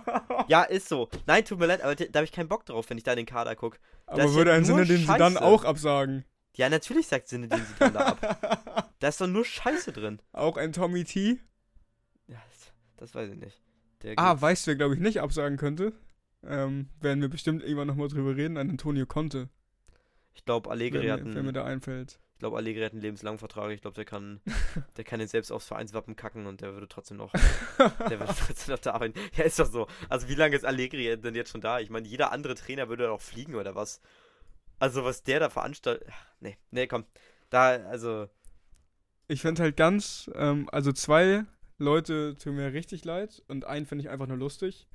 ja, 0.48 0.62
ist 0.62 0.88
so. 0.88 1.08
Nein, 1.26 1.44
tut 1.44 1.58
mir 1.58 1.66
leid, 1.66 1.82
aber 1.82 1.96
da 1.96 2.04
habe 2.14 2.24
ich 2.24 2.30
keinen 2.30 2.46
Bock 2.46 2.64
drauf, 2.64 2.88
wenn 2.90 2.96
ich 2.96 3.02
da 3.02 3.16
den 3.16 3.26
Kader 3.26 3.56
gucke. 3.56 3.76
Aber 4.06 4.32
würde 4.34 4.52
ja 4.52 4.56
ein 4.56 4.64
Sinne, 4.64 4.84
den 4.84 4.98
sie 4.98 5.18
dann 5.18 5.36
auch 5.36 5.64
absagen. 5.64 6.24
Ja, 6.54 6.68
natürlich 6.68 7.08
sagt 7.08 7.26
Sinne, 7.26 7.48
den 7.48 7.58
sie 7.58 7.74
dann 7.80 7.92
da 7.92 8.00
ab. 8.00 8.92
da 9.00 9.08
ist 9.08 9.20
doch 9.20 9.26
nur 9.26 9.44
Scheiße 9.44 9.90
drin. 9.90 10.20
Auch 10.32 10.56
ein 10.56 10.72
Tommy 10.72 11.02
T? 11.02 11.40
Ja, 12.28 12.40
das, 12.50 12.72
das 12.98 13.14
weiß 13.16 13.32
ich 13.32 13.36
nicht. 13.36 13.60
Der 14.04 14.16
ah, 14.16 14.40
weißt 14.40 14.64
du, 14.64 14.68
wer 14.68 14.76
glaube 14.76 14.94
ich 14.94 15.00
nicht 15.00 15.20
absagen 15.20 15.58
könnte? 15.58 15.92
Ähm, 16.44 16.88
werden 17.00 17.20
wir 17.20 17.28
bestimmt 17.28 17.64
irgendwann 17.64 17.88
nochmal 17.88 18.06
drüber 18.06 18.36
reden, 18.36 18.56
ein 18.58 18.70
Antonio 18.70 19.06
Conte. 19.06 19.48
Ich 20.34 20.44
glaube, 20.44 20.70
Allegri 20.70 21.08
hat 21.08 21.20
einen, 21.20 21.44
mir 21.44 21.52
da 21.52 21.64
einfällt. 21.64 22.20
Ich 22.34 22.40
glaube, 22.40 22.56
Allegri 22.56 22.82
hat 22.82 22.92
einen 22.92 23.00
lebenslangen 23.00 23.38
Vertrag. 23.38 23.70
Ich 23.70 23.80
glaube, 23.80 23.94
der 23.94 24.04
kann, 24.04 24.40
der 24.96 25.04
kann 25.04 25.20
den 25.20 25.28
selbst 25.28 25.52
aufs 25.52 25.66
Vereinswappen 25.66 26.16
kacken 26.16 26.46
und 26.46 26.60
der 26.60 26.74
würde 26.74 26.88
trotzdem 26.88 27.16
noch, 27.16 27.32
der 27.78 28.18
würde 28.18 28.34
trotzdem 28.36 28.74
noch 28.74 28.80
da 28.80 28.92
arbeiten. 28.92 29.18
Ja, 29.36 29.44
ist 29.44 29.58
doch 29.58 29.70
so. 29.70 29.86
Also 30.08 30.28
wie 30.28 30.34
lange 30.34 30.56
ist 30.56 30.64
Allegri 30.64 31.16
denn 31.16 31.34
jetzt 31.34 31.50
schon 31.50 31.60
da? 31.60 31.78
Ich 31.78 31.90
meine, 31.90 32.08
jeder 32.08 32.32
andere 32.32 32.56
Trainer 32.56 32.88
würde 32.88 33.06
doch 33.06 33.20
fliegen 33.20 33.54
oder 33.54 33.74
was? 33.74 34.00
Also 34.78 35.04
was 35.04 35.22
der 35.22 35.40
da 35.40 35.48
veranstaltet. 35.48 36.08
Nee, 36.40 36.58
nee, 36.70 36.86
komm. 36.86 37.04
Da, 37.50 37.76
also. 37.86 38.28
Ich 39.28 39.40
finde 39.40 39.62
halt 39.62 39.76
ganz, 39.76 40.30
ähm, 40.34 40.68
also 40.70 40.92
zwei 40.92 41.46
Leute 41.78 42.36
tun 42.36 42.56
mir 42.56 42.72
richtig 42.72 43.04
leid 43.04 43.42
und 43.48 43.64
einen 43.64 43.86
finde 43.86 44.02
ich 44.02 44.10
einfach 44.10 44.26
nur 44.26 44.36
lustig. 44.36 44.86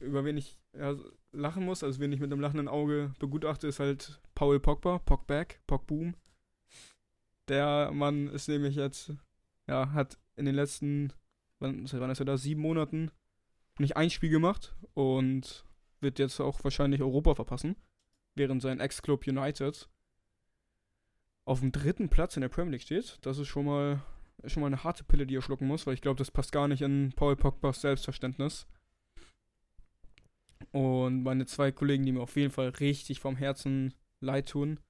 Über 0.00 0.24
wen 0.24 0.36
ich 0.36 0.60
ja, 0.74 0.94
lachen 1.32 1.64
muss, 1.64 1.82
also 1.82 1.98
wen 2.00 2.12
ich 2.12 2.20
mit 2.20 2.32
einem 2.32 2.40
lachenden 2.40 2.68
Auge 2.68 3.14
begutachte, 3.18 3.66
ist 3.66 3.80
halt 3.80 4.20
Paul 4.38 4.60
Pogba, 4.60 5.00
Pogback, 5.00 5.60
Pogboom. 5.66 6.14
Der 7.48 7.90
Mann 7.92 8.28
ist 8.28 8.46
nämlich 8.46 8.76
jetzt, 8.76 9.12
ja, 9.66 9.90
hat 9.90 10.16
in 10.36 10.44
den 10.44 10.54
letzten, 10.54 11.12
wann, 11.58 11.90
wann 11.90 12.10
ist 12.10 12.20
er 12.20 12.24
da, 12.24 12.36
sieben 12.36 12.62
Monaten 12.62 13.10
nicht 13.80 13.96
ein 13.96 14.10
Spiel 14.10 14.30
gemacht 14.30 14.76
und 14.94 15.64
wird 15.98 16.20
jetzt 16.20 16.38
auch 16.38 16.62
wahrscheinlich 16.62 17.02
Europa 17.02 17.34
verpassen, 17.34 17.74
während 18.36 18.62
sein 18.62 18.78
Ex-Club 18.78 19.26
United 19.26 19.88
auf 21.44 21.58
dem 21.58 21.72
dritten 21.72 22.08
Platz 22.08 22.36
in 22.36 22.42
der 22.42 22.48
Premier 22.48 22.70
League 22.70 22.82
steht. 22.82 23.18
Das 23.22 23.38
ist 23.38 23.48
schon 23.48 23.64
mal 23.64 24.04
ist 24.44 24.52
schon 24.52 24.60
mal 24.60 24.68
eine 24.68 24.84
harte 24.84 25.02
Pille, 25.02 25.26
die 25.26 25.34
er 25.34 25.42
schlucken 25.42 25.66
muss, 25.66 25.84
weil 25.84 25.94
ich 25.94 26.00
glaube, 26.00 26.18
das 26.18 26.30
passt 26.30 26.52
gar 26.52 26.68
nicht 26.68 26.82
in 26.82 27.12
Paul 27.16 27.34
Pogbas 27.34 27.80
Selbstverständnis. 27.80 28.68
Und 30.70 31.24
meine 31.24 31.46
zwei 31.46 31.72
Kollegen, 31.72 32.06
die 32.06 32.12
mir 32.12 32.20
auf 32.20 32.36
jeden 32.36 32.52
Fall 32.52 32.68
richtig 32.68 33.18
vom 33.18 33.34
Herzen 33.34 33.94
leid 34.20 34.48
tun, 34.48 34.80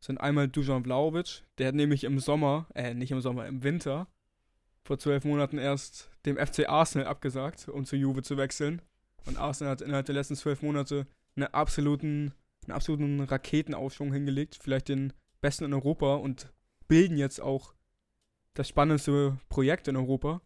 sind 0.00 0.18
einmal 0.18 0.48
Dujan 0.48 0.84
Vlaovic, 0.84 1.44
der 1.58 1.68
hat 1.68 1.74
nämlich 1.74 2.04
im 2.04 2.18
Sommer, 2.18 2.66
äh, 2.74 2.94
nicht 2.94 3.12
im 3.12 3.20
Sommer, 3.20 3.46
im 3.46 3.62
Winter, 3.62 4.08
vor 4.84 4.98
zwölf 4.98 5.24
Monaten 5.24 5.58
erst 5.58 6.10
dem 6.26 6.36
FC 6.36 6.68
Arsenal 6.68 7.06
abgesagt, 7.06 7.68
um 7.68 7.84
zu 7.84 7.96
Juve 7.96 8.22
zu 8.22 8.36
wechseln. 8.36 8.82
Und 9.26 9.38
Arsenal 9.38 9.72
hat 9.72 9.80
innerhalb 9.80 10.06
der 10.06 10.16
letzten 10.16 10.34
zwölf 10.34 10.62
Monate 10.62 11.06
einen 11.36 11.46
absoluten, 11.46 12.34
einen 12.64 12.72
absoluten 12.72 13.20
Raketenaufschwung 13.20 14.12
hingelegt, 14.12 14.58
vielleicht 14.60 14.88
den 14.88 15.12
besten 15.40 15.64
in 15.64 15.74
Europa 15.74 16.16
und 16.16 16.52
bilden 16.88 17.16
jetzt 17.16 17.40
auch 17.40 17.74
das 18.54 18.68
spannendste 18.68 19.38
Projekt 19.48 19.88
in 19.88 19.96
Europa, 19.96 20.42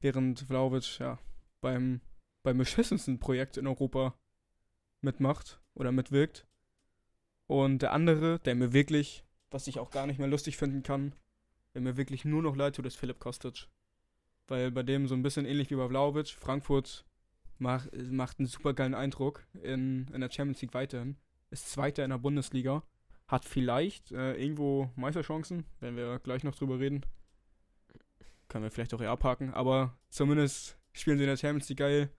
während 0.00 0.40
Vlaovic 0.40 0.98
ja 0.98 1.18
beim, 1.60 2.00
beim 2.42 2.58
beschissensten 2.58 3.18
Projekt 3.18 3.56
in 3.56 3.66
Europa 3.66 4.14
mitmacht 5.00 5.60
oder 5.74 5.92
mitwirkt. 5.92 6.46
Und 7.46 7.82
der 7.82 7.92
andere, 7.92 8.38
der 8.40 8.54
mir 8.54 8.72
wirklich, 8.72 9.24
was 9.50 9.66
ich 9.66 9.78
auch 9.78 9.90
gar 9.90 10.06
nicht 10.06 10.18
mehr 10.18 10.28
lustig 10.28 10.56
finden 10.56 10.82
kann, 10.82 11.14
der 11.74 11.82
mir 11.82 11.96
wirklich 11.96 12.24
nur 12.24 12.42
noch 12.42 12.56
leid 12.56 12.76
tut, 12.76 12.86
ist 12.86 12.96
Philipp 12.96 13.20
Kostic. 13.20 13.68
Weil 14.46 14.70
bei 14.70 14.82
dem 14.82 15.06
so 15.06 15.14
ein 15.14 15.22
bisschen 15.22 15.46
ähnlich 15.46 15.70
wie 15.70 15.76
bei 15.76 15.88
Vlaovic, 15.88 16.28
Frankfurt 16.28 17.04
macht, 17.58 17.90
macht 17.94 18.38
einen 18.38 18.46
super 18.46 18.74
geilen 18.74 18.94
Eindruck 18.94 19.46
in, 19.62 20.08
in 20.12 20.20
der 20.20 20.30
Champions 20.30 20.62
League 20.62 20.74
weiterhin. 20.74 21.16
Ist 21.50 21.70
Zweiter 21.70 22.04
in 22.04 22.10
der 22.10 22.18
Bundesliga. 22.18 22.82
Hat 23.26 23.44
vielleicht 23.44 24.12
äh, 24.12 24.34
irgendwo 24.34 24.90
Meisterchancen, 24.96 25.64
wenn 25.80 25.96
wir 25.96 26.18
gleich 26.18 26.44
noch 26.44 26.54
drüber 26.54 26.78
reden. 26.78 27.04
Können 28.48 28.64
wir 28.64 28.70
vielleicht 28.70 28.92
auch 28.94 29.00
eher 29.00 29.10
abhaken, 29.10 29.52
aber 29.54 29.96
zumindest 30.10 30.78
spielen 30.92 31.18
sie 31.18 31.24
in 31.24 31.30
der 31.30 31.36
Champions 31.36 31.68
League 31.68 31.78
geil. 31.78 32.10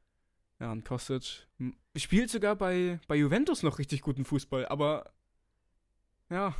Ja, 0.60 0.72
und 0.72 0.84
Kostic 0.84 1.48
spielt 1.96 2.30
sogar 2.30 2.56
bei, 2.56 3.00
bei 3.08 3.16
Juventus 3.16 3.64
noch 3.64 3.80
richtig 3.80 4.02
guten 4.02 4.26
Fußball, 4.26 4.66
aber 4.68 5.12
ja, 6.30 6.56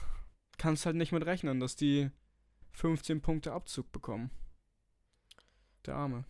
kannst 0.58 0.86
halt 0.86 0.96
nicht 0.96 1.12
mit 1.12 1.26
rechnen, 1.26 1.60
dass 1.60 1.76
die 1.76 2.10
15 2.74 3.22
Punkte 3.22 3.54
Abzug 3.54 3.92
bekommen. 3.92 4.32
Der 5.86 5.96
arme. 5.96 6.26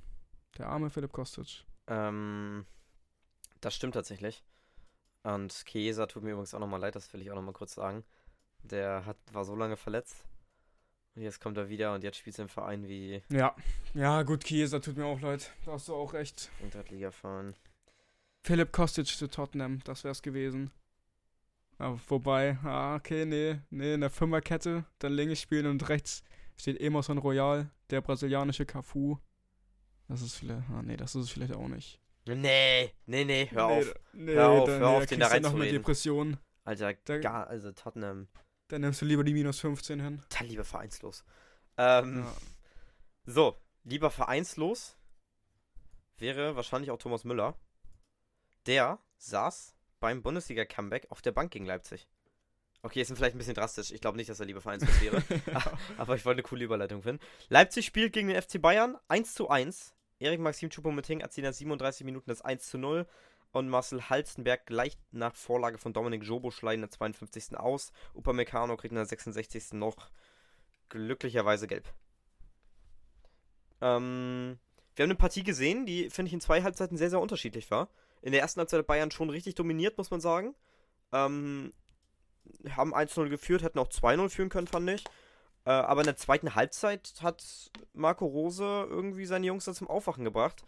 Der 0.57 0.67
arme 0.67 0.89
Philipp 0.89 1.11
Kostic. 1.11 1.65
Ähm, 1.87 2.65
das 3.61 3.75
stimmt 3.75 3.93
tatsächlich. 3.93 4.43
Und 5.23 5.65
Chiesa 5.65 6.05
tut 6.05 6.23
mir 6.23 6.31
übrigens 6.31 6.53
auch 6.53 6.59
nochmal 6.59 6.79
leid, 6.79 6.95
das 6.95 7.11
will 7.13 7.21
ich 7.21 7.31
auch 7.31 7.35
nochmal 7.35 7.53
kurz 7.53 7.73
sagen. 7.73 8.03
Der 8.63 9.05
hat, 9.05 9.17
war 9.31 9.43
so 9.43 9.55
lange 9.55 9.75
verletzt. 9.75 10.25
Und 11.15 11.21
jetzt 11.21 11.39
kommt 11.39 11.57
er 11.57 11.69
wieder 11.69 11.93
und 11.93 12.03
jetzt 12.03 12.17
spielt 12.17 12.35
sein 12.35 12.49
Verein 12.49 12.87
wie. 12.87 13.23
Ja, 13.29 13.55
ja, 13.93 14.23
gut, 14.23 14.43
Chiesa 14.43 14.79
tut 14.79 14.97
mir 14.97 15.05
auch 15.05 15.21
leid. 15.21 15.51
Da 15.65 15.73
hast 15.73 15.87
du 15.87 15.95
auch 15.95 16.13
recht. 16.13 16.51
Liga 16.89 17.11
fahren. 17.11 17.55
Philipp 18.45 18.71
Kostic 18.71 19.07
zu 19.07 19.27
Tottenham, 19.27 19.79
das 19.85 20.03
wär's 20.03 20.21
gewesen. 20.21 20.69
Aber 21.79 21.97
vorbei, 21.97 22.59
ah, 22.63 22.95
okay, 22.95 23.25
nee, 23.25 23.59
nee, 23.71 23.95
in 23.95 24.01
der 24.01 24.11
Fünferkette, 24.11 24.85
dann 24.99 25.13
links 25.13 25.41
spielen 25.41 25.65
und 25.65 25.89
rechts 25.89 26.21
steht 26.55 26.79
Emerson 26.79 27.17
Royal, 27.17 27.71
der 27.89 28.01
brasilianische 28.01 28.67
Cafu. 28.67 29.17
Das 30.07 30.21
ist 30.21 30.35
vielleicht, 30.35 30.61
ah, 30.69 30.83
nee, 30.83 30.95
das 30.95 31.15
ist 31.15 31.23
es 31.23 31.29
vielleicht 31.31 31.55
auch 31.55 31.67
nicht. 31.67 31.99
Nee, 32.27 32.93
nee, 33.07 33.25
nee, 33.25 33.49
hör 33.49 33.67
nee, 33.67 33.79
auf. 33.79 33.93
Nee, 34.13 34.33
hör 34.35 34.49
auf, 34.49 34.69
dann, 34.69 34.79
hör 34.79 34.89
auf, 34.89 35.05
den 35.07 35.19
da 35.21 35.27
rein 35.27 35.41
noch 35.41 35.55
eine 35.55 35.67
Depression. 35.67 36.37
Alter, 36.65 36.93
da, 37.03 37.17
gar, 37.17 37.47
also 37.47 37.71
Tottenham. 37.71 38.27
Dann 38.67 38.81
nimmst 38.81 39.01
du 39.01 39.05
lieber 39.07 39.23
die 39.23 39.33
minus 39.33 39.59
15 39.59 39.99
hin. 40.01 40.21
Dann 40.29 40.47
lieber 40.47 40.65
vereinslos. 40.65 41.25
Ähm, 41.77 42.19
ja. 42.19 42.33
so, 43.25 43.59
lieber 43.83 44.11
vereinslos 44.11 44.99
wäre 46.19 46.55
wahrscheinlich 46.55 46.91
auch 46.91 46.99
Thomas 46.99 47.23
Müller. 47.23 47.57
Der 48.65 48.99
saß 49.17 49.75
beim 49.99 50.21
Bundesliga-Comeback 50.21 51.07
auf 51.09 51.21
der 51.21 51.31
Bank 51.31 51.51
gegen 51.51 51.65
Leipzig. 51.65 52.07
Okay, 52.81 53.01
ist 53.01 53.11
vielleicht 53.15 53.35
ein 53.35 53.39
bisschen 53.39 53.55
drastisch. 53.55 53.91
Ich 53.91 54.01
glaube 54.01 54.17
nicht, 54.17 54.29
dass 54.29 54.39
er 54.39 54.45
lieber 54.45 54.61
vereinslos 54.61 55.01
wäre. 55.01 55.23
Aber 55.97 56.15
ich 56.15 56.23
wollte 56.25 56.39
eine 56.39 56.47
coole 56.47 56.65
Überleitung 56.65 57.01
finden. 57.01 57.23
Leipzig 57.49 57.85
spielt 57.85 58.13
gegen 58.13 58.27
den 58.27 58.39
FC 58.39 58.61
Bayern 58.61 58.95
1 59.07 59.33
zu 59.33 59.49
1. 59.49 59.95
Erik 60.19 60.39
Maxim 60.39 60.69
Choupo-Moting 60.69 61.19
erzielt 61.19 61.47
nach 61.47 61.53
37 61.53 62.05
Minuten 62.05 62.29
das 62.29 62.41
1 62.41 62.69
zu 62.69 62.77
0 62.77 63.07
und 63.51 63.69
Marcel 63.69 64.09
Halstenberg 64.09 64.65
gleicht 64.65 64.99
nach 65.11 65.33
Vorlage 65.33 65.77
von 65.77 65.93
Dominik 65.93 66.23
Joboschlei 66.23 66.75
in 66.75 66.81
der 66.81 66.91
52. 66.91 67.57
aus. 67.57 67.91
Upamecano 68.13 68.77
kriegt 68.77 68.91
in 68.91 68.97
der 68.97 69.05
66. 69.05 69.73
noch 69.73 70.09
glücklicherweise 70.89 71.65
gelb. 71.65 71.91
Ähm, 73.81 74.59
wir 74.95 75.03
haben 75.03 75.09
eine 75.09 75.15
Partie 75.15 75.43
gesehen, 75.43 75.85
die, 75.85 76.09
finde 76.09 76.27
ich, 76.27 76.33
in 76.33 76.41
zwei 76.41 76.63
Halbzeiten 76.63 76.97
sehr, 76.97 77.09
sehr 77.09 77.19
unterschiedlich 77.19 77.71
war. 77.71 77.89
In 78.21 78.31
der 78.31 78.41
ersten 78.41 78.59
Halbzeit 78.59 78.85
Bayern 78.87 79.11
schon 79.11 79.29
richtig 79.29 79.55
dominiert, 79.55 79.97
muss 79.97 80.11
man 80.11 80.21
sagen. 80.21 80.55
Ähm, 81.11 81.73
haben 82.69 82.95
1-0 82.95 83.29
geführt, 83.29 83.63
hätten 83.63 83.79
auch 83.79 83.89
2-0 83.89 84.29
führen 84.29 84.49
können, 84.49 84.67
fand 84.67 84.89
ich. 84.89 85.03
Äh, 85.65 85.71
aber 85.71 86.01
in 86.01 86.05
der 86.05 86.17
zweiten 86.17 86.55
Halbzeit 86.55 87.13
hat 87.21 87.71
Marco 87.93 88.25
Rose 88.25 88.63
irgendwie 88.89 89.25
seine 89.25 89.47
Jungs 89.47 89.65
da 89.65 89.73
zum 89.73 89.87
Aufwachen 89.87 90.23
gebracht. 90.23 90.63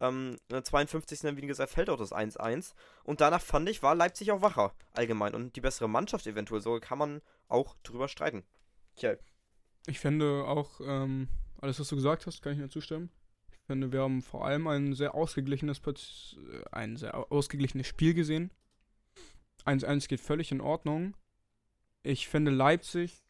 Ähm, 0.00 0.36
in 0.48 0.54
der 0.54 0.64
52. 0.64 1.20
dann, 1.20 1.36
wie 1.36 1.46
gesagt, 1.46 1.70
fällt 1.70 1.88
auch 1.88 1.98
das 1.98 2.12
1-1. 2.12 2.74
Und 3.04 3.20
danach 3.20 3.40
fand 3.40 3.68
ich, 3.68 3.82
war 3.82 3.94
Leipzig 3.94 4.32
auch 4.32 4.42
wacher, 4.42 4.74
allgemein. 4.92 5.34
Und 5.34 5.56
die 5.56 5.60
bessere 5.60 5.88
Mannschaft 5.88 6.26
eventuell. 6.26 6.60
So 6.60 6.78
kann 6.80 6.98
man 6.98 7.22
auch 7.48 7.76
drüber 7.82 8.08
streiten. 8.08 8.44
Tja. 8.96 9.14
Ich 9.86 10.00
finde 10.00 10.44
auch, 10.46 10.80
ähm, 10.80 11.28
alles, 11.60 11.80
was 11.80 11.88
du 11.88 11.96
gesagt 11.96 12.26
hast, 12.26 12.42
kann 12.42 12.52
ich 12.52 12.58
mir 12.58 12.68
zustimmen. 12.68 13.10
Ich 13.62 13.66
finde, 13.66 13.92
wir 13.92 14.02
haben 14.02 14.22
vor 14.22 14.44
allem 14.44 14.66
ein 14.66 14.94
sehr 14.94 15.14
ausgeglichenes, 15.14 15.80
ein 16.72 16.96
sehr 16.96 17.32
ausgeglichenes 17.32 17.86
Spiel 17.86 18.14
gesehen. 18.14 18.50
1-1 19.64 20.08
geht 20.08 20.20
völlig 20.20 20.50
in 20.50 20.60
Ordnung. 20.60 21.16
Ich 22.02 22.28
finde 22.28 22.50
Leipzig 22.50 23.22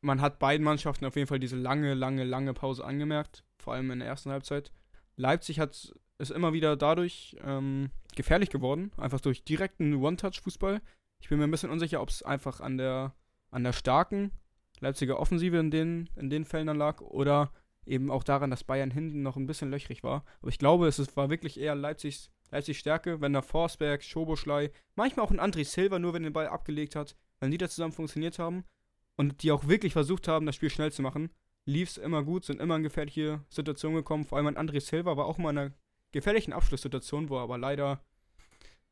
man 0.00 0.20
hat 0.20 0.38
beiden 0.38 0.64
Mannschaften 0.64 1.04
auf 1.04 1.16
jeden 1.16 1.28
Fall 1.28 1.38
diese 1.38 1.56
lange, 1.56 1.94
lange, 1.94 2.24
lange 2.24 2.54
Pause 2.54 2.84
angemerkt, 2.84 3.44
vor 3.58 3.74
allem 3.74 3.90
in 3.90 3.98
der 3.98 4.08
ersten 4.08 4.30
Halbzeit. 4.30 4.72
Leipzig 5.16 5.60
hat 5.60 5.92
ist 6.18 6.30
immer 6.30 6.52
wieder 6.52 6.76
dadurch 6.76 7.36
ähm, 7.42 7.90
gefährlich 8.14 8.50
geworden, 8.50 8.92
einfach 8.98 9.20
durch 9.20 9.42
direkten 9.42 9.94
One-Touch-Fußball. 9.94 10.82
Ich 11.18 11.30
bin 11.30 11.38
mir 11.38 11.44
ein 11.44 11.50
bisschen 11.50 11.70
unsicher, 11.70 12.02
ob 12.02 12.10
es 12.10 12.22
einfach 12.22 12.60
an 12.60 12.76
der, 12.76 13.14
an 13.50 13.64
der 13.64 13.72
starken 13.72 14.30
Leipziger 14.80 15.18
Offensive 15.18 15.56
in 15.56 15.70
den, 15.70 16.10
in 16.16 16.28
den 16.28 16.44
Fällen 16.44 16.76
lag 16.76 17.00
oder 17.00 17.52
eben 17.86 18.10
auch 18.10 18.22
daran, 18.22 18.50
dass 18.50 18.64
Bayern 18.64 18.90
hinten 18.90 19.22
noch 19.22 19.36
ein 19.36 19.46
bisschen 19.46 19.70
löchrig 19.70 20.02
war. 20.02 20.24
Aber 20.40 20.48
ich 20.48 20.58
glaube, 20.58 20.86
es 20.86 21.16
war 21.16 21.30
wirklich 21.30 21.58
eher 21.58 21.74
Leipzigs, 21.74 22.30
Leipzigs 22.50 22.78
Stärke, 22.78 23.20
wenn 23.20 23.32
da 23.32 23.42
Forsberg, 23.42 24.02
Schoboschlei, 24.02 24.70
manchmal 24.94 25.26
auch 25.26 25.30
ein 25.30 25.40
André 25.40 25.64
Silva 25.64 25.98
nur, 25.98 26.14
wenn 26.14 26.22
den 26.22 26.32
Ball 26.32 26.48
abgelegt 26.48 26.96
hat, 26.96 27.16
wenn 27.40 27.50
die 27.50 27.58
da 27.58 27.68
zusammen 27.68 27.92
funktioniert 27.92 28.38
haben 28.38 28.64
und 29.16 29.42
die 29.42 29.52
auch 29.52 29.68
wirklich 29.68 29.92
versucht 29.92 30.28
haben, 30.28 30.46
das 30.46 30.56
Spiel 30.56 30.70
schnell 30.70 30.92
zu 30.92 31.02
machen, 31.02 31.30
lief 31.64 31.90
es 31.90 31.98
immer 31.98 32.22
gut, 32.22 32.44
sind 32.44 32.60
immer 32.60 32.76
in 32.76 32.82
gefährliche 32.82 33.44
Situationen 33.48 33.96
gekommen. 33.96 34.24
Vor 34.24 34.38
allem 34.38 34.46
ein 34.46 34.56
André 34.56 34.80
Silva 34.80 35.16
war 35.16 35.26
auch 35.26 35.38
mal 35.38 35.50
in 35.50 35.58
einer 35.58 35.72
gefährlichen 36.12 36.52
Abschlusssituation, 36.52 37.28
wo 37.28 37.36
er 37.36 37.42
aber 37.42 37.58
leider, 37.58 38.00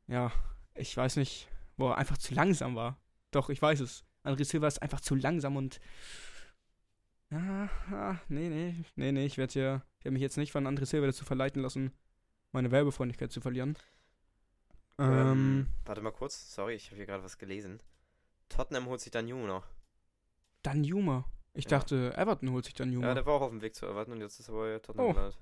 ja, 0.07 0.33
ich 0.75 0.97
weiß 0.97 1.17
nicht, 1.17 1.49
wo 1.77 1.89
er 1.89 1.99
einfach 1.99 2.19
zu 2.19 2.35
langsam 2.35 2.77
war. 2.77 2.99
Doch, 3.31 3.51
ich 3.51 3.61
weiß 3.61 3.81
es. 3.81 4.05
André 4.25 4.45
Silva 4.45 4.67
ist 4.67 4.83
einfach 4.83 5.01
zu 5.01 5.15
langsam 5.15 5.57
und. 5.57 5.81
Ja, 7.31 7.69
ah, 7.91 8.17
nee, 8.29 8.49
nee, 8.49 8.75
nee, 8.97 9.13
nee, 9.13 9.27
ich 9.27 9.37
werde 9.37 9.53
hier, 9.53 9.83
ich 9.99 10.05
werde 10.05 10.15
mich 10.15 10.23
jetzt 10.23 10.39
nicht 10.39 10.51
von 10.51 10.67
André 10.67 10.87
Silva 10.87 11.07
dazu 11.07 11.25
verleiten 11.25 11.61
lassen, 11.61 11.93
meine 12.53 12.71
Werbefreundlichkeit 12.71 13.31
zu 13.31 13.41
verlieren. 13.41 13.77
Ähm, 14.99 15.13
ähm 15.13 15.67
warte 15.85 16.01
mal 16.01 16.11
kurz, 16.11 16.55
sorry, 16.55 16.75
ich 16.75 16.87
habe 16.87 16.97
hier 16.97 17.07
gerade 17.07 17.23
was 17.23 17.37
gelesen. 17.37 17.83
Tottenham 18.49 18.87
holt 18.87 19.01
sich 19.01 19.11
dann 19.11 19.29
Jung 19.29 19.47
noch. 19.47 19.67
Dan 20.63 20.85
Juma. 20.85 21.27
Ich 21.53 21.65
ja. 21.65 21.71
dachte, 21.71 22.17
Everton 22.17 22.51
holt 22.51 22.65
sich 22.65 22.75
Dan 22.75 22.93
Juma. 22.93 23.09
Ja, 23.09 23.15
der 23.15 23.27
war 23.27 23.35
auch 23.35 23.43
auf 23.43 23.51
dem 23.51 23.61
Weg 23.61 23.75
zu 23.75 23.87
Everton 23.87 24.15
und 24.15 24.21
jetzt 24.21 24.41
ist 24.41 24.49
er 24.49 24.55
bei 24.55 24.79
Tottenham 24.79 25.07
oh. 25.07 25.13
gelandet. 25.13 25.39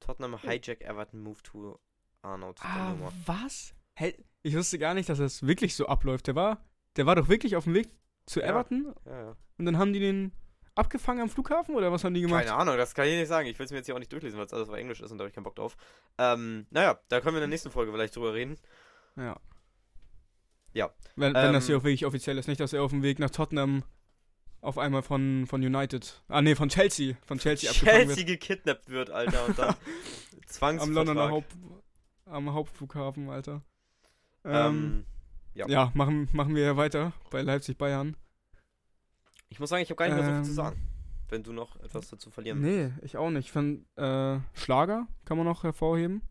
Tottenham 0.00 0.38
hijack 0.40 0.80
Everton 0.82 1.20
move 1.20 1.42
to 1.42 1.78
Arnold. 2.22 2.58
Ah, 2.62 2.94
was? 3.24 3.74
Hey, 3.94 4.16
ich 4.42 4.56
wusste 4.56 4.78
gar 4.78 4.94
nicht, 4.94 5.08
dass 5.08 5.18
das 5.18 5.46
wirklich 5.46 5.74
so 5.76 5.86
abläuft. 5.86 6.26
Der 6.26 6.34
war, 6.34 6.64
der 6.96 7.06
war 7.06 7.14
doch 7.14 7.28
wirklich 7.28 7.56
auf 7.56 7.64
dem 7.64 7.74
Weg 7.74 7.88
zu 8.26 8.40
ja. 8.40 8.46
Everton. 8.46 8.94
Ja, 9.04 9.20
ja. 9.20 9.36
Und 9.58 9.64
dann 9.64 9.78
haben 9.78 9.92
die 9.92 10.00
den 10.00 10.32
abgefangen 10.76 11.22
am 11.22 11.28
Flughafen 11.28 11.74
oder 11.74 11.90
was 11.90 12.04
haben 12.04 12.14
die 12.14 12.20
gemacht? 12.20 12.46
Keine 12.46 12.56
Ahnung, 12.56 12.76
das 12.76 12.94
kann 12.94 13.06
ich 13.06 13.18
nicht 13.18 13.28
sagen. 13.28 13.48
Ich 13.48 13.58
will 13.58 13.66
es 13.66 13.72
mir 13.72 13.78
jetzt 13.78 13.86
hier 13.86 13.94
auch 13.94 13.98
nicht 13.98 14.12
durchlesen, 14.12 14.38
weil 14.38 14.46
es 14.46 14.52
alles 14.52 14.68
auf 14.68 14.76
Englisch 14.76 15.00
ist 15.00 15.10
und 15.10 15.18
da 15.18 15.22
habe 15.22 15.28
ich 15.28 15.34
keinen 15.34 15.44
Bock 15.44 15.56
drauf. 15.56 15.76
Ähm, 16.18 16.66
naja, 16.70 16.98
da 17.08 17.20
können 17.20 17.34
wir 17.34 17.38
in 17.38 17.48
der 17.48 17.54
nächsten 17.54 17.70
Folge 17.70 17.90
vielleicht 17.92 18.14
drüber 18.14 18.34
reden. 18.34 18.56
Ja. 19.16 19.36
Ja. 20.72 20.90
Wenn, 21.16 21.34
wenn 21.34 21.46
ähm, 21.46 21.52
das 21.54 21.66
hier 21.66 21.78
auch 21.78 21.84
wirklich 21.84 22.04
offiziell 22.04 22.38
ist, 22.38 22.48
nicht, 22.48 22.60
dass 22.60 22.72
er 22.72 22.82
auf 22.82 22.90
dem 22.90 23.02
Weg 23.02 23.18
nach 23.18 23.30
Tottenham 23.30 23.82
auf 24.60 24.78
einmal 24.78 25.02
von, 25.02 25.46
von 25.46 25.62
United. 25.62 26.22
Ah, 26.28 26.42
nee, 26.42 26.54
von 26.54 26.68
Chelsea. 26.68 27.16
Von 27.24 27.38
Chelsea 27.38 27.70
abgefangen 27.70 28.08
Chelsea 28.08 28.16
wird. 28.26 28.40
gekidnappt 28.40 28.90
wird, 28.90 29.10
Alter. 29.10 29.46
Und 29.46 29.58
dann 29.58 29.74
Am 30.80 30.92
Londoner 30.92 31.30
Haupt, 31.30 31.52
am 32.26 32.52
Hauptflughafen, 32.52 33.28
Alter. 33.28 33.62
Ähm, 34.44 34.54
ähm, 34.54 35.06
ja. 35.54 35.68
ja, 35.68 35.92
machen, 35.94 36.28
machen 36.32 36.54
wir 36.54 36.76
weiter 36.76 37.12
bei 37.30 37.42
Leipzig-Bayern. 37.42 38.16
Ich 39.48 39.60
muss 39.60 39.70
sagen, 39.70 39.82
ich 39.82 39.90
habe 39.90 39.96
gar 39.96 40.06
nicht 40.06 40.16
mehr 40.16 40.24
so 40.24 40.32
viel 40.32 40.44
zu 40.44 40.50
ähm, 40.50 40.54
sagen. 40.54 40.88
wenn 41.28 41.42
du 41.42 41.52
noch 41.52 41.76
etwas 41.80 42.08
dazu 42.08 42.30
verlieren 42.30 42.60
Nee, 42.60 42.92
ich 43.02 43.16
auch 43.16 43.30
nicht. 43.30 43.46
Ich 43.46 43.52
fand, 43.52 43.86
äh, 43.96 44.40
Schlager 44.54 45.06
kann 45.24 45.36
man 45.36 45.46
noch 45.46 45.62
hervorheben. 45.62 46.22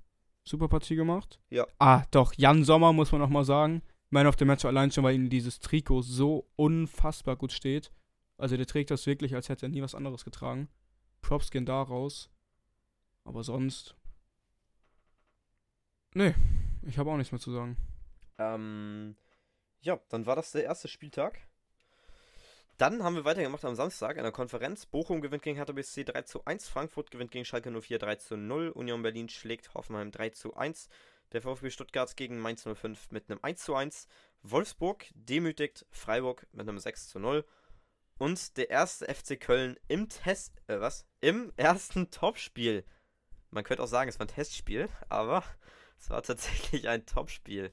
Super 0.44 0.68
Partie 0.68 0.96
gemacht. 0.96 1.40
Ja. 1.50 1.66
Ah, 1.80 2.04
doch, 2.12 2.34
Jan 2.36 2.64
Sommer 2.64 2.94
muss 2.94 3.12
man 3.12 3.22
noch 3.22 3.30
mal 3.30 3.46
sagen. 3.46 3.82
Man 4.12 4.28
of 4.28 4.36
the 4.38 4.46
Match 4.46 4.64
allein 4.64 4.92
schon, 4.92 5.04
weil 5.04 5.16
ihm 5.16 5.30
dieses 5.30 5.60
Trikot 5.60 6.04
so 6.04 6.48
unfassbar 6.56 7.36
gut 7.36 7.52
steht. 7.52 7.92
Also 8.38 8.58
der 8.58 8.68
trägt 8.68 8.92
das 8.92 9.06
wirklich, 9.08 9.34
als 9.34 9.50
hätte 9.50 9.66
er 9.66 9.70
nie 9.70 9.82
was 9.82 9.96
anderes 9.96 10.24
getragen. 10.24 10.70
Props 11.22 11.50
gehen 11.50 11.66
da 11.66 11.82
raus. 11.82 12.30
Aber 13.24 13.44
sonst. 13.44 13.96
Nee, 16.14 16.36
ich 16.84 16.98
habe 16.98 17.10
auch 17.10 17.18
nichts 17.18 17.32
mehr 17.32 17.42
zu 17.42 17.52
sagen. 17.52 17.76
Ähm, 18.38 19.16
ja, 19.82 20.00
dann 20.10 20.26
war 20.26 20.36
das 20.36 20.52
der 20.52 20.64
erste 20.64 20.88
Spieltag. 20.88 21.40
Dann 22.78 23.04
haben 23.04 23.16
wir 23.16 23.24
weitergemacht 23.24 23.64
am 23.64 23.76
Samstag 23.76 24.18
in 24.18 24.24
der 24.24 24.34
Konferenz. 24.34 24.86
Bochum 24.86 25.22
gewinnt 25.22 25.44
gegen 25.44 25.56
Hertha 25.56 25.72
BSC 25.72 26.04
3 26.04 26.24
zu 26.24 26.44
1. 26.44 26.68
Frankfurt 26.68 27.10
gewinnt 27.10 27.32
gegen 27.32 27.46
Schalke 27.46 27.72
04 27.72 28.00
3 28.00 28.16
zu 28.18 28.36
0. 28.36 28.70
Union 28.70 29.02
Berlin 29.02 29.30
schlägt 29.30 29.74
Hoffenheim 29.74 30.12
3 30.12 30.32
zu 30.32 30.56
1. 30.56 30.90
Der 31.32 31.42
VfB 31.42 31.70
Stuttgart 31.70 32.18
gegen 32.18 32.38
Mainz 32.38 32.68
05 32.68 33.12
mit 33.12 33.30
einem 33.30 33.40
1 33.42 33.64
zu 33.64 33.76
1. 33.76 34.10
Wolfsburg 34.42 35.06
demütigt 35.14 35.86
Freiburg 35.90 36.48
mit 36.52 36.68
einem 36.68 36.78
6 36.78 37.08
zu 37.08 37.20
0. 37.20 37.46
Und 38.18 38.58
der 38.58 38.70
erste 38.70 39.06
FC 39.06 39.40
Köln 39.40 39.80
im 39.88 40.10
Test, 40.10 40.62
äh, 40.68 40.82
was? 40.82 41.06
Im 41.22 41.54
ersten 41.56 42.12
Topspiel. 42.12 42.84
Man 43.52 43.64
könnte 43.64 43.84
auch 43.84 43.88
sagen, 43.88 44.10
es 44.10 44.20
war 44.20 44.26
ein 44.26 44.36
Testspiel, 44.36 44.90
aber 45.08 45.46
es 45.98 46.10
war 46.10 46.22
tatsächlich 46.22 46.90
ein 46.90 47.06
Topspiel. 47.06 47.72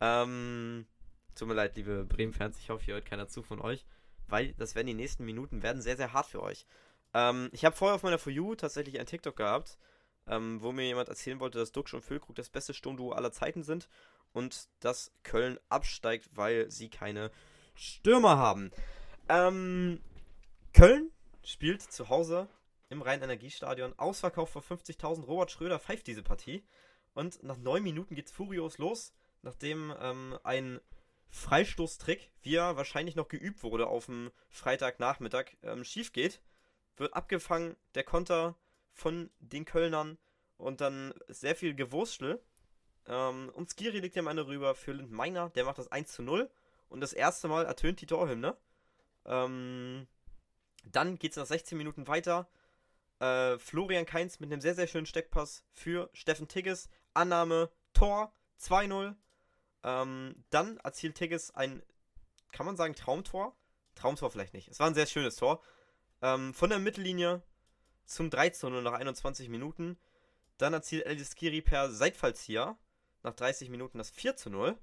Ähm, 0.00 0.88
tut 1.36 1.46
mir 1.46 1.54
leid, 1.54 1.76
liebe 1.76 2.04
Bremen-Fans, 2.04 2.58
ich 2.58 2.70
hoffe, 2.70 2.84
hier 2.84 2.94
hört 2.94 3.06
keiner 3.06 3.28
zu 3.28 3.44
von 3.44 3.60
euch 3.60 3.86
weil 4.28 4.52
das 4.54 4.74
werden 4.74 4.86
die 4.86 4.94
nächsten 4.94 5.24
Minuten 5.24 5.62
werden 5.62 5.82
sehr, 5.82 5.96
sehr 5.96 6.12
hart 6.12 6.26
für 6.26 6.42
euch. 6.42 6.66
Ähm, 7.14 7.48
ich 7.52 7.64
habe 7.64 7.76
vorher 7.76 7.94
auf 7.94 8.02
meiner 8.02 8.18
For 8.18 8.32
You 8.32 8.54
tatsächlich 8.54 8.98
ein 8.98 9.06
TikTok 9.06 9.36
gehabt, 9.36 9.78
ähm, 10.26 10.62
wo 10.62 10.72
mir 10.72 10.84
jemand 10.84 11.08
erzählen 11.08 11.40
wollte, 11.40 11.58
dass 11.58 11.72
Duxch 11.72 11.94
und 11.94 12.04
Füllkrug 12.04 12.36
das 12.36 12.50
beste 12.50 12.74
Sturmduo 12.74 13.12
aller 13.12 13.32
Zeiten 13.32 13.62
sind 13.62 13.88
und 14.32 14.68
dass 14.80 15.12
Köln 15.22 15.58
absteigt, 15.68 16.30
weil 16.34 16.70
sie 16.70 16.90
keine 16.90 17.30
Stürmer 17.74 18.36
haben. 18.36 18.70
Ähm, 19.28 20.00
Köln 20.72 21.10
spielt 21.42 21.82
zu 21.82 22.08
Hause 22.08 22.48
im 22.90 23.02
Rhein-Energiestadion. 23.02 23.98
Ausverkauf 23.98 24.50
vor 24.50 24.62
50.000. 24.62 25.24
Robert 25.24 25.50
Schröder 25.50 25.78
pfeift 25.78 26.06
diese 26.06 26.22
Partie. 26.22 26.64
Und 27.14 27.42
nach 27.42 27.56
neun 27.56 27.82
Minuten 27.82 28.14
geht's 28.14 28.32
furios 28.32 28.78
los, 28.78 29.12
nachdem 29.42 29.94
ähm, 30.00 30.38
ein 30.44 30.80
Freistoßtrick, 31.30 32.30
wie 32.42 32.56
er 32.56 32.76
wahrscheinlich 32.76 33.16
noch 33.16 33.28
geübt 33.28 33.62
wurde 33.62 33.86
auf 33.86 34.06
dem 34.06 34.30
Freitagnachmittag, 34.48 35.56
ähm, 35.62 35.84
schief 35.84 36.12
geht. 36.12 36.40
Wird 36.96 37.14
abgefangen, 37.14 37.76
der 37.94 38.04
Konter 38.04 38.56
von 38.92 39.30
den 39.38 39.64
Kölnern 39.64 40.18
und 40.56 40.80
dann 40.80 41.14
sehr 41.28 41.54
viel 41.54 41.74
Gewurstel. 41.74 42.42
Ähm, 43.06 43.50
und 43.54 43.70
Skiri 43.70 44.00
legt 44.00 44.16
ja 44.16 44.22
am 44.22 44.28
Ende 44.28 44.46
rüber 44.46 44.74
für 44.74 44.92
Lind 44.92 45.10
Meiner, 45.10 45.50
der 45.50 45.64
macht 45.64 45.78
das 45.78 45.90
1 45.90 46.12
zu 46.12 46.22
0 46.22 46.50
und 46.88 47.00
das 47.00 47.12
erste 47.12 47.48
Mal 47.48 47.66
ertönt 47.66 48.00
die 48.00 48.06
Torhymne. 48.06 48.56
Ähm, 49.24 50.06
dann 50.84 51.18
geht 51.18 51.32
es 51.32 51.36
nach 51.36 51.46
16 51.46 51.76
Minuten 51.78 52.06
weiter. 52.06 52.48
Äh, 53.20 53.58
Florian 53.58 54.06
Kainz 54.06 54.40
mit 54.40 54.50
einem 54.50 54.60
sehr, 54.60 54.74
sehr 54.74 54.86
schönen 54.86 55.06
Steckpass 55.06 55.64
für 55.72 56.08
Steffen 56.12 56.48
Tigges. 56.48 56.88
Annahme, 57.14 57.70
Tor, 57.92 58.32
2-0. 58.60 59.14
Ähm, 59.82 60.44
dann 60.50 60.78
erzielt 60.78 61.16
Tigges 61.16 61.54
ein, 61.54 61.82
kann 62.52 62.66
man 62.66 62.76
sagen, 62.76 62.94
Traumtor? 62.94 63.56
Traumtor 63.94 64.30
vielleicht 64.30 64.54
nicht. 64.54 64.68
Es 64.68 64.80
war 64.80 64.86
ein 64.86 64.94
sehr 64.94 65.06
schönes 65.06 65.36
Tor. 65.36 65.62
Ähm, 66.22 66.54
von 66.54 66.70
der 66.70 66.78
Mittellinie 66.78 67.42
zum 68.04 68.30
13 68.30 68.82
nach 68.82 68.94
21 68.94 69.48
Minuten. 69.48 69.98
Dann 70.56 70.72
erzielt 70.72 71.06
Elis 71.06 71.34
Kiri 71.34 71.62
per 71.62 71.90
Seitfallzieher 71.90 72.76
nach 73.22 73.34
30 73.34 73.70
Minuten 73.70 73.98
das 73.98 74.10
4 74.10 74.36
zu 74.36 74.50
0. 74.50 74.76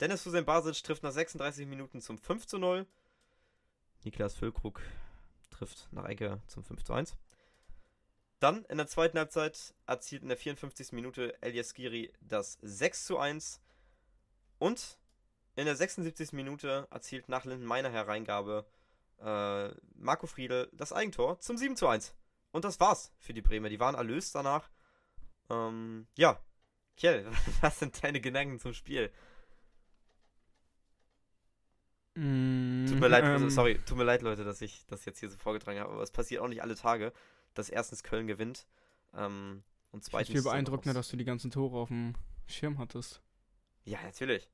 Dennis 0.00 0.24
Hussein 0.26 0.44
Basic 0.44 0.82
trifft 0.84 1.02
nach 1.02 1.12
36 1.12 1.66
Minuten 1.66 2.00
zum 2.00 2.18
5 2.18 2.46
zu 2.46 2.58
0. 2.58 2.86
Niklas 4.04 4.34
Füllkrug 4.34 4.80
trifft 5.50 5.88
nach 5.90 6.04
Ecke 6.04 6.40
zum 6.46 6.62
5 6.64 6.84
zu 6.84 6.92
1. 6.92 7.16
Dann 8.38 8.64
in 8.66 8.78
der 8.78 8.86
zweiten 8.86 9.18
Halbzeit 9.18 9.74
erzielt 9.86 10.22
in 10.22 10.28
der 10.28 10.36
54. 10.36 10.92
Minute 10.92 11.40
Elias 11.42 11.74
Giri 11.74 12.12
das 12.20 12.58
6 12.62 13.06
zu 13.06 13.18
1. 13.18 13.60
Und 14.58 14.98
in 15.56 15.64
der 15.66 15.76
76. 15.76 16.32
Minute 16.32 16.86
erzielt 16.90 17.28
nach 17.28 17.44
Linden 17.44 17.64
meiner 17.66 17.90
Hereingabe 17.90 18.66
äh, 19.20 19.68
Marco 19.96 20.26
Friedel 20.26 20.68
das 20.72 20.92
Eigentor 20.92 21.40
zum 21.40 21.56
7 21.56 21.76
zu 21.76 21.88
1. 21.88 22.14
Und 22.52 22.64
das 22.64 22.78
war's 22.80 23.12
für 23.18 23.34
die 23.34 23.42
Bremer. 23.42 23.68
Die 23.68 23.80
waren 23.80 23.94
erlöst 23.94 24.34
danach. 24.34 24.70
Ähm, 25.50 26.06
ja. 26.16 26.38
Kjell, 26.96 27.26
was 27.60 27.78
sind 27.78 28.02
deine 28.02 28.20
Gedanken 28.20 28.58
zum 28.58 28.74
Spiel? 28.74 29.12
Mm, 32.14 32.86
Tut 32.86 32.98
mir 33.00 33.08
leid, 33.08 33.24
ähm, 33.24 33.50
sorry, 33.50 33.78
tut 33.86 33.96
mir 33.96 34.04
leid, 34.04 34.22
Leute, 34.22 34.44
dass 34.44 34.60
ich 34.60 34.84
das 34.86 35.04
jetzt 35.04 35.20
hier 35.20 35.30
so 35.30 35.36
vorgetragen 35.38 35.78
habe, 35.78 35.92
aber 35.92 36.02
es 36.02 36.10
passiert 36.10 36.42
auch 36.42 36.48
nicht 36.48 36.62
alle 36.62 36.74
Tage, 36.74 37.12
dass 37.54 37.68
erstens 37.68 38.02
Köln 38.02 38.26
gewinnt 38.26 38.66
ähm, 39.14 39.62
und 39.92 40.00
Ich 40.00 40.10
zweitens. 40.10 40.26
finde 40.28 40.38
viel 40.38 40.42
so 40.42 40.50
beeindruckender, 40.50 40.94
dass 40.94 41.08
du 41.08 41.16
die 41.16 41.24
ganzen 41.24 41.50
Tore 41.52 41.76
auf 41.78 41.88
dem 41.88 42.14
Schirm 42.46 42.78
hattest. 42.78 43.22
Ja, 43.88 44.02
natürlich. 44.02 44.48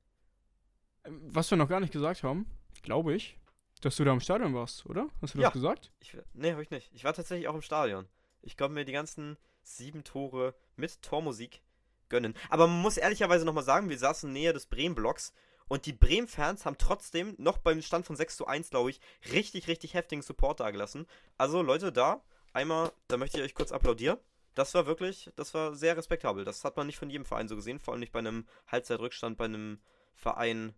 Ähm, 1.05 1.21
Was 1.35 1.51
wir 1.51 1.59
noch 1.59 1.69
gar 1.69 1.81
nicht 1.81 1.93
gesagt 1.93 2.23
haben, 2.23 2.47
glaube 2.83 3.15
ich, 3.15 3.37
dass 3.81 3.97
du 3.97 4.05
da 4.05 4.13
im 4.13 4.21
Stadion 4.21 4.55
warst, 4.55 4.87
oder? 4.87 5.09
Hast 5.21 5.35
du 5.35 5.39
Ja. 5.39 5.49
das 5.49 5.55
gesagt? 5.55 5.93
Ich, 6.01 6.17
nee, 6.33 6.53
habe 6.53 6.63
ich 6.63 6.71
nicht. 6.71 6.91
Ich 6.95 7.05
war 7.05 7.13
tatsächlich 7.13 7.49
auch 7.49 7.55
im 7.55 7.63
Stadion. 7.63 8.09
Ich 8.43 8.57
konnte 8.57 8.75
mir 8.75 8.85
die 8.85 8.93
ganzen 8.93 9.37
sieben 9.63 10.05
Tore 10.05 10.55
mit 10.77 11.03
Tormusik 11.03 11.63
gönnen. 12.09 12.35
Aber 12.49 12.67
man 12.69 12.81
muss 12.81 12.97
ehrlicherweise 12.97 13.45
nochmal 13.45 13.65
sagen, 13.65 13.89
wir 13.89 13.99
saßen 13.99 14.33
näher 14.33 14.53
des 14.53 14.67
Bremen-Blocks 14.67 15.33
und 15.67 15.87
die 15.87 15.93
Bremen-Fans 15.93 16.65
haben 16.65 16.79
trotzdem 16.79 17.35
noch 17.39 17.59
beim 17.59 17.83
Stand 17.83 18.07
von 18.07 18.15
6 18.17 18.37
zu 18.37 18.47
1, 18.47 18.71
glaube 18.71 18.91
ich, 18.91 19.01
richtig, 19.33 19.67
richtig 19.67 19.95
heftigen 19.95 20.23
Support 20.23 20.61
dagelassen. 20.61 21.07
Also 21.39 21.61
Leute, 21.63 21.91
da 21.91 22.23
einmal, 22.53 22.93
da 23.09 23.17
möchte 23.17 23.39
ich 23.39 23.45
euch 23.45 23.55
kurz 23.55 23.73
applaudieren. 23.73 24.19
Das 24.55 24.75
war 24.75 24.87
wirklich, 24.87 25.31
das 25.37 25.53
war 25.55 25.75
sehr 25.75 25.97
respektabel. 25.97 26.45
Das 26.45 26.65
hat 26.65 26.77
man 26.77 26.87
nicht 26.87 26.99
von 26.99 27.11
jedem 27.11 27.25
Verein 27.25 27.49
so 27.49 27.57
gesehen, 27.57 27.81
vor 27.81 27.93
allem 27.93 28.01
nicht 28.01 28.13
bei 28.13 28.21
einem 28.21 28.47
Halbzeitrückstand, 28.69 29.37
bei 29.37 29.47
einem 29.47 29.81
Verein 30.15 30.75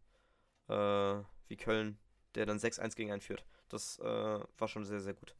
äh, 0.68 1.16
wie 1.48 1.56
Köln, 1.56 1.98
der 2.34 2.46
dann 2.46 2.58
6-1 2.58 2.96
gegen 2.96 3.12
einen 3.12 3.20
führt. 3.20 3.44
Das 3.68 3.98
äh, 3.98 4.04
war 4.04 4.68
schon 4.68 4.84
sehr, 4.84 5.00
sehr 5.00 5.14
gut. 5.14 5.34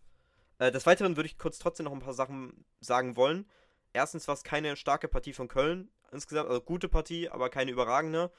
Äh, 0.59 0.71
des 0.71 0.87
Weiteren 0.87 1.17
würde 1.17 1.29
ich 1.29 1.39
kurz 1.39 1.59
trotzdem 1.59 1.85
noch 1.85 1.93
ein 1.93 2.01
paar 2.01 2.15
Sachen 2.15 2.65
sagen 2.81 3.17
wollen. 3.17 3.49
Erstens 3.93 4.29
war 4.29 4.35
es 4.35 4.45
keine 4.45 4.77
starke 4.77 5.09
Partie 5.09 5.33
von 5.33 5.49
Köln 5.49 5.91
insgesamt, 6.13 6.49
also 6.49 6.61
gute 6.61 6.89
Partie, 6.89 7.29
aber 7.29 7.51
keine 7.51 7.71
überragende. 7.71 8.31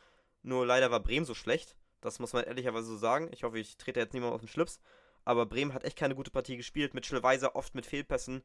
Nur 0.43 0.65
leider 0.65 0.91
war 0.91 0.99
Bremen 0.99 1.25
so 1.25 1.33
schlecht. 1.33 1.75
Das 2.01 2.19
muss 2.19 2.33
man 2.33 2.43
ehrlicherweise 2.43 2.87
so 2.87 2.97
sagen. 2.97 3.29
Ich 3.31 3.43
hoffe, 3.43 3.59
ich 3.59 3.77
trete 3.77 3.99
jetzt 3.99 4.13
niemand 4.13 4.33
auf 4.33 4.41
den 4.41 4.47
Schlips. 4.47 4.79
Aber 5.25 5.45
Bremen 5.45 5.73
hat 5.73 5.83
echt 5.83 5.97
keine 5.97 6.15
gute 6.15 6.31
Partie 6.31 6.57
gespielt. 6.57 6.93
Mitchell 6.93 7.23
Weiser 7.23 7.55
oft 7.55 7.75
mit 7.75 7.85
Fehlpässen, 7.85 8.43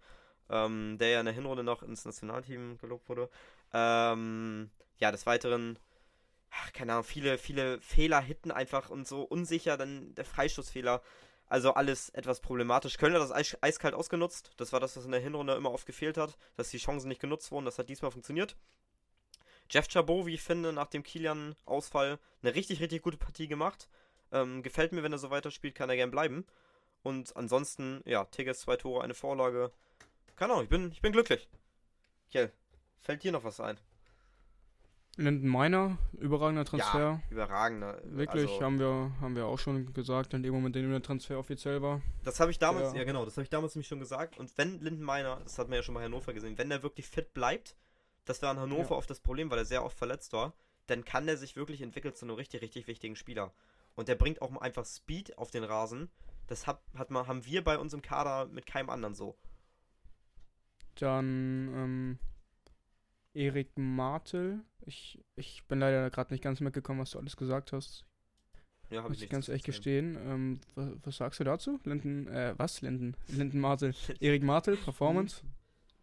ähm, 0.50 0.98
der 0.98 1.08
ja 1.08 1.20
in 1.20 1.26
der 1.26 1.34
Hinrunde 1.34 1.64
noch 1.64 1.82
ins 1.82 2.04
Nationalteam 2.04 2.78
gelobt 2.78 3.08
wurde. 3.08 3.28
Ähm, 3.72 4.70
ja, 4.98 5.10
des 5.10 5.26
Weiteren, 5.26 5.78
ach, 6.50 6.72
keine 6.72 6.92
Ahnung, 6.92 7.04
viele, 7.04 7.38
viele 7.38 7.80
Fehler 7.80 8.20
hitten 8.20 8.50
einfach 8.50 8.90
und 8.90 9.06
so 9.06 9.22
unsicher. 9.22 9.76
Dann 9.76 10.14
der 10.14 10.24
Freistoßfehler. 10.24 11.02
Also 11.48 11.74
alles 11.74 12.08
etwas 12.10 12.40
problematisch. 12.40 12.96
Köln 12.96 13.12
hat 13.12 13.20
das 13.20 13.30
eis 13.30 13.58
eiskalt 13.60 13.92
ausgenutzt. 13.94 14.52
Das 14.56 14.72
war 14.72 14.80
das, 14.80 14.96
was 14.96 15.04
in 15.04 15.10
der 15.10 15.20
Hinrunde 15.20 15.54
immer 15.54 15.70
oft 15.70 15.84
gefehlt 15.84 16.16
hat, 16.16 16.38
dass 16.56 16.70
die 16.70 16.78
Chancen 16.78 17.08
nicht 17.08 17.20
genutzt 17.20 17.52
wurden. 17.52 17.66
Das 17.66 17.78
hat 17.78 17.90
diesmal 17.90 18.10
funktioniert. 18.10 18.56
Jeff 19.68 19.88
Chabot, 19.88 20.24
wie 20.26 20.34
ich 20.34 20.42
finde, 20.42 20.72
nach 20.72 20.88
dem 20.88 21.02
Kilian-Ausfall 21.02 22.18
eine 22.42 22.54
richtig, 22.54 22.80
richtig 22.80 23.02
gute 23.02 23.18
Partie 23.18 23.48
gemacht. 23.48 23.88
Ähm, 24.30 24.62
gefällt 24.62 24.92
mir, 24.92 25.02
wenn 25.02 25.12
er 25.12 25.18
so 25.18 25.30
weiterspielt, 25.30 25.74
kann 25.74 25.90
er 25.90 25.96
gern 25.96 26.10
bleiben. 26.10 26.46
Und 27.02 27.36
ansonsten, 27.36 28.00
ja, 28.04 28.24
Tigges 28.24 28.60
zwei 28.60 28.76
Tore, 28.76 29.02
eine 29.02 29.14
Vorlage. 29.14 29.72
Keine 30.36 30.52
Ahnung, 30.52 30.64
ich 30.64 30.70
bin, 30.70 30.90
ich 30.92 31.00
bin 31.02 31.12
glücklich. 31.12 31.48
Kjell, 32.30 32.52
fällt 33.00 33.22
dir 33.22 33.32
noch 33.32 33.44
was 33.44 33.60
ein? 33.60 33.78
Linden 35.16 35.46
Meiner, 35.46 35.98
überragender 36.18 36.64
Transfer. 36.64 37.20
Überragender. 37.28 38.00
Wirklich, 38.04 38.50
also, 38.50 38.64
haben, 38.64 38.78
wir, 38.78 39.12
haben 39.20 39.36
wir 39.36 39.44
auch 39.44 39.58
schon 39.58 39.92
gesagt, 39.92 40.32
in 40.32 40.42
dem 40.42 40.54
Moment, 40.54 40.74
in 40.74 40.82
dem 40.82 40.90
der 40.90 41.02
Transfer 41.02 41.38
offiziell 41.38 41.82
war. 41.82 42.00
Das 42.24 42.40
habe 42.40 42.50
ich 42.50 42.58
damals, 42.58 42.92
Ja. 42.94 43.00
ja. 43.00 43.04
genau, 43.04 43.26
das 43.26 43.34
habe 43.36 43.42
ich 43.42 43.50
damals 43.50 43.74
nämlich 43.74 43.88
schon 43.88 43.98
gesagt. 43.98 44.38
Und 44.38 44.56
wenn 44.56 44.80
Lindenmeiner, 44.80 45.40
das 45.44 45.58
hat 45.58 45.68
man 45.68 45.76
ja 45.76 45.82
schon 45.82 45.94
bei 45.94 46.02
Hannover 46.02 46.32
gesehen, 46.32 46.56
wenn 46.56 46.70
er 46.70 46.82
wirklich 46.82 47.06
fit 47.08 47.34
bleibt, 47.34 47.76
das 48.24 48.40
war 48.40 48.52
in 48.52 48.58
Hannover 48.60 48.90
Ja. 48.92 48.96
oft 48.96 49.10
das 49.10 49.20
Problem, 49.20 49.50
weil 49.50 49.58
er 49.58 49.64
sehr 49.66 49.84
oft 49.84 49.98
verletzt 49.98 50.32
war, 50.32 50.54
dann 50.86 51.04
kann 51.04 51.26
der 51.26 51.36
sich 51.36 51.56
wirklich 51.56 51.82
entwickeln 51.82 52.14
zu 52.14 52.24
einem 52.24 52.34
richtig, 52.36 52.62
richtig 52.62 52.86
wichtigen 52.86 53.14
Spieler. 53.16 53.52
Und 53.94 54.08
der 54.08 54.14
bringt 54.14 54.40
auch 54.40 54.56
einfach 54.62 54.86
Speed 54.86 55.36
auf 55.36 55.50
den 55.50 55.64
Rasen. 55.64 56.10
Das 56.46 56.66
hat, 56.66 56.80
hat 56.96 57.10
man, 57.10 57.26
haben 57.26 57.44
wir 57.44 57.62
bei 57.62 57.78
uns 57.78 57.92
im 57.92 58.00
Kader 58.00 58.46
mit 58.46 58.64
keinem 58.64 58.88
anderen 58.88 59.14
so. 59.14 59.36
Dann 60.96 61.72
ähm, 61.74 62.18
Erik 63.34 63.76
Martel. 63.76 64.60
Ich, 64.84 65.20
ich 65.36 65.64
bin 65.68 65.78
leider 65.78 66.10
gerade 66.10 66.32
nicht 66.32 66.42
ganz 66.42 66.60
mitgekommen, 66.60 67.00
was 67.00 67.12
du 67.12 67.18
alles 67.18 67.36
gesagt 67.36 67.72
hast. 67.72 68.04
ja, 68.90 69.02
habe 69.02 69.14
ich 69.14 69.28
ganz 69.28 69.48
ehrlich 69.48 69.62
gestehen. 69.62 70.16
Ähm, 70.16 70.60
was, 70.74 70.88
was 71.02 71.16
sagst 71.16 71.40
du 71.40 71.44
dazu? 71.44 71.80
Linden, 71.84 72.26
äh, 72.28 72.54
was? 72.58 72.80
Linden? 72.82 73.16
Linden 73.28 73.60
Martel. 73.60 73.94
Erik 74.20 74.42
Martel, 74.42 74.76
Performance. 74.76 75.42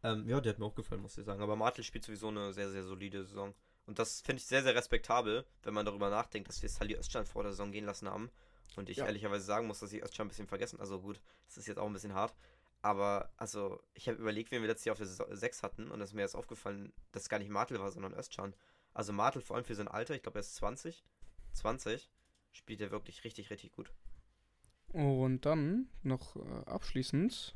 Ähm, 0.02 0.30
ja, 0.30 0.40
der 0.40 0.54
hat 0.54 0.60
mir 0.60 0.66
auch 0.66 0.76
gefallen, 0.76 1.02
muss 1.02 1.18
ich 1.18 1.26
sagen. 1.26 1.42
Aber 1.42 1.58
Martel 1.58 1.84
spielt 1.84 2.06
sowieso 2.06 2.30
eine 2.30 2.54
sehr, 2.54 2.70
sehr 2.72 2.86
solide 2.86 3.26
Saison. 3.26 3.54
Und 3.86 4.00
das 4.00 4.22
finde 4.22 4.40
ich 4.40 4.46
sehr, 4.46 4.64
sehr 4.64 4.74
respektabel, 4.74 5.44
wenn 5.64 5.74
man 5.74 5.86
darüber 5.86 6.10
nachdenkt, 6.10 6.48
dass 6.48 6.62
wir 6.62 6.70
Sali 6.70 6.96
Özcan 6.96 7.26
vor 7.26 7.44
der 7.44 7.52
Saison 7.52 7.74
gehen 7.74 7.84
lassen 7.84 8.08
haben. 8.08 8.30
Und 8.78 8.88
ich 8.88 8.96
Ja. 8.96 9.08
ehrlicherweise 9.08 9.44
sagen 9.44 9.68
muss, 9.68 9.80
dass 9.82 9.92
ich 9.92 10.02
Özcan 10.02 10.28
ein 10.28 10.30
bisschen 10.30 10.48
vergessen. 10.48 10.80
Also 10.80 11.02
gut, 11.02 11.20
das 11.48 11.58
ist 11.58 11.68
jetzt 11.68 11.80
auch 11.80 11.86
ein 11.88 11.92
bisschen 11.92 12.14
hart. 12.14 12.34
Aber, 12.82 13.30
also, 13.38 13.82
ich 13.94 14.08
habe 14.08 14.18
überlegt, 14.20 14.52
wen 14.52 14.62
wir 14.62 14.70
letztes 14.70 14.86
Jahr 14.86 14.94
auf 14.94 15.00
der 15.00 15.36
6 15.38 15.64
hatten. 15.64 15.92
Und 15.92 16.00
es 16.02 16.12
ist 16.12 16.14
mir 16.16 16.22
jetzt 16.22 16.36
aufgefallen, 16.36 16.94
dass 17.12 17.24
es 17.24 17.30
gar 17.30 17.40
nicht 17.40 17.50
Martel 17.50 17.80
war, 17.80 17.92
sondern 17.92 18.14
Özcan. 18.14 18.54
Also 18.94 19.12
Martel 19.14 19.42
vor 19.42 19.56
allem 19.56 19.66
für 19.66 19.76
sein 19.76 19.88
Alter, 19.88 20.16
ich 20.16 20.24
glaube, 20.24 20.40
er 20.40 20.42
ist 20.42 20.56
20. 20.56 21.04
20. 21.54 22.10
Spielt 22.52 22.82
er 22.82 22.92
wirklich 22.92 23.24
richtig, 23.24 23.50
richtig 23.50 23.72
gut. 23.74 23.92
Und 24.94 25.46
dann 25.46 25.90
noch 26.04 26.36
äh, 26.38 26.66
abschließend. 26.66 27.56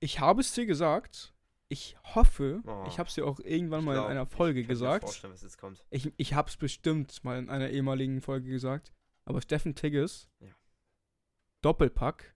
Ich 0.00 0.20
habe 0.20 0.40
es 0.40 0.52
dir 0.52 0.66
gesagt. 0.66 1.32
Ich 1.68 1.96
hoffe, 2.14 2.62
Oh. 2.66 2.84
ich 2.86 2.98
habe 2.98 3.08
es 3.08 3.14
dir 3.14 3.26
auch 3.26 3.40
irgendwann 3.40 3.80
Ich 3.80 3.86
mal 3.86 3.92
glaub, 3.94 4.06
in 4.06 4.10
einer 4.12 4.22
ich 4.22 4.28
Folge 4.36 4.60
kann 4.60 4.66
mir 4.68 4.74
gesagt. 4.74 5.04
vorstellen, 5.04 5.32
was 5.32 5.42
jetzt 5.42 5.58
kommt. 5.58 5.84
Ich, 5.90 6.12
ich 6.16 6.34
habe 6.34 6.48
es 6.48 6.56
bestimmt 6.56 7.24
mal 7.24 7.38
in 7.38 7.50
einer 7.50 7.70
ehemaligen 7.70 8.20
Folge 8.20 8.48
gesagt. 8.48 8.92
Aber 9.24 9.40
Steffen 9.42 9.74
Tigges, 9.74 10.28
Ja. 10.40 10.54
Doppelpack. 11.62 12.33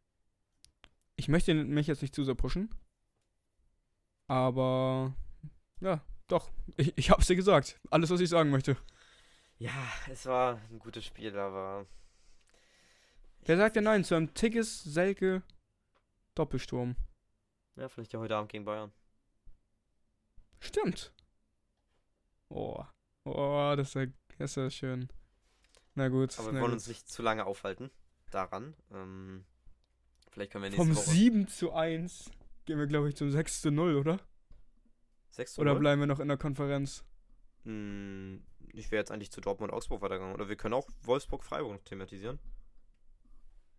Ich 1.18 1.26
möchte 1.26 1.52
mich 1.52 1.88
jetzt 1.88 2.00
nicht 2.00 2.14
zu 2.14 2.22
sehr 2.22 2.36
pushen. 2.36 2.72
Aber 4.28 5.14
ja, 5.80 6.00
doch. 6.28 6.50
Ich, 6.76 6.96
ich 6.96 7.10
habe 7.10 7.20
es 7.20 7.26
dir 7.26 7.34
gesagt. 7.34 7.80
Alles, 7.90 8.08
was 8.10 8.20
ich 8.20 8.28
sagen 8.28 8.50
möchte. 8.50 8.76
Ja, 9.58 9.72
es 10.08 10.26
war 10.26 10.60
ein 10.70 10.78
gutes 10.78 11.04
Spiel, 11.04 11.36
aber. 11.36 11.86
Wer 13.40 13.56
sagt 13.56 13.74
ja 13.74 13.82
nein 13.82 14.04
zu 14.04 14.14
einem 14.14 14.32
Tigges, 14.32 14.84
Selke, 14.84 15.42
Doppelsturm? 16.36 16.94
Ja, 17.74 17.88
vielleicht 17.88 18.12
ja 18.12 18.20
heute 18.20 18.36
Abend 18.36 18.52
gegen 18.52 18.64
Bayern. 18.64 18.92
Stimmt. 20.60 21.12
Oh. 22.48 22.84
Oh, 23.24 23.74
das 23.76 23.88
ist 23.88 23.94
ja, 23.94 24.06
das 24.38 24.50
ist 24.52 24.56
ja 24.56 24.70
schön. 24.70 25.08
Na 25.94 26.08
gut. 26.08 26.38
Aber 26.38 26.52
wir 26.52 26.60
wollen 26.60 26.70
gut. 26.70 26.72
uns 26.74 26.86
nicht 26.86 27.08
zu 27.08 27.22
lange 27.22 27.44
aufhalten 27.44 27.90
daran. 28.30 28.76
Ähm, 28.92 29.44
vielleicht 30.30 30.52
können 30.52 30.64
wir 30.64 30.70
nächste 30.70 30.86
Vom 30.86 30.96
Woche 30.96 31.10
7 31.10 31.48
zu 31.48 31.72
1 31.72 32.30
gehen 32.64 32.78
wir, 32.78 32.86
glaube 32.86 33.08
ich, 33.08 33.16
zum 33.16 33.30
6 33.30 33.62
zu 33.62 33.70
0, 33.70 33.96
oder? 33.96 34.20
6 35.30 35.54
zu 35.54 35.60
Oder 35.60 35.72
0. 35.72 35.80
bleiben 35.80 36.00
wir 36.00 36.06
noch 36.06 36.20
in 36.20 36.28
der 36.28 36.36
Konferenz? 36.36 37.04
Hm, 37.64 38.42
ich 38.72 38.90
wäre 38.90 39.00
jetzt 39.00 39.10
eigentlich 39.10 39.30
zu 39.30 39.40
Dortmund 39.40 39.72
und 39.72 39.76
Augsburg 39.76 40.02
weitergegangen. 40.02 40.34
Oder 40.34 40.48
wir 40.48 40.56
können 40.56 40.74
auch 40.74 40.88
Wolfsburg-Freiburg 41.02 41.72
noch 41.72 41.84
thematisieren. 41.84 42.38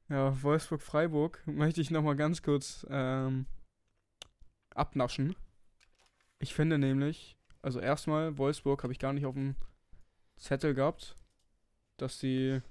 Ja, 0.10 0.42
Wolfsburg-Freiburg 0.42 1.46
möchte 1.46 1.82
ich 1.82 1.92
nochmal 1.92 2.16
ganz 2.16 2.42
kurz 2.42 2.86
ähm, 2.90 3.46
abnaschen. 4.74 5.36
Ich 6.40 6.54
finde 6.54 6.78
nämlich, 6.78 7.38
also 7.62 7.80
erstmal, 7.80 8.38
Wolfsburg 8.38 8.82
habe 8.84 8.94
ich 8.94 9.00
gar 9.00 9.14
nicht 9.14 9.26
auf 9.26 9.36
dem 9.36 9.56
Zettel 10.38 10.74
gehabt, 10.74 11.18
dass 11.98 12.20
sie 12.20 12.62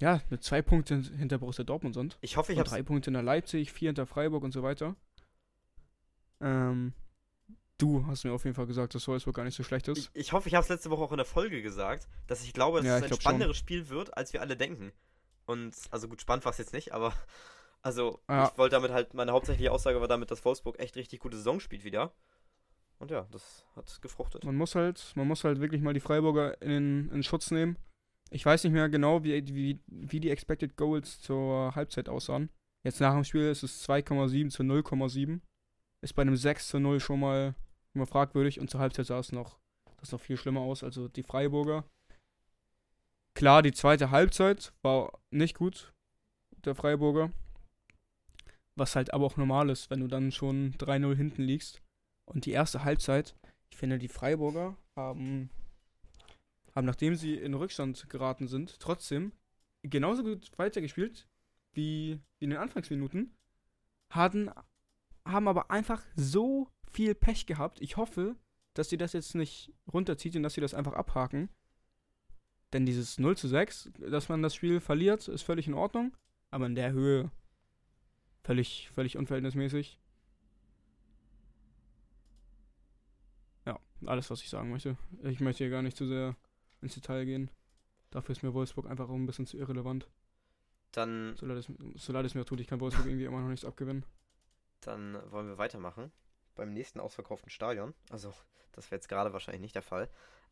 ja 0.00 0.20
mit 0.30 0.42
zwei 0.42 0.62
Punkte 0.62 0.94
hin- 0.96 1.16
hinter 1.18 1.38
Borussia 1.38 1.64
Dortmund 1.64 1.94
sind. 1.94 2.18
Ich 2.20 2.36
hoffe, 2.36 2.52
ich 2.52 2.58
habe 2.58 2.68
drei 2.68 2.82
Punkte 2.82 3.06
hinter 3.10 3.22
Leipzig, 3.22 3.72
vier 3.72 3.88
hinter 3.90 4.06
Freiburg 4.06 4.42
und 4.42 4.52
so 4.52 4.62
weiter. 4.62 4.96
Ähm, 6.40 6.94
du 7.78 8.06
hast 8.06 8.24
mir 8.24 8.32
auf 8.32 8.44
jeden 8.44 8.54
Fall 8.56 8.66
gesagt, 8.66 8.94
dass 8.94 9.06
Wolfsburg 9.08 9.36
gar 9.36 9.44
nicht 9.44 9.56
so 9.56 9.62
schlecht 9.62 9.88
ist. 9.88 9.98
ich, 9.98 10.10
ich 10.14 10.32
hoffe, 10.32 10.48
ich 10.48 10.54
habe 10.54 10.62
es 10.62 10.68
letzte 10.68 10.90
Woche 10.90 11.02
auch 11.02 11.12
in 11.12 11.18
der 11.18 11.26
Folge 11.26 11.62
gesagt, 11.62 12.08
dass 12.26 12.42
ich 12.42 12.52
glaube, 12.52 12.78
dass 12.78 12.86
Ja, 12.86 12.96
es 12.96 13.02
ein 13.02 13.06
glaub 13.08 13.18
schon. 13.18 13.20
spannenderes 13.22 13.56
Spiel 13.56 13.88
wird, 13.88 14.16
als 14.16 14.32
wir 14.32 14.40
alle 14.40 14.56
denken. 14.56 14.92
Und 15.46 15.74
also 15.90 16.08
gut, 16.08 16.20
spannend 16.20 16.44
war 16.44 16.52
es 16.52 16.58
jetzt 16.58 16.72
nicht, 16.72 16.92
aber 16.92 17.12
also 17.82 18.20
Ja. 18.28 18.48
ich 18.50 18.58
wollte 18.58 18.76
damit 18.76 18.90
halt, 18.92 19.14
meine 19.14 19.32
hauptsächliche 19.32 19.72
Aussage 19.72 20.00
war 20.00 20.08
damit, 20.08 20.30
dass 20.30 20.44
Wolfsburg 20.44 20.78
echt 20.78 20.96
richtig 20.96 21.20
gute 21.20 21.36
Saison 21.36 21.60
spielt 21.60 21.84
wieder. 21.84 22.12
Und 22.98 23.10
ja, 23.10 23.26
das 23.30 23.64
hat 23.76 24.00
gefruchtet. 24.02 24.44
Man 24.44 24.56
muss 24.56 24.74
halt, 24.74 25.12
man 25.14 25.26
muss 25.26 25.42
halt 25.44 25.60
wirklich 25.60 25.80
mal 25.80 25.94
die 25.94 26.00
Freiburger 26.00 26.60
in, 26.60 27.10
in 27.10 27.22
Schutz 27.22 27.50
nehmen. 27.50 27.76
Ich 28.30 28.46
weiß 28.46 28.62
nicht 28.64 28.72
mehr 28.72 28.88
genau, 28.88 29.24
wie, 29.24 29.44
wie, 29.54 29.80
wie 29.86 30.20
die 30.20 30.30
Expected 30.30 30.76
Goals 30.76 31.20
zur 31.20 31.74
Halbzeit 31.74 32.08
aussahen. 32.08 32.48
Jetzt 32.84 33.00
nach 33.00 33.12
dem 33.12 33.24
Spiel 33.24 33.48
ist 33.48 33.62
es 33.62 33.86
2,7 33.88 34.50
zu 34.50 34.62
0,7. 34.62 35.40
Ist 36.00 36.14
bei 36.14 36.22
einem 36.22 36.36
6 36.36 36.68
zu 36.68 36.78
0 36.78 37.00
schon 37.00 37.20
mal, 37.20 37.54
schon 37.92 38.06
fragwürdig 38.06 38.60
und 38.60 38.70
zur 38.70 38.80
Halbzeit 38.80 39.06
sah 39.06 39.18
es 39.18 39.32
noch, 39.32 39.58
das 39.98 40.12
noch 40.12 40.20
viel 40.20 40.36
schlimmer 40.36 40.60
aus. 40.60 40.84
Also 40.84 41.08
die 41.08 41.24
Freiburger. 41.24 41.84
Klar, 43.34 43.62
die 43.62 43.72
zweite 43.72 44.10
Halbzeit 44.10 44.72
war 44.82 45.18
nicht 45.30 45.58
gut, 45.58 45.92
der 46.64 46.74
Freiburger. 46.74 47.30
Was 48.76 48.96
halt 48.96 49.12
aber 49.12 49.26
auch 49.26 49.36
normal 49.36 49.70
ist, 49.70 49.90
wenn 49.90 50.00
du 50.00 50.06
dann 50.06 50.32
schon 50.32 50.72
3-0 50.74 51.16
hinten 51.16 51.42
liegst. 51.42 51.82
Und 52.24 52.46
die 52.46 52.52
erste 52.52 52.84
Halbzeit, 52.84 53.34
ich 53.70 53.76
finde, 53.76 53.98
die 53.98 54.08
Freiburger 54.08 54.76
haben, 54.96 55.50
haben, 56.74 56.86
nachdem 56.86 57.14
sie 57.14 57.34
in 57.34 57.54
Rückstand 57.54 58.08
geraten 58.08 58.48
sind, 58.48 58.78
trotzdem 58.80 59.32
genauso 59.82 60.22
gut 60.22 60.50
weitergespielt 60.56 61.28
wie, 61.72 62.20
in 62.38 62.50
den 62.50 62.58
Anfangsminuten. 62.58 63.36
Hatten, 64.10 64.50
haben 65.24 65.48
aber 65.48 65.70
einfach 65.70 66.02
so 66.16 66.68
viel 66.90 67.14
Pech 67.14 67.46
gehabt. 67.46 67.80
Ich 67.80 67.96
hoffe, 67.96 68.36
dass 68.74 68.88
sie 68.88 68.96
das 68.96 69.12
jetzt 69.12 69.34
nicht 69.34 69.72
runterzieht 69.92 70.36
und 70.36 70.42
dass 70.42 70.54
sie 70.54 70.60
das 70.60 70.74
einfach 70.74 70.94
abhaken. 70.94 71.48
Denn 72.72 72.86
dieses 72.86 73.18
0 73.18 73.36
zu 73.36 73.48
6, 73.48 73.90
dass 74.10 74.28
man 74.28 74.42
das 74.42 74.54
Spiel 74.54 74.80
verliert, 74.80 75.26
ist 75.28 75.42
völlig 75.42 75.66
in 75.66 75.74
Ordnung. 75.74 76.16
Aber 76.50 76.66
in 76.66 76.74
der 76.74 76.92
Höhe 76.92 77.30
völlig, 78.42 78.90
völlig 78.94 79.16
unverhältnismäßig. 79.16 79.98
Ja, 83.66 83.78
alles, 84.06 84.30
was 84.30 84.42
ich 84.42 84.48
sagen 84.48 84.70
möchte. 84.70 84.96
Ich 85.22 85.40
möchte 85.40 85.64
hier 85.64 85.70
gar 85.70 85.82
nicht 85.82 85.96
zu 85.96 86.06
sehr 86.06 86.36
ins 86.82 86.94
Detail 86.94 87.24
gehen. 87.24 87.50
Dafür 88.10 88.32
ist 88.32 88.42
mir 88.42 88.54
Wolfsburg 88.54 88.86
einfach 88.86 89.08
auch 89.08 89.14
ein 89.14 89.26
bisschen 89.26 89.46
zu 89.46 89.56
irrelevant. 89.58 90.08
Dann, 90.92 91.36
So 91.36 91.46
leid, 91.46 91.58
es, 91.58 91.68
so 91.96 92.12
leid 92.12 92.24
es 92.26 92.34
mir 92.34 92.44
tut, 92.44 92.60
ich 92.60 92.66
kann 92.66 92.80
Wolfsburg 92.80 93.06
irgendwie 93.06 93.24
immer 93.26 93.40
noch 93.40 93.48
nichts 93.48 93.64
abgewinnen. 93.64 94.04
dann 94.80 95.18
wollen 95.30 95.46
wir 95.48 95.58
weitermachen. 95.58 96.10
Beim 96.56 96.72
nächsten 96.72 96.98
ausverkauften 97.00 97.48
Stadion, 97.50 97.94
also 98.10 98.34
das 98.72 98.86
wäre 98.90 98.96
jetzt 98.96 99.08
gerade 99.08 99.32
wahrscheinlich 99.32 99.60
nicht 99.62 99.74
der 99.76 99.82
Fall, 99.82 100.08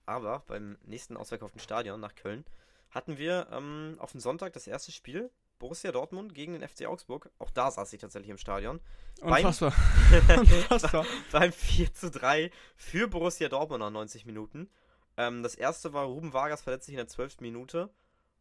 aber 0.07 0.41
beim 0.47 0.79
nächsten 0.85 1.17
ausverkauften 1.17 1.61
Stadion 1.61 2.01
nach 2.01 2.15
Köln 2.15 2.45
hatten 2.91 3.19
wir 3.19 3.49
ähm, 3.51 3.97
auf 3.99 4.13
den 4.13 4.21
Sonntag 4.21 4.53
das 4.53 4.67
erste 4.67 4.93
Spiel 4.93 5.31
Borussia 5.59 5.91
Dortmund 5.91 6.35
gegen 6.35 6.53
den 6.53 6.67
FC 6.67 6.87
Augsburg. 6.87 7.31
Auch 7.41 7.51
da 7.51 7.71
saß 7.71 7.93
ich 7.93 8.01
tatsächlich 8.01 8.31
im 8.31 8.39
Stadion. 8.39 8.79
Beim- 9.21 9.45
Unfassbar. 9.45 9.75
Unfassbar. 10.39 11.05
beim 11.33 11.53
4 11.53 11.93
zu 11.93 12.11
3 12.13 12.53
für 12.77 13.09
Borussia 13.09 13.49
Dortmund 13.49 13.81
nach 13.81 13.91
90 13.91 14.25
Minuten. 14.25 14.71
Ähm, 15.19 15.43
das 15.43 15.55
erste 15.55 15.93
war 15.93 16.07
Ruben 16.07 16.33
Vargas 16.33 16.63
verletzt 16.63 16.87
sich 16.87 16.95
in 16.95 16.99
der 16.99 17.09
12. 17.09 17.41
Minute. 17.41 17.91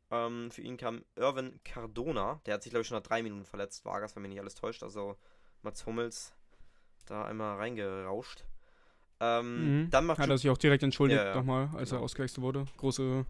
Ähm, 0.10 0.50
für 0.52 0.62
ihn 0.62 0.78
kam 0.78 1.04
Irvin 1.16 1.60
Cardona. 1.66 2.40
Der 2.46 2.54
hat 2.54 2.64
sich, 2.64 2.70
glaube 2.70 2.84
ich, 2.84 2.88
schon 2.88 2.96
nach 2.98 3.04
drei 3.04 3.22
Minuten 3.24 3.44
verletzt. 3.44 3.84
Vargas, 3.84 4.16
wenn 4.16 4.22
mich 4.22 4.30
nicht 4.30 4.40
alles 4.40 4.56
täuscht. 4.56 4.84
Also 4.84 5.18
Mats 5.64 5.86
Hummels 5.86 6.34
da 7.08 7.26
einmal 7.26 7.58
reingerauscht. 7.58 8.46
Ähm, 9.20 9.84
Mhm. 9.86 9.90
Dann 9.90 10.06
macht 10.06 10.20
Hat 10.20 10.30
er 10.30 10.38
sich 10.38 10.50
auch 10.50 10.58
direkt 10.58 10.84
entschuldigt 10.84 11.20
Ja, 11.20 11.30
ja, 11.30 11.36
nochmal, 11.36 11.70
als 11.74 11.90
genau. 11.90 12.02
er 12.02 12.06
ausgewechselt 12.06 12.42
wurde. 12.42 12.66
Große. 12.78 13.26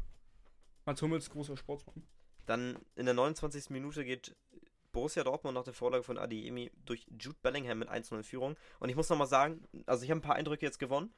Mats 0.85 1.01
Hummels, 1.01 1.29
großer 1.29 1.55
Sportsmann. 1.57 2.03
Dann 2.45 2.77
in 2.95 3.05
der 3.05 3.13
29. 3.13 3.69
Minute 3.71 4.03
geht 4.05 4.35
Borussia 4.91 5.23
Dortmund 5.23 5.55
nach 5.55 5.63
der 5.63 5.73
Vorlage 5.73 6.03
von 6.03 6.17
Adiemi 6.17 6.71
durch 6.85 7.05
Jude 7.19 7.37
Bellingham 7.41 7.79
mit 7.79 7.89
1-0 7.89 8.17
in 8.17 8.23
Führung. 8.23 8.55
Und 8.79 8.89
ich 8.89 8.95
muss 8.95 9.09
nochmal 9.09 9.27
sagen, 9.27 9.63
also 9.85 10.03
ich 10.03 10.09
habe 10.11 10.19
ein 10.19 10.23
paar 10.23 10.35
Eindrücke 10.35 10.65
jetzt 10.65 10.79
gewonnen. 10.79 11.13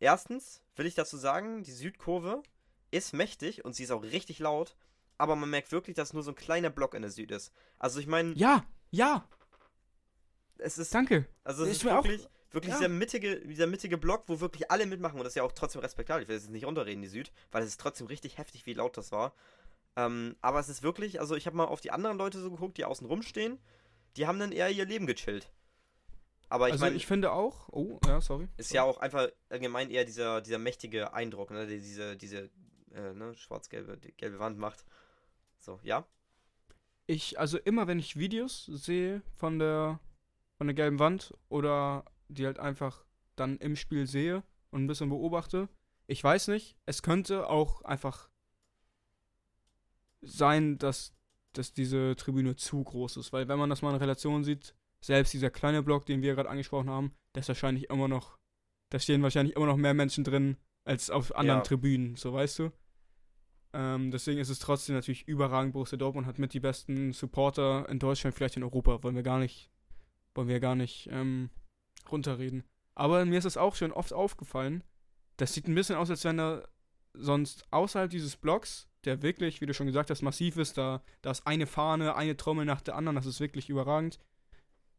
Erstens 0.00 0.62
will 0.76 0.86
ich 0.86 0.94
dazu 0.94 1.16
sagen, 1.16 1.62
die 1.62 1.72
Südkurve 1.72 2.42
ist 2.90 3.12
mächtig 3.12 3.64
und 3.64 3.74
sie 3.74 3.84
ist 3.84 3.90
auch 3.90 4.02
richtig 4.02 4.38
laut, 4.38 4.76
aber 5.18 5.34
man 5.36 5.50
merkt 5.50 5.72
wirklich, 5.72 5.96
dass 5.96 6.12
nur 6.12 6.22
so 6.22 6.30
ein 6.30 6.36
kleiner 6.36 6.70
Block 6.70 6.94
in 6.94 7.02
der 7.02 7.10
Süd 7.10 7.30
ist. 7.30 7.52
Also 7.78 7.98
ich 8.00 8.06
meine, 8.06 8.32
Ja, 8.34 8.64
ja, 8.90 9.26
es 10.58 10.78
ist, 10.78 10.94
danke. 10.94 11.26
also 11.44 11.64
es 11.64 11.70
ist 11.70 11.76
ist 11.78 11.84
mir 11.84 11.98
auch- 11.98 12.04
wirklich, 12.04 12.28
wirklich 12.50 12.72
ja. 12.72 12.78
dieser, 12.78 12.88
mittige, 12.88 13.40
dieser 13.46 13.66
mittige 13.66 13.98
Block, 13.98 14.24
wo 14.26 14.40
wirklich 14.40 14.70
alle 14.70 14.86
mitmachen 14.86 15.18
und 15.18 15.24
das 15.24 15.32
ist 15.32 15.36
ja 15.36 15.42
auch 15.42 15.52
trotzdem 15.52 15.80
respektabel. 15.82 16.22
Ich 16.22 16.28
will 16.28 16.36
jetzt 16.36 16.50
nicht 16.50 16.66
unterreden, 16.66 17.02
die 17.02 17.08
Süd, 17.08 17.32
weil 17.50 17.62
es 17.62 17.70
ist 17.70 17.80
trotzdem 17.80 18.06
richtig 18.06 18.38
heftig, 18.38 18.66
wie 18.66 18.74
laut 18.74 18.96
das 18.96 19.12
war. 19.12 19.34
Ähm, 19.96 20.36
aber 20.40 20.60
es 20.60 20.68
ist 20.68 20.82
wirklich, 20.82 21.20
also 21.20 21.34
ich 21.36 21.46
habe 21.46 21.56
mal 21.56 21.64
auf 21.66 21.80
die 21.80 21.90
anderen 21.90 22.18
Leute 22.18 22.40
so 22.40 22.50
geguckt, 22.50 22.78
die 22.78 22.84
außen 22.84 23.06
rumstehen, 23.06 23.58
die 24.16 24.26
haben 24.26 24.38
dann 24.38 24.52
eher 24.52 24.70
ihr 24.70 24.84
Leben 24.84 25.06
gechillt. 25.06 25.50
Aber 26.48 26.68
ich 26.68 26.72
also 26.72 26.84
meine, 26.84 26.96
ich 26.96 27.06
finde 27.06 27.32
auch. 27.32 27.68
Oh, 27.70 28.00
ja, 28.06 28.20
sorry. 28.20 28.48
ist 28.56 28.72
ja 28.72 28.82
auch 28.82 28.98
einfach 28.98 29.28
allgemein 29.50 29.90
eher 29.90 30.04
dieser, 30.04 30.40
dieser 30.40 30.58
mächtige 30.58 31.12
Eindruck, 31.12 31.50
ne, 31.50 31.66
der 31.66 31.78
diese, 31.78 32.16
diese 32.16 32.50
äh, 32.92 33.12
ne, 33.12 33.34
schwarz-gelbe 33.34 33.98
gelbe 34.16 34.38
Wand 34.38 34.58
macht. 34.58 34.84
So, 35.58 35.78
ja. 35.82 36.06
Ich, 37.06 37.38
also 37.38 37.58
immer 37.58 37.86
wenn 37.86 37.98
ich 37.98 38.16
Videos 38.16 38.66
sehe 38.66 39.22
von 39.34 39.58
der 39.58 40.00
von 40.58 40.66
der 40.66 40.74
gelben 40.74 40.98
Wand 40.98 41.34
oder 41.48 42.04
die 42.28 42.44
halt 42.44 42.58
einfach 42.58 43.04
dann 43.36 43.58
im 43.58 43.76
Spiel 43.76 44.06
sehe 44.06 44.42
und 44.70 44.84
ein 44.84 44.86
bisschen 44.86 45.08
beobachte, 45.08 45.68
ich 46.06 46.22
weiß 46.22 46.48
nicht, 46.48 46.76
es 46.84 47.02
könnte 47.02 47.48
auch 47.48 47.82
einfach 47.82 48.28
sein, 50.20 50.78
dass, 50.78 51.14
dass 51.52 51.72
diese 51.72 52.16
Tribüne 52.16 52.56
zu 52.56 52.82
groß 52.82 53.18
ist. 53.18 53.32
Weil 53.32 53.48
wenn 53.48 53.58
man 53.58 53.70
das 53.70 53.82
mal 53.82 53.90
in 53.90 54.00
Relation 54.00 54.42
sieht, 54.42 54.74
selbst 55.00 55.32
dieser 55.32 55.50
kleine 55.50 55.82
Block, 55.82 56.06
den 56.06 56.22
wir 56.22 56.34
gerade 56.34 56.50
angesprochen 56.50 56.90
haben, 56.90 57.14
der 57.34 57.40
ist 57.40 57.48
wahrscheinlich 57.48 57.90
immer 57.90 58.08
noch, 58.08 58.38
da 58.90 58.98
stehen 58.98 59.22
wahrscheinlich 59.22 59.56
immer 59.56 59.66
noch 59.66 59.76
mehr 59.76 59.94
Menschen 59.94 60.24
drin 60.24 60.56
als 60.84 61.10
auf 61.10 61.34
anderen 61.36 61.60
Ja. 61.60 61.64
Tribünen, 61.64 62.16
so 62.16 62.32
weißt 62.32 62.58
du. 62.60 62.72
Ähm, 63.74 64.10
deswegen 64.10 64.40
ist 64.40 64.48
es 64.48 64.58
trotzdem 64.58 64.94
natürlich 64.94 65.28
überragend. 65.28 65.74
Borussia 65.74 65.98
Dortmund 65.98 66.26
hat 66.26 66.38
mit 66.38 66.54
die 66.54 66.60
besten 66.60 67.12
Supporter 67.12 67.88
in 67.88 67.98
Deutschland, 67.98 68.34
vielleicht 68.34 68.56
in 68.56 68.62
Europa. 68.62 69.02
Wollen 69.02 69.14
wir 69.14 69.22
gar 69.22 69.38
nicht, 69.38 69.70
wollen 70.34 70.48
wir 70.48 70.58
gar 70.58 70.74
nicht 70.74 71.08
ähm, 71.12 71.50
runterreden. 72.10 72.64
Aber 72.94 73.24
mir 73.26 73.38
ist 73.38 73.44
es 73.44 73.58
auch 73.58 73.76
schon 73.76 73.92
oft 73.92 74.12
aufgefallen. 74.12 74.82
Das 75.36 75.52
sieht 75.52 75.68
ein 75.68 75.74
bisschen 75.74 75.96
aus, 75.96 76.10
als 76.10 76.24
wenn 76.24 76.38
da 76.38 76.66
sonst 77.12 77.64
außerhalb 77.70 78.10
dieses 78.10 78.36
Blocks, 78.36 78.88
der 79.04 79.22
wirklich, 79.22 79.60
wie 79.60 79.66
du 79.66 79.74
schon 79.74 79.86
gesagt 79.86 80.10
hast, 80.10 80.22
massiv 80.22 80.56
ist, 80.56 80.78
da, 80.78 81.02
da 81.22 81.30
ist 81.30 81.46
eine 81.46 81.66
Fahne, 81.66 82.16
eine 82.16 82.36
Trommel 82.36 82.64
nach 82.64 82.80
der 82.80 82.96
anderen, 82.96 83.16
das 83.16 83.26
ist 83.26 83.38
wirklich 83.40 83.68
überragend. 83.68 84.18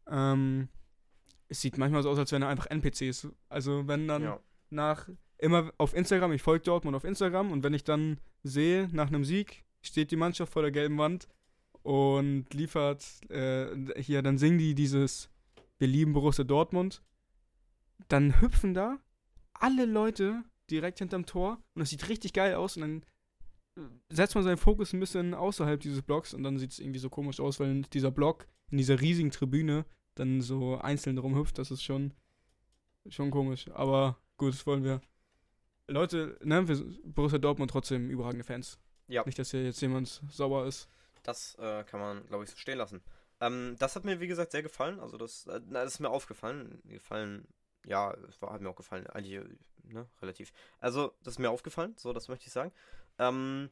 Ähm, 0.10 0.70
es 1.48 1.62
sieht 1.62 1.78
manchmal 1.78 2.04
so 2.04 2.10
aus, 2.10 2.18
als 2.20 2.32
wären 2.32 2.42
da 2.42 2.50
einfach 2.50 2.68
NPCs. 2.68 3.28
Also 3.50 3.88
wenn 3.88 4.08
dann 4.08 4.24
Ja. 4.24 4.40
nach 4.70 5.10
immer 5.38 5.72
auf 5.78 5.94
Instagram, 5.94 6.32
ich 6.34 6.42
folge 6.42 6.64
Dortmund 6.66 6.96
auf 6.96 7.04
Instagram 7.04 7.52
und 7.52 7.64
wenn 7.64 7.74
ich 7.74 7.84
dann 7.84 8.20
sehe, 8.44 8.90
nach 8.92 9.08
einem 9.08 9.24
Sieg 9.24 9.64
steht 9.82 10.12
die 10.12 10.16
Mannschaft 10.18 10.52
vor 10.54 10.62
der 10.62 10.72
gelben 10.72 10.98
Wand 10.98 11.28
und 11.82 12.54
liefert 12.54 13.06
äh, 13.32 13.68
hier, 14.02 14.22
dann 14.22 14.38
singen 14.38 14.58
die 14.58 14.76
dieses 14.76 15.30
Wir 15.78 15.88
lieben 15.88 16.14
Borussia 16.14 16.44
Dortmund, 16.44 17.02
dann 18.10 18.42
hüpfen 18.42 18.74
da 18.74 18.98
alle 19.54 19.86
Leute 19.86 20.44
direkt 20.70 21.00
hinterm 21.00 21.26
Tor 21.26 21.62
und 21.74 21.80
das 21.80 21.90
sieht 21.90 22.08
richtig 22.10 22.34
geil 22.34 22.56
aus 22.56 22.76
und 22.78 22.82
dann 22.82 23.06
setzt 24.10 24.36
man 24.36 24.44
seinen 24.44 24.58
Fokus 24.58 24.92
ein 24.94 25.00
bisschen 25.00 25.34
außerhalb 25.34 25.80
dieses 25.80 26.02
Blocks 26.02 26.34
und 26.34 26.44
dann 26.44 26.58
sieht 26.60 26.72
es 26.72 26.80
irgendwie 26.80 27.00
so 27.00 27.10
komisch 27.10 27.40
aus, 27.40 27.60
weil 27.60 27.82
dieser 27.94 28.12
Block 28.12 28.46
in 28.72 28.78
dieser 28.78 29.00
riesigen 29.00 29.32
Tribüne 29.32 29.86
dann 30.20 30.42
so 30.42 30.78
einzeln 30.78 31.18
rumhüpft, 31.18 31.58
das 31.58 31.72
ist 31.72 31.84
schon 31.84 32.14
schon 33.08 33.32
komisch, 33.32 33.68
aber 33.74 34.18
gut, 34.38 34.54
das 34.54 34.68
wollen 34.68 34.84
wir 34.84 35.02
Leute, 35.90 36.38
ne, 36.44 36.68
wir, 36.68 36.78
Borussia 37.04 37.40
Dortmund 37.40 37.72
trotzdem 37.72 38.10
überragende 38.10 38.44
Fans. 38.44 38.78
Ja. 39.08 39.24
Nicht, 39.26 39.40
dass 39.40 39.52
hier 39.52 39.64
jetzt 39.64 39.82
jemand 39.82 40.22
sauer 40.30 40.68
ist. 40.68 40.88
Das 41.24 41.56
äh, 41.56 41.84
kann 41.84 42.00
man, 42.00 42.26
glaube 42.28 42.44
ich, 42.44 42.52
so 42.52 42.58
stehen 42.58 42.78
lassen. 42.78 43.02
Ähm, 43.42 43.76
das 43.80 43.96
hat 43.96 44.06
mir, 44.06 44.20
wie 44.20 44.28
gesagt, 44.28 44.52
sehr 44.52 44.64
gefallen. 44.64 45.00
Also, 45.00 45.18
das, 45.18 45.48
äh, 45.48 45.60
na, 45.68 45.84
das 45.84 45.94
ist 45.96 46.00
mir 46.00 46.10
aufgefallen. 46.10 46.80
Gefallen, 46.86 47.48
ja, 47.86 48.14
es 48.28 48.42
war, 48.42 48.54
hat 48.54 48.62
mir 48.62 48.70
auch 48.70 48.76
gefallen. 48.76 49.08
Eigentlich, 49.08 49.34
äh, 49.34 49.94
ne, 49.94 50.08
relativ. 50.22 50.54
Also, 50.80 51.14
das 51.24 51.34
ist 51.36 51.40
mir 51.40 51.50
aufgefallen, 51.50 51.96
so, 51.98 52.14
das 52.14 52.28
möchte 52.28 52.46
ich 52.46 52.54
sagen. 52.54 52.72
Ähm, 53.18 53.70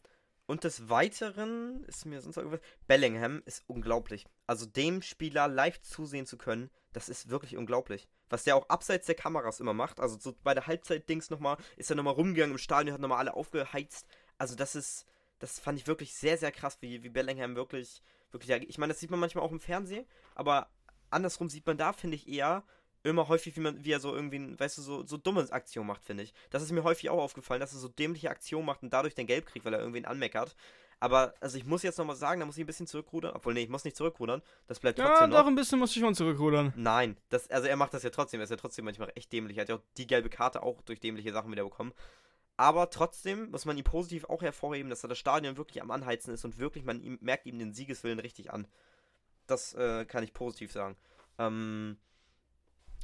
und 0.47 0.63
des 0.63 0.89
Weiteren 0.89 1.83
ist 1.83 2.05
mir 2.05 2.21
sonst 2.21 2.37
noch 2.37 2.43
irgendwas. 2.43 2.67
Bellingham 2.87 3.43
ist 3.45 3.63
unglaublich. 3.67 4.25
Also, 4.47 4.65
dem 4.65 5.01
Spieler 5.01 5.47
live 5.47 5.81
zusehen 5.81 6.25
zu 6.25 6.37
können, 6.37 6.71
das 6.93 7.09
ist 7.09 7.29
wirklich 7.29 7.55
unglaublich. 7.55 8.07
Was 8.29 8.43
der 8.43 8.55
auch 8.55 8.67
abseits 8.69 9.05
der 9.05 9.15
Kameras 9.15 9.59
immer 9.59 9.73
macht. 9.73 9.99
Also, 9.99 10.17
so 10.19 10.35
bei 10.43 10.53
der 10.53 10.65
Halbzeit-Dings 10.65 11.29
nochmal, 11.29 11.57
ist 11.75 11.91
er 11.91 11.95
nochmal 11.95 12.15
rumgegangen 12.15 12.53
im 12.53 12.57
Stadion, 12.57 12.93
hat 12.93 13.01
nochmal 13.01 13.19
alle 13.19 13.35
aufgeheizt. 13.35 14.07
Also, 14.39 14.55
das 14.55 14.75
ist 14.75 15.05
das 15.39 15.59
fand 15.59 15.79
ich 15.79 15.87
wirklich 15.87 16.13
sehr, 16.13 16.37
sehr 16.37 16.51
krass, 16.51 16.77
wie, 16.81 17.03
wie 17.03 17.09
Bellingham 17.09 17.55
wirklich, 17.55 18.01
wirklich, 18.31 18.69
ich 18.69 18.77
meine, 18.77 18.93
das 18.93 18.99
sieht 18.99 19.11
man 19.11 19.19
manchmal 19.19 19.43
auch 19.43 19.51
im 19.51 19.59
Fernsehen, 19.59 20.05
aber 20.35 20.69
andersrum 21.09 21.49
sieht 21.49 21.65
man 21.65 21.77
da, 21.77 21.93
finde 21.93 22.15
ich, 22.15 22.27
eher 22.27 22.63
immer 23.07 23.27
häufig, 23.27 23.55
wie 23.55 23.61
man, 23.61 23.83
wie 23.83 23.91
er 23.91 23.99
so 23.99 24.13
irgendwie, 24.13 24.59
weißt 24.59 24.77
du, 24.77 24.81
so, 24.81 25.05
so 25.05 25.17
dumme 25.17 25.47
Aktionen 25.51 25.87
macht, 25.87 26.03
finde 26.05 26.23
ich. 26.23 26.33
Das 26.49 26.61
ist 26.63 26.71
mir 26.71 26.83
häufig 26.83 27.09
auch 27.09 27.19
aufgefallen, 27.21 27.59
dass 27.59 27.73
er 27.73 27.79
so 27.79 27.87
dämliche 27.87 28.29
Aktionen 28.29 28.65
macht 28.65 28.83
und 28.83 28.91
dadurch 28.93 29.15
den 29.15 29.27
Gelb 29.27 29.45
kriegt, 29.45 29.65
weil 29.65 29.73
er 29.73 29.79
irgendwen 29.79 30.05
anmeckert. 30.05 30.55
Aber, 30.99 31.35
also 31.41 31.57
ich 31.57 31.65
muss 31.65 31.83
jetzt 31.83 31.97
nochmal 31.99 32.15
sagen, 32.15 32.39
da 32.39 32.45
muss 32.47 32.57
ich 32.57 32.63
ein 32.63 32.67
bisschen 32.67 32.87
zurückrudern, 32.87 33.35
obwohl, 33.35 33.53
nee, 33.53 33.61
ich 33.61 33.69
muss 33.69 33.83
nicht 33.83 33.95
zurückrudern, 33.95 34.41
das 34.65 34.79
bleibt 34.79 34.97
Ja, 34.97 35.07
trotzdem 35.09 35.29
doch 35.29 35.39
noch. 35.41 35.47
ein 35.47 35.55
bisschen 35.55 35.77
muss 35.77 35.95
ich 35.95 36.01
schon 36.01 36.15
zurückrudern. 36.15 36.73
Nein, 36.75 37.17
das, 37.29 37.49
also 37.51 37.67
er 37.67 37.75
macht 37.75 37.93
das 37.93 38.01
ja 38.01 38.09
trotzdem, 38.09 38.39
er 38.39 38.45
ist 38.45 38.49
ja 38.49 38.55
trotzdem 38.55 38.85
manchmal 38.85 39.11
echt 39.13 39.31
dämlich. 39.31 39.57
Er 39.57 39.61
hat 39.61 39.69
ja 39.69 39.75
auch 39.75 39.83
die 39.97 40.07
gelbe 40.07 40.29
Karte 40.29 40.63
auch 40.63 40.81
durch 40.81 40.99
dämliche 40.99 41.31
Sachen 41.31 41.51
wieder 41.51 41.63
bekommen. 41.63 41.93
Aber 42.59 42.89
trotzdem 42.89 43.51
muss 43.51 43.65
man 43.65 43.77
ihn 43.77 43.83
positiv 43.83 44.25
auch 44.25 44.41
hervorheben, 44.41 44.89
dass 44.89 45.03
er 45.03 45.09
das 45.09 45.19
Stadion 45.19 45.57
wirklich 45.57 45.83
am 45.83 45.91
Anheizen 45.91 46.33
ist 46.33 46.43
und 46.43 46.57
wirklich, 46.57 46.83
man 46.83 46.99
ihm, 46.99 47.19
merkt 47.21 47.45
ihm 47.45 47.59
den 47.59 47.73
Siegeswillen 47.73 48.19
richtig 48.19 48.51
an. 48.51 48.67
Das 49.45 49.75
äh, 49.75 50.05
kann 50.05 50.23
ich 50.23 50.33
positiv 50.33 50.71
sagen. 50.71 50.97
Ähm, 51.37 51.97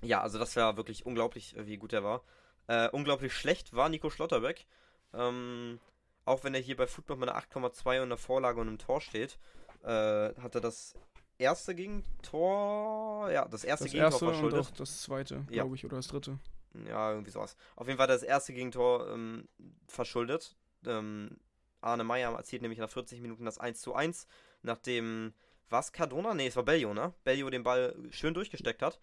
ja, 0.04 0.22
also 0.22 0.38
das 0.40 0.56
war 0.56 0.78
wirklich 0.78 1.06
unglaublich, 1.06 1.56
äh, 1.58 1.66
wie 1.66 1.78
gut 1.78 1.94
er 1.94 2.04
war. 2.04 2.24
Äh, 2.68 2.90
unglaublich 2.90 3.34
schlecht 3.34 3.74
war 3.74 3.90
Nico 3.90 4.10
Schlotterbeck. 4.10 4.66
Ähm, 5.14 5.80
auch 6.26 6.44
wenn 6.44 6.54
er 6.54 6.62
hier 6.62 6.78
bei 6.78 6.88
Football 6.88 7.18
mit 7.18 7.30
einer 7.30 7.38
8,2 7.38 7.98
und 7.98 8.04
einer 8.04 8.18
Vorlage 8.18 8.62
und 8.62 8.68
einem 8.68 8.78
Tor 8.78 9.02
steht, 9.02 9.38
äh, 9.84 9.88
hat 9.88 10.56
er 10.56 10.62
das 10.62 10.96
erste 11.38 11.76
Gegentor, 11.76 13.30
ja, 13.32 13.46
das 13.48 13.64
erste 13.64 13.86
Das 13.86 13.92
Gegentor 13.92 14.12
erste 14.14 14.26
und 14.26 14.32
verschuldet. 14.34 14.68
auch 14.68 14.72
das 14.72 15.02
zweite, 15.02 15.36
Ja. 15.50 15.64
glaube 15.64 15.76
ich, 15.76 15.86
oder 15.86 15.98
das 15.98 16.08
dritte. 16.08 16.40
Ja, 16.88 17.12
irgendwie 17.12 17.32
sowas. 17.32 17.56
Auf 17.76 17.88
jeden 17.88 17.98
Fall 17.98 18.08
das 18.08 18.24
erste 18.24 18.54
Gegentor 18.54 19.10
ähm, 19.12 19.48
verschuldet. 19.88 20.56
Ähm, 20.86 21.38
Arne 21.82 22.04
Meyer 22.04 22.34
erzielt 22.36 22.62
nämlich 22.62 22.80
nach 22.80 22.90
40 22.90 23.22
Minuten 23.22 23.46
das 23.46 23.58
1 23.60 23.82
zu 23.82 23.94
1, 23.94 24.28
nachdem, 24.64 25.34
was, 25.70 25.92
Cardona? 25.92 26.34
Nee, 26.34 26.48
es 26.48 26.56
war 26.56 26.64
Bellio, 26.64 26.94
ne? 26.94 27.14
Bellio 27.24 27.50
den 27.50 27.64
Ball 27.64 27.96
schön 28.10 28.34
durchgesteckt 28.34 28.82
hat. 28.82 29.00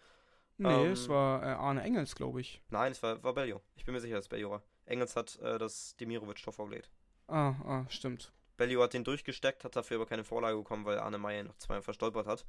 Nee, 0.61 0.87
Ähm, 0.87 0.93
es 0.93 1.09
war 1.09 1.43
äh, 1.43 1.47
Arne 1.47 1.83
Engels, 1.83 2.15
glaube 2.15 2.41
ich. 2.41 2.61
Nein, 2.69 2.93
es 2.93 3.03
war, 3.03 3.23
war 3.23 3.33
Bellio. 3.35 3.63
Ich 3.77 3.85
bin 3.85 3.95
mir 3.95 4.01
sicher, 4.01 4.17
dass 4.17 4.27
es 4.27 4.29
Bellio 4.29 4.51
war. 4.51 4.63
Engels 4.85 5.17
hat 5.17 5.39
äh, 5.41 5.59
das 5.59 5.97
Demirovic-Tor 5.97 6.53
vorgelegt. 6.53 6.91
Ah, 7.29 7.55
ah, 7.65 7.85
stimmt. 7.89 8.33
Bellio 8.57 8.83
hat 8.83 8.93
den 8.93 9.05
durchgesteckt, 9.05 9.65
hat 9.65 9.75
dafür 9.77 9.97
aber 9.97 10.07
keine 10.07 10.25
Vorlage 10.25 10.57
bekommen, 10.59 10.85
weil 10.85 10.99
Arne 10.99 11.17
Meyer 11.17 11.45
noch 11.45 11.57
zweimal 11.57 11.83
verstolpert 11.83 12.27
hat. 12.27 12.45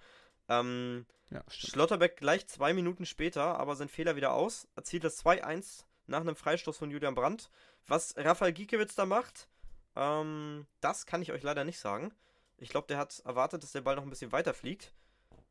Ähm, 0.49 1.05
Ja. 1.29 1.41
Schlotterbeck 1.47 2.17
gleich 2.17 2.47
zwei 2.47 2.73
Minuten 2.73 3.05
später, 3.05 3.57
aber 3.57 3.75
sein 3.77 3.87
Fehler 3.87 4.17
wieder 4.17 4.33
aus, 4.33 4.67
erzielt 4.75 5.05
das 5.05 5.23
2-1 5.23 5.85
nach 6.07 6.19
einem 6.19 6.35
Freistoß 6.35 6.77
von 6.77 6.91
Julian 6.91 7.15
Brandt. 7.15 7.49
Was 7.87 8.15
Rafael 8.17 8.51
Giekewitz 8.51 8.95
da 8.95 9.05
macht, 9.05 9.47
ähm, 9.95 10.67
das 10.81 11.05
kann 11.05 11.21
ich 11.21 11.31
euch 11.31 11.43
leider 11.43 11.63
nicht 11.63 11.79
sagen. 11.79 12.13
Ich 12.57 12.69
glaube, 12.69 12.87
der 12.87 12.97
hat 12.97 13.19
erwartet, 13.23 13.63
dass 13.63 13.71
der 13.71 13.81
Ball 13.81 13.95
noch 13.95 14.03
ein 14.03 14.09
bisschen 14.09 14.33
weiter 14.33 14.53
fliegt. 14.53 14.93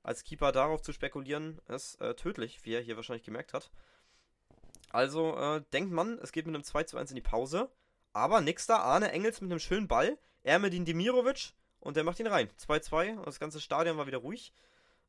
Als 0.02 0.24
Keeper 0.24 0.52
darauf 0.52 0.82
zu 0.82 0.92
spekulieren, 0.92 1.60
ist 1.68 2.00
äh, 2.00 2.14
tödlich, 2.14 2.64
wie 2.64 2.74
er 2.74 2.80
hier 2.80 2.96
wahrscheinlich 2.96 3.24
gemerkt 3.24 3.52
hat. 3.52 3.70
Also 4.90 5.36
äh, 5.36 5.62
denkt 5.72 5.92
man, 5.92 6.18
es 6.18 6.32
geht 6.32 6.46
mit 6.46 6.54
einem 6.54 6.64
2 6.64 6.84
zu 6.84 6.96
1 6.96 7.10
in 7.10 7.16
die 7.16 7.20
Pause. 7.20 7.70
Aber 8.12 8.40
nix 8.40 8.66
da, 8.66 8.78
Arne 8.78 9.12
Engels 9.12 9.40
mit 9.40 9.50
einem 9.50 9.60
schönen 9.60 9.88
Ball, 9.88 10.18
Ermedin 10.42 10.84
Demirovic 10.84 11.52
und 11.78 11.96
der 11.96 12.04
macht 12.04 12.18
ihn 12.18 12.26
rein. 12.26 12.48
2-2 12.58 13.16
und 13.16 13.26
das 13.26 13.38
ganze 13.38 13.60
Stadion 13.60 13.96
war 13.96 14.06
wieder 14.06 14.18
ruhig. 14.18 14.52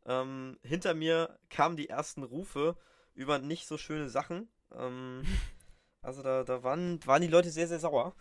Ähm, 0.06 0.60
hinter 0.64 0.94
mir 0.94 1.40
kamen 1.50 1.78
die 1.78 1.90
ersten 1.90 2.24
Rufe 2.24 2.76
über 3.14 3.40
nicht 3.40 3.68
so 3.68 3.78
schöne 3.78 4.10
Sachen. 4.10 4.50
Ähm, 4.74 5.24
also 6.02 6.22
da, 6.22 6.44
da 6.44 6.64
waren, 6.64 7.00
waren 7.06 7.22
die 7.22 7.28
Leute 7.28 7.50
sehr, 7.50 7.68
sehr 7.68 7.80
sauer. 7.80 8.16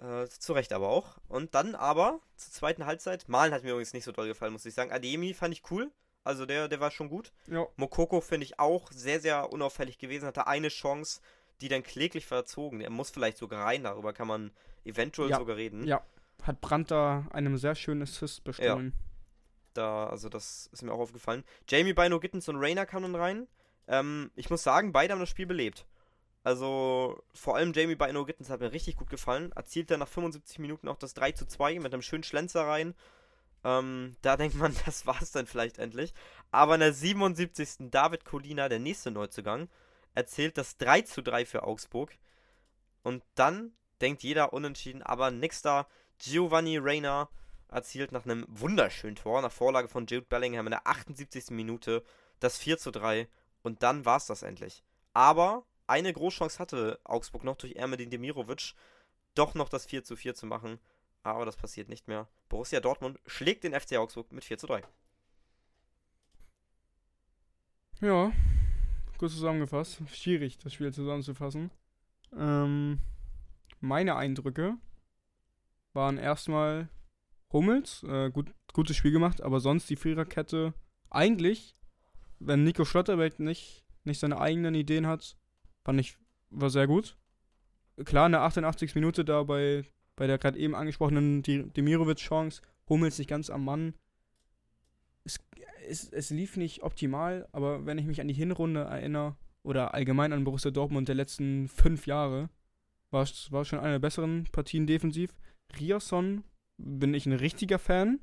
Äh, 0.00 0.28
zu 0.28 0.52
Recht 0.52 0.72
aber 0.72 0.88
auch. 0.88 1.18
Und 1.28 1.54
dann 1.54 1.74
aber 1.74 2.20
zur 2.36 2.52
zweiten 2.52 2.86
Halbzeit, 2.86 3.28
Malen 3.28 3.52
hat 3.52 3.64
mir 3.64 3.70
übrigens 3.70 3.92
nicht 3.92 4.04
so 4.04 4.12
doll 4.12 4.28
gefallen, 4.28 4.52
muss 4.52 4.64
ich 4.66 4.74
sagen. 4.74 4.92
Ademi 4.92 5.34
fand 5.34 5.52
ich 5.54 5.62
cool. 5.70 5.90
Also 6.24 6.46
der, 6.46 6.68
der 6.68 6.78
war 6.80 6.90
schon 6.90 7.08
gut. 7.08 7.32
Ja, 7.46 7.66
Mokoko 7.76 8.20
finde 8.20 8.44
ich 8.44 8.58
auch 8.60 8.92
sehr, 8.92 9.18
sehr 9.20 9.52
unauffällig 9.52 9.98
gewesen. 9.98 10.26
Hatte 10.26 10.46
eine 10.46 10.68
Chance, 10.68 11.20
die 11.60 11.68
dann 11.68 11.82
kläglich 11.82 12.26
verzogen. 12.26 12.80
Er 12.80 12.90
muss 12.90 13.10
vielleicht 13.10 13.38
sogar 13.38 13.64
rein, 13.64 13.84
darüber 13.84 14.12
kann 14.12 14.28
man 14.28 14.52
eventuell 14.84 15.30
Ja, 15.30 15.38
sogar 15.38 15.56
reden. 15.56 15.86
ja. 15.86 16.04
Hat 16.44 16.60
Brandt 16.60 16.92
da 16.92 17.26
einem 17.32 17.56
sehr 17.56 17.74
schönen 17.74 18.02
Assist 18.02 18.44
bestohlen. 18.44 18.92
Da, 19.74 20.06
also 20.06 20.28
das 20.28 20.68
ist 20.72 20.82
mir 20.82 20.92
auch 20.92 21.00
aufgefallen. 21.00 21.42
Jamie 21.68 21.92
Bino 21.94 22.20
Gittens 22.20 22.48
und 22.48 22.56
Rainer 22.56 22.86
kamen 22.86 23.16
rein. 23.16 23.48
Ähm, 23.88 24.30
ich 24.36 24.48
muss 24.48 24.62
sagen, 24.62 24.92
beide 24.92 25.12
haben 25.14 25.20
das 25.20 25.28
Spiel 25.30 25.46
belebt. 25.46 25.84
Also 26.48 27.22
vor 27.34 27.56
allem 27.56 27.74
Jamie 27.74 27.94
Bino 27.94 28.24
Gittens 28.24 28.48
hat 28.48 28.60
mir 28.60 28.72
richtig 28.72 28.96
gut 28.96 29.10
gefallen. 29.10 29.52
Erzielt 29.52 29.90
dann 29.90 30.00
nach 30.00 30.08
75 30.08 30.58
Minuten 30.60 30.88
auch 30.88 30.96
das 30.96 31.12
3 31.12 31.32
zu 31.32 31.44
2 31.44 31.78
mit 31.78 31.92
einem 31.92 32.00
schönen 32.00 32.22
Schlenzer 32.22 32.66
rein. 32.66 32.94
Ähm, 33.64 34.16
da 34.22 34.38
denkt 34.38 34.56
man, 34.56 34.74
das 34.86 35.06
war's 35.06 35.30
dann 35.30 35.44
vielleicht 35.44 35.76
endlich. 35.76 36.14
Aber 36.50 36.76
in 36.76 36.80
der 36.80 36.94
77. 36.94 37.90
David 37.90 38.24
Colina, 38.24 38.70
der 38.70 38.78
nächste 38.78 39.10
Neuzugang, 39.10 39.68
erzählt 40.14 40.56
das 40.56 40.78
3 40.78 41.02
zu 41.02 41.22
3 41.22 41.44
für 41.44 41.64
Augsburg. 41.64 42.16
Und 43.02 43.22
dann 43.34 43.74
denkt 44.00 44.22
jeder 44.22 44.54
unentschieden, 44.54 45.02
aber 45.02 45.30
da. 45.30 45.86
Giovanni 46.16 46.78
Reina 46.78 47.28
erzielt 47.68 48.10
nach 48.10 48.24
einem 48.24 48.46
wunderschönen 48.48 49.16
Tor, 49.16 49.42
nach 49.42 49.52
Vorlage 49.52 49.88
von 49.88 50.06
Jude 50.06 50.26
Bellingham 50.26 50.66
in 50.66 50.70
der 50.70 50.86
78. 50.86 51.50
Minute 51.50 52.02
das 52.40 52.56
4 52.56 52.78
zu 52.78 52.90
3 52.90 53.28
und 53.62 53.82
dann 53.82 54.06
war 54.06 54.16
es 54.16 54.24
das 54.26 54.42
endlich. 54.42 54.82
Aber 55.12 55.66
eine 55.88 56.12
Großchance 56.12 56.58
hatte 56.58 57.00
Augsburg 57.04 57.44
noch 57.44 57.56
durch 57.56 57.74
Ermedin 57.74 58.10
Demirovic, 58.10 58.74
doch 59.34 59.54
noch 59.54 59.68
das 59.68 59.86
4 59.86 60.04
zu 60.04 60.16
4 60.16 60.34
zu 60.34 60.46
machen, 60.46 60.78
aber 61.22 61.44
das 61.44 61.56
passiert 61.56 61.88
nicht 61.88 62.08
mehr. 62.08 62.28
Borussia 62.48 62.80
Dortmund 62.80 63.18
schlägt 63.26 63.64
den 63.64 63.78
FC 63.78 63.96
Augsburg 63.96 64.30
mit 64.32 64.44
4 64.44 64.58
zu 64.58 64.66
3. 64.66 64.82
Ja, 68.00 68.32
gut 69.16 69.30
zusammengefasst. 69.30 70.00
Schwierig, 70.12 70.58
das 70.58 70.74
Spiel 70.74 70.92
zusammenzufassen. 70.92 71.70
Ähm, 72.36 73.00
meine 73.80 74.16
Eindrücke 74.16 74.76
waren 75.94 76.18
erstmal 76.18 76.88
Hummels, 77.52 78.02
äh, 78.04 78.30
gut, 78.30 78.54
gutes 78.72 78.96
Spiel 78.96 79.10
gemacht, 79.10 79.40
aber 79.40 79.58
sonst 79.60 79.88
die 79.88 79.96
Viererkette 79.96 80.74
eigentlich, 81.10 81.74
wenn 82.38 82.62
Nico 82.62 82.84
Schlotterbeck 82.84 83.40
nicht, 83.40 83.84
nicht 84.04 84.20
seine 84.20 84.38
eigenen 84.38 84.74
Ideen 84.74 85.06
hat, 85.06 85.36
fand 85.88 86.00
ich, 86.00 86.18
war 86.50 86.68
sehr 86.68 86.86
gut. 86.86 87.16
Klar, 88.04 88.26
in 88.26 88.32
der 88.32 88.42
88. 88.42 88.94
Minute 88.94 89.24
da 89.24 89.42
bei, 89.44 89.84
bei 90.16 90.26
der 90.26 90.36
gerade 90.36 90.58
eben 90.58 90.74
angesprochenen 90.74 91.42
Demirovic-Chance, 91.42 92.60
Hummels 92.90 93.16
nicht 93.16 93.30
ganz 93.30 93.48
am 93.48 93.64
Mann. 93.64 93.94
Es, 95.24 95.40
es, 95.88 96.10
es 96.10 96.28
lief 96.28 96.58
nicht 96.58 96.82
optimal, 96.82 97.48
aber 97.52 97.86
wenn 97.86 97.96
ich 97.96 98.04
mich 98.04 98.20
an 98.20 98.28
die 98.28 98.34
Hinrunde 98.34 98.80
erinnere, 98.80 99.34
oder 99.62 99.94
allgemein 99.94 100.34
an 100.34 100.44
Borussia 100.44 100.70
Dortmund 100.70 101.08
der 101.08 101.14
letzten 101.14 101.68
fünf 101.68 102.06
Jahre, 102.06 102.50
war 103.10 103.22
es 103.22 103.50
war 103.50 103.64
schon 103.64 103.78
eine 103.78 103.92
der 103.92 103.98
besseren 103.98 104.44
Partien 104.52 104.86
defensiv. 104.86 105.34
Riasson 105.80 106.44
bin 106.76 107.14
ich 107.14 107.24
ein 107.24 107.32
richtiger 107.32 107.78
Fan. 107.78 108.20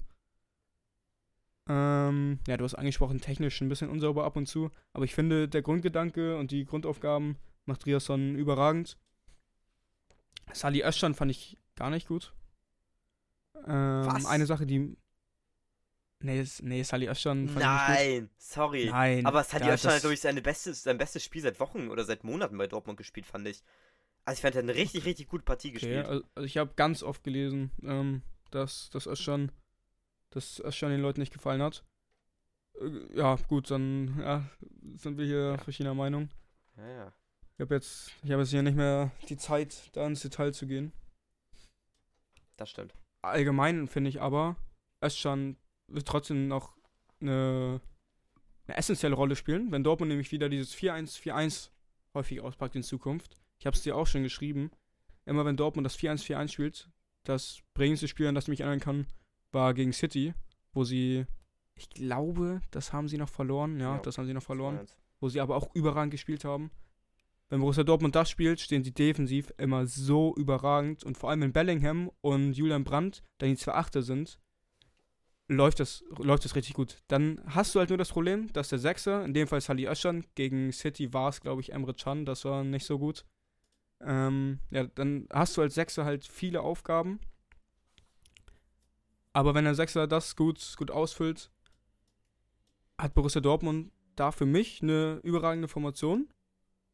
Ähm, 1.68 2.38
ja, 2.48 2.58
du 2.58 2.64
hast 2.64 2.76
angesprochen, 2.76 3.22
technisch 3.22 3.60
ein 3.62 3.70
bisschen 3.70 3.90
unsauber 3.90 4.24
ab 4.24 4.38
und 4.38 4.46
zu, 4.46 4.70
aber 4.94 5.06
ich 5.06 5.16
finde, 5.16 5.48
der 5.48 5.64
Grundgedanke 5.64 6.38
und 6.38 6.52
die 6.52 6.64
Grundaufgaben 6.66 7.38
macht 7.66 7.86
Riasson 7.86 8.36
überragend. 8.36 8.98
Sali 10.54 10.84
Özcan 10.84 11.16
fand 11.16 11.32
ich 11.32 11.58
gar 11.76 11.90
nicht 11.90 12.08
gut. 12.08 12.34
Ähm, 13.68 14.06
Was? 14.06 14.26
Eine 14.26 14.46
Sache, 14.46 14.66
die. 14.66 14.96
Nee, 16.22 16.46
nee 16.62 16.84
Sali 16.84 17.10
Özcan 17.10 17.48
fand 17.48 17.60
Nein, 17.60 17.94
ich 17.94 18.22
nicht 18.22 18.22
gut. 18.22 18.30
sorry. 18.38 18.86
Nein. 18.90 19.26
Aber 19.26 19.44
Sali 19.44 19.70
Özcan 19.70 19.94
hat, 19.94 20.02
glaube 20.02 20.14
ich, 20.14 20.22
sein 20.22 20.42
bestes, 20.42 20.84
sein 20.84 20.98
bestes 20.98 21.24
Spiel 21.24 21.42
seit 21.42 21.60
Wochen 21.60 21.90
oder 21.90 22.04
seit 22.06 22.24
Monaten 22.24 22.58
bei 22.58 22.68
Dortmund 22.68 22.98
gespielt, 22.98 23.26
fand 23.26 23.48
ich. 23.48 23.64
Also 24.24 24.38
ich 24.38 24.42
fand, 24.42 24.56
er 24.56 24.64
eine 24.64 24.74
richtig, 24.74 25.06
richtig 25.06 25.28
gute 25.28 25.44
Partie 25.44 25.70
okay, 25.70 25.74
gespielt. 25.74 26.06
Also, 26.06 26.24
also 26.34 26.46
ich 26.46 26.58
habe 26.58 26.74
ganz 26.76 27.04
oft 27.04 27.24
gelesen, 27.24 27.72
ähm, 27.84 28.22
dass, 28.52 28.90
dass 28.90 29.08
Özcan 29.08 29.52
dass 30.36 30.60
Özcan 30.60 30.92
den 30.92 31.02
Leuten 31.02 31.22
nicht 31.22 31.34
gefallen 31.34 31.62
hat. 31.62 31.84
Äh, 32.80 33.18
ja, 33.18 33.36
gut, 33.48 33.72
dann 33.72 34.20
ja, 34.20 34.50
sind 34.98 35.18
wir 35.18 35.26
hier 35.26 35.52
ja. 35.52 35.58
verschiedener 35.58 35.94
Meinung. 35.94 36.30
Ja, 36.78 36.88
ja. 36.88 37.14
Ich 37.58 37.62
habe 37.62 37.76
jetzt, 37.76 38.12
ich 38.24 38.32
habe 38.32 38.42
jetzt 38.42 38.52
hier 38.52 38.64
nicht 38.64 38.76
mehr 38.76 39.12
die 39.30 39.38
Zeit, 39.38 39.90
da 39.94 40.06
ins 40.06 40.22
Detail 40.22 40.54
zu 40.54 40.68
gehen. 40.68 40.92
Das 42.58 42.70
stimmt. 42.70 42.94
Allgemein 43.22 43.88
finde 43.88 44.10
ich 44.10 44.22
aber, 44.22 44.58
Özcan 45.04 45.56
wird 45.88 46.08
trotzdem 46.08 46.48
noch 46.48 46.76
eine, 47.22 47.80
eine 48.68 48.78
essentielle 48.78 49.16
Rolle 49.16 49.36
spielen, 49.36 49.72
wenn 49.72 49.84
Dortmund 49.84 50.10
nämlich 50.10 50.32
wieder 50.32 50.50
dieses 50.50 50.76
4-1-4-1 50.76 51.70
häufig 52.14 52.42
auspackt 52.42 52.76
in 52.76 52.84
Zukunft. 52.84 53.40
Ich 53.60 53.66
habe 53.66 53.76
es 53.76 53.84
dir 53.84 53.96
auch 53.96 54.08
schon 54.08 54.24
geschrieben. 54.24 54.72
Immer 55.26 55.46
wenn 55.46 55.58
Dortmund 55.58 55.86
das 55.86 55.98
4-1-4-1 55.98 56.48
spielt, 56.50 56.90
das 57.24 57.62
prägendste 57.74 58.08
Spiel, 58.08 58.28
an 58.28 58.36
das 58.36 58.46
ich 58.46 58.50
mich 58.50 58.62
erinnern 58.62 58.80
kann, 58.80 59.08
war 59.52 59.74
gegen 59.74 59.94
City, 59.94 60.34
wo 60.74 60.84
sie, 60.84 61.26
ich 61.76 61.90
glaube, 61.90 62.62
das 62.72 62.94
haben 62.94 63.08
sie 63.08 63.18
noch 63.18 63.30
verloren, 63.30 63.80
ja, 63.80 63.96
ja 63.96 64.02
das 64.02 64.18
haben 64.18 64.28
sie 64.28 64.34
noch 64.34 64.44
verloren, 64.44 64.86
wo 65.20 65.30
sie 65.30 65.40
aber 65.40 65.56
auch 65.56 65.74
überragend 65.74 66.12
gespielt 66.12 66.44
haben. 66.44 66.70
Wenn 67.50 67.60
Borussia 67.60 67.84
Dortmund 67.84 68.16
das 68.16 68.30
spielt, 68.30 68.60
stehen 68.60 68.84
sie 68.84 68.94
defensiv 68.94 69.54
immer 69.58 69.86
so 69.86 70.34
überragend 70.36 71.04
und 71.04 71.18
vor 71.18 71.30
allem 71.30 71.42
wenn 71.42 71.54
Bellingham 71.54 72.12
und 72.22 72.54
Julian 72.54 72.84
Brandt 72.84 73.24
dann 73.38 73.50
die 73.50 73.56
zwei 73.56 73.74
Achter 73.74 74.02
sind, 74.02 74.40
läuft 75.48 75.80
das, 75.80 76.04
läuft 76.18 76.44
das 76.46 76.56
richtig 76.56 76.74
gut. 76.74 77.04
Dann 77.08 77.40
hast 77.46 77.76
du 77.76 77.80
halt 77.80 77.90
nur 77.90 78.00
das 78.00 78.10
Problem, 78.10 78.52
dass 78.54 78.70
der 78.70 78.80
Sechser, 78.80 79.24
in 79.24 79.34
dem 79.34 79.48
Fall 79.48 79.62
Sali 79.62 79.88
Özcan, 79.88 80.26
gegen 80.34 80.72
City 80.72 81.14
war 81.14 81.30
es, 81.30 81.40
glaube 81.42 81.62
ich, 81.62 81.72
Emre 81.72 81.94
Can, 81.94 82.26
das 82.26 82.46
war 82.46 82.64
nicht 82.64 82.86
so 82.86 82.98
gut. 82.98 83.26
Ähm, 84.02 84.60
ja, 84.72 84.86
dann 84.86 85.28
hast 85.32 85.56
du 85.56 85.62
als 85.62 85.76
Sechser 85.76 86.04
halt 86.04 86.26
viele 86.26 86.62
Aufgaben 86.62 87.20
aber 89.36 89.54
wenn 89.54 89.66
der 89.66 89.76
Sechser 89.76 90.08
das 90.08 90.38
gut, 90.38 90.76
gut 90.78 90.92
ausfüllt, 90.92 91.52
hat 92.98 93.14
Borussia 93.14 93.42
Dortmund 93.42 93.92
da 94.16 94.32
für 94.32 94.46
mich 94.46 94.82
eine 94.82 95.20
überragende 95.24 95.68
Formation. 95.68 96.30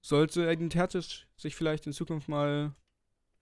Sollte 0.01 0.49
Edin 0.49 0.69
Terzic 0.69 1.27
sich 1.37 1.55
vielleicht 1.55 1.85
in 1.85 1.93
Zukunft 1.93 2.27
mal 2.27 2.73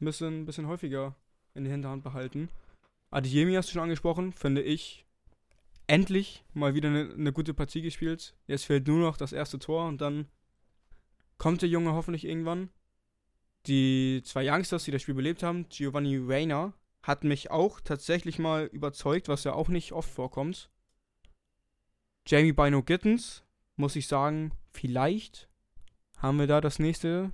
ein 0.01 0.05
bisschen, 0.05 0.45
bisschen 0.45 0.67
häufiger 0.67 1.15
in 1.53 1.63
die 1.63 1.71
Hinterhand 1.71 2.03
behalten. 2.03 2.49
Adeyemi 3.11 3.53
hast 3.53 3.69
du 3.69 3.73
schon 3.73 3.83
angesprochen, 3.83 4.33
finde 4.33 4.61
ich 4.61 5.05
endlich 5.87 6.43
mal 6.53 6.75
wieder 6.75 6.89
eine, 6.89 7.11
eine 7.13 7.33
gute 7.33 7.53
Partie 7.53 7.81
gespielt. 7.81 8.35
Jetzt 8.47 8.65
fehlt 8.65 8.87
nur 8.87 8.99
noch 8.99 9.17
das 9.17 9.33
erste 9.33 9.57
Tor 9.57 9.87
und 9.87 9.99
dann 10.01 10.27
kommt 11.37 11.61
der 11.61 11.69
Junge 11.69 11.93
hoffentlich 11.93 12.25
irgendwann. 12.25 12.69
Die 13.65 14.21
zwei 14.23 14.47
Youngsters, 14.47 14.83
die 14.83 14.91
das 14.91 15.01
Spiel 15.01 15.15
belebt 15.15 15.43
haben, 15.43 15.67
Giovanni 15.69 16.17
Reina 16.17 16.73
hat 17.01 17.23
mich 17.23 17.49
auch 17.49 17.79
tatsächlich 17.79 18.39
mal 18.39 18.65
überzeugt, 18.65 19.27
was 19.27 19.43
ja 19.43 19.53
auch 19.53 19.69
nicht 19.69 19.91
oft 19.91 20.09
vorkommt. 20.09 20.69
Jamie 22.27 22.53
Bino 22.53 22.83
Gittens, 22.83 23.43
muss 23.75 23.95
ich 23.95 24.07
sagen, 24.07 24.51
vielleicht 24.71 25.48
haben 26.19 26.37
wir 26.37 26.47
da 26.47 26.61
das 26.61 26.79
nächste 26.79 27.31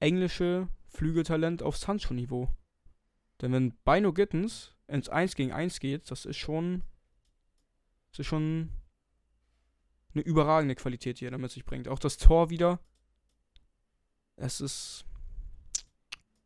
englische 0.00 0.68
Flügeltalent 0.88 1.62
auf 1.62 1.76
Sancho-Niveau. 1.76 2.48
Denn 3.40 3.52
wenn 3.52 3.72
Bino 3.84 4.12
Gittens 4.12 4.74
ins 4.86 5.08
1 5.08 5.36
gegen 5.36 5.52
1 5.52 5.80
geht, 5.80 6.10
das 6.10 6.24
ist 6.24 6.36
schon. 6.36 6.82
Das 8.10 8.20
ist 8.20 8.26
schon 8.26 8.70
eine 10.14 10.24
überragende 10.24 10.74
Qualität, 10.74 11.20
die 11.20 11.26
er 11.26 11.30
damit 11.30 11.52
sich 11.52 11.64
bringt. 11.64 11.86
Auch 11.86 12.00
das 12.00 12.16
Tor 12.16 12.50
wieder. 12.50 12.80
Es 14.36 14.60
ist. 14.60 15.04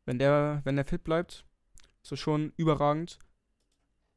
Wenn 0.04 0.18
der, 0.18 0.60
wenn 0.64 0.76
der 0.76 0.84
fit 0.84 1.02
bleibt, 1.02 1.46
ist 2.02 2.18
schon 2.18 2.52
überragend. 2.56 3.18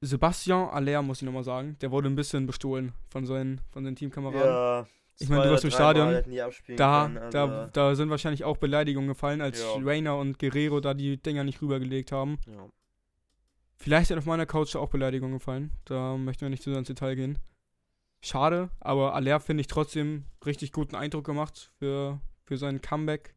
Sebastian 0.01 0.69
Aller, 0.69 1.01
muss 1.01 1.21
ich 1.21 1.25
nochmal 1.25 1.45
sagen, 1.45 1.77
der 1.79 1.91
wurde 1.91 2.09
ein 2.09 2.15
bisschen 2.15 2.45
bestohlen 2.45 2.93
von 3.09 3.25
seinen, 3.25 3.61
von 3.71 3.83
seinen 3.83 3.95
Teamkameraden. 3.95 4.51
Ja, 4.51 4.87
ich 5.19 5.29
meine, 5.29 5.43
du 5.43 5.51
warst 5.51 5.63
im 5.63 5.71
Stadion. 5.71 6.23
Da, 6.75 7.05
können, 7.05 7.31
da, 7.31 7.45
also 7.45 7.69
da 7.73 7.95
sind 7.95 8.09
wahrscheinlich 8.09 8.43
auch 8.43 8.57
Beleidigungen 8.57 9.07
gefallen, 9.07 9.41
als 9.41 9.61
ja. 9.61 9.75
Rainer 9.81 10.17
und 10.17 10.37
Guerrero 10.37 10.79
da 10.79 10.93
die 10.93 11.17
Dinger 11.17 11.43
nicht 11.43 11.61
rübergelegt 11.61 12.11
haben. 12.11 12.37
Ja. 12.45 12.69
Vielleicht 13.75 14.07
sind 14.07 14.17
auf 14.17 14.25
meiner 14.25 14.45
Couch 14.45 14.75
auch 14.75 14.89
Beleidigungen 14.89 15.37
gefallen. 15.37 15.71
Da 15.85 16.17
möchten 16.17 16.41
wir 16.41 16.49
nicht 16.49 16.63
zu 16.63 16.69
sehr 16.69 16.79
ins 16.79 16.87
Detail 16.87 17.15
gehen. 17.15 17.39
Schade, 18.21 18.69
aber 18.79 19.13
Aller 19.13 19.39
finde 19.39 19.61
ich 19.61 19.67
trotzdem 19.67 20.25
richtig 20.45 20.71
guten 20.71 20.95
Eindruck 20.95 21.25
gemacht 21.25 21.71
für, 21.77 22.19
für 22.43 22.57
sein 22.57 22.81
Comeback. 22.81 23.35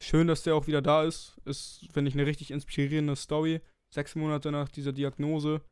Schön, 0.00 0.28
dass 0.28 0.42
der 0.42 0.54
auch 0.54 0.66
wieder 0.66 0.82
da 0.82 1.02
ist. 1.02 1.38
Ist, 1.44 1.88
finde 1.92 2.10
ich, 2.10 2.14
eine 2.14 2.26
richtig 2.26 2.50
inspirierende 2.50 3.16
Story 3.16 3.60
sechs 3.90 4.14
Monate 4.14 4.52
nach 4.52 4.68
dieser 4.68 4.92
Diagnose. 4.92 5.62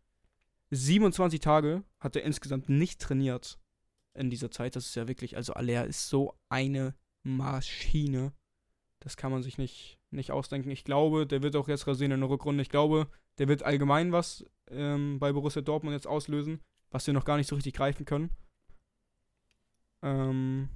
27 0.71 1.41
Tage 1.41 1.83
hat 2.01 2.17
er 2.17 2.25
insgesamt 2.25 2.69
nicht 2.69 3.01
trainiert 3.01 3.59
in 4.17 4.31
dieser 4.31 4.51
Zeit. 4.51 4.77
Das 4.77 4.87
ist 4.87 4.95
ja 4.97 5.09
wirklich, 5.09 5.37
also 5.37 5.55
Aller 5.55 5.87
ist 5.87 6.09
so 6.09 6.35
eine 6.49 6.95
Maschine. 7.23 8.33
Das 9.01 9.17
kann 9.17 9.31
man 9.31 9.43
sich 9.43 9.59
nicht, 9.59 9.99
nicht 10.11 10.33
ausdenken. 10.33 10.71
Ich 10.71 10.85
glaube, 10.85 11.27
der 11.27 11.43
wird 11.43 11.57
auch 11.57 11.69
jetzt 11.69 11.87
rasieren 11.87 12.13
in 12.13 12.21
der 12.21 12.31
Rückrunde. 12.31 12.63
Ich 12.63 12.71
glaube, 12.71 13.09
der 13.39 13.49
wird 13.49 13.63
allgemein 13.63 14.13
was 14.13 14.45
ähm, 14.71 15.19
bei 15.19 15.33
Borussia 15.33 15.63
Dortmund 15.63 15.95
jetzt 15.95 16.07
auslösen, 16.07 16.61
was 16.91 17.07
wir 17.07 17.15
noch 17.15 17.25
gar 17.25 17.37
nicht 17.37 17.49
so 17.49 17.55
richtig 17.55 17.75
greifen 17.75 18.05
können. 18.05 18.31
Ähm, 20.03 20.69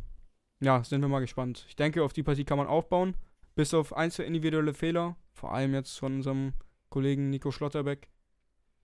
ja, 0.60 0.84
sind 0.84 1.00
wir 1.00 1.08
mal 1.08 1.20
gespannt. 1.20 1.64
Ich 1.68 1.76
denke, 1.76 2.02
auf 2.02 2.12
die 2.12 2.22
Partie 2.22 2.44
kann 2.44 2.58
man 2.58 2.66
aufbauen. 2.66 3.16
Bis 3.54 3.74
auf 3.74 3.92
einzelne 3.92 4.28
individuelle 4.28 4.74
Fehler, 4.74 5.16
vor 5.32 5.52
allem 5.52 5.74
jetzt 5.74 5.98
von 5.98 6.16
unserem 6.16 6.54
Kollegen 6.88 7.30
Nico 7.30 7.50
Schlotterbeck. 7.50 8.08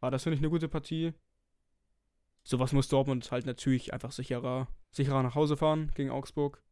War 0.01 0.11
das, 0.11 0.23
finde 0.23 0.35
ich, 0.37 0.41
eine 0.41 0.51
gute 0.51 0.69
Partie. 0.69 1.13
Sowas 2.49 2.73
muss 2.73 2.87
Dortmund 2.87 3.29
halt 3.33 3.45
natürlich 3.45 3.93
einfach 3.93 4.13
sicherer, 4.13 4.69
sicherer 4.93 5.25
nach 5.25 5.35
Hause 5.35 5.57
fahren 5.57 5.91
gegen 5.97 6.11
Augsburg. 6.11 6.63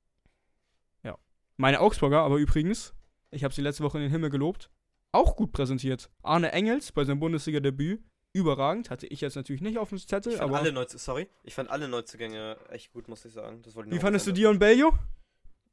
Ja. 1.02 1.18
Meine 1.56 1.80
Augsburger 1.80 2.20
aber 2.20 2.36
übrigens, 2.36 2.94
ich 3.32 3.42
habe 3.42 3.52
sie 3.52 3.60
letzte 3.60 3.82
Woche 3.82 3.98
in 3.98 4.02
den 4.02 4.12
Himmel 4.12 4.30
gelobt, 4.30 4.70
auch 5.10 5.34
gut 5.34 5.50
präsentiert. 5.50 6.12
Arne 6.22 6.52
Engels 6.52 6.92
bei 6.92 7.02
seinem 7.02 7.18
Bundesliga-Debüt, 7.18 8.04
überragend. 8.32 8.88
Hatte 8.88 9.08
ich 9.08 9.20
jetzt 9.20 9.34
natürlich 9.34 9.62
nicht 9.62 9.78
auf 9.78 9.88
dem 9.88 9.98
Zettel, 9.98 10.34
ich 10.34 10.38
fand 10.38 10.48
aber. 10.48 10.60
Alle 10.60 10.70
Neuzu 10.70 10.96
sorry, 10.96 11.28
ich 11.42 11.54
fand 11.54 11.68
alle 11.70 11.88
Neuzugänge 11.88 12.56
echt 12.68 12.92
gut, 12.92 13.08
muss 13.08 13.24
ich 13.24 13.32
sagen. 13.32 13.60
Wie 13.86 13.98
fandest 13.98 14.28
du 14.28 14.32
Dion 14.32 14.60
Bello? 14.60 14.96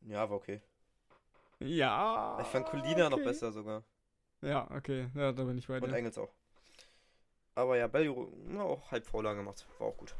Ja, 0.07 0.27
war 0.27 0.37
okay. 0.37 0.61
Ja. 1.59 2.39
Ich 2.41 2.47
fand 2.47 2.65
Colina 2.65 3.05
okay. 3.05 3.09
noch 3.17 3.23
besser 3.23 3.51
sogar. 3.51 3.83
Ja, 4.41 4.67
okay. 4.71 5.09
Ja, 5.13 5.31
da 5.31 5.43
bin 5.43 5.59
ich 5.59 5.67
bei 5.67 5.79
dir. 5.79 5.85
Und 5.85 5.93
Engels 5.93 6.17
auch. 6.17 6.33
Aber 7.61 7.77
ja, 7.77 7.87
Bellio 7.87 8.31
auch 8.59 8.91
halb 8.91 9.05
Vorlage 9.05 9.37
gemacht. 9.39 9.67
War 9.77 9.87
auch 9.87 9.97
gut. 9.97 10.15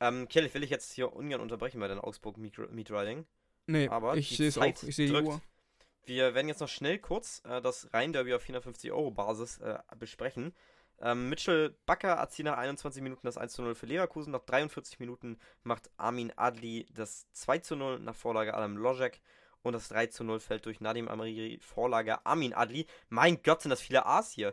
Ähm, 0.00 0.28
Kelly, 0.28 0.52
will 0.52 0.62
ich 0.62 0.70
jetzt 0.70 0.92
hier 0.92 1.14
ungern 1.14 1.40
unterbrechen 1.40 1.80
bei 1.80 1.88
deinem 1.88 2.00
Augsburg 2.00 2.36
Meat 2.36 2.58
Riding. 2.58 3.24
Nee, 3.66 3.88
aber 3.88 4.16
ich 4.16 4.36
sehe 4.36 4.48
es 4.48 4.58
auch. 4.58 4.64
Ich 4.64 4.96
sehe 4.96 5.08
die 5.08 5.26
Uhr. 5.26 5.40
Wir 6.04 6.34
werden 6.34 6.48
jetzt 6.48 6.60
noch 6.60 6.68
schnell 6.68 6.98
kurz 6.98 7.40
äh, 7.48 7.62
das 7.62 7.88
Rhein-Derby 7.94 8.34
auf 8.34 8.42
450 8.42 8.92
Euro 8.92 9.10
Basis 9.10 9.58
äh, 9.58 9.78
besprechen. 9.98 10.52
Ähm, 11.00 11.30
Mitchell 11.30 11.74
Bakker 11.86 12.12
erzielt 12.12 12.46
nach 12.46 12.58
21 12.58 13.02
Minuten 13.02 13.26
das 13.26 13.38
1 13.38 13.56
0 13.56 13.74
für 13.74 13.86
Leverkusen. 13.86 14.32
Nach 14.32 14.44
43 14.44 15.00
Minuten 15.00 15.38
macht 15.62 15.90
Armin 15.96 16.32
Adli 16.36 16.86
das 16.92 17.30
2 17.32 17.74
0 17.74 18.00
nach 18.00 18.14
Vorlage 18.14 18.54
Adam 18.54 18.76
Lojek. 18.76 19.22
Und 19.62 19.72
das 19.72 19.88
3 19.88 20.08
zu 20.08 20.24
0 20.24 20.40
fällt 20.40 20.66
durch 20.66 20.82
Nadim 20.82 21.08
Amiri 21.08 21.58
Vorlage 21.62 22.24
Armin 22.26 22.52
Adli. 22.52 22.86
Mein 23.08 23.42
Gott, 23.42 23.62
sind 23.62 23.70
das 23.70 23.80
viele 23.80 24.04
A's 24.04 24.30
hier. 24.30 24.52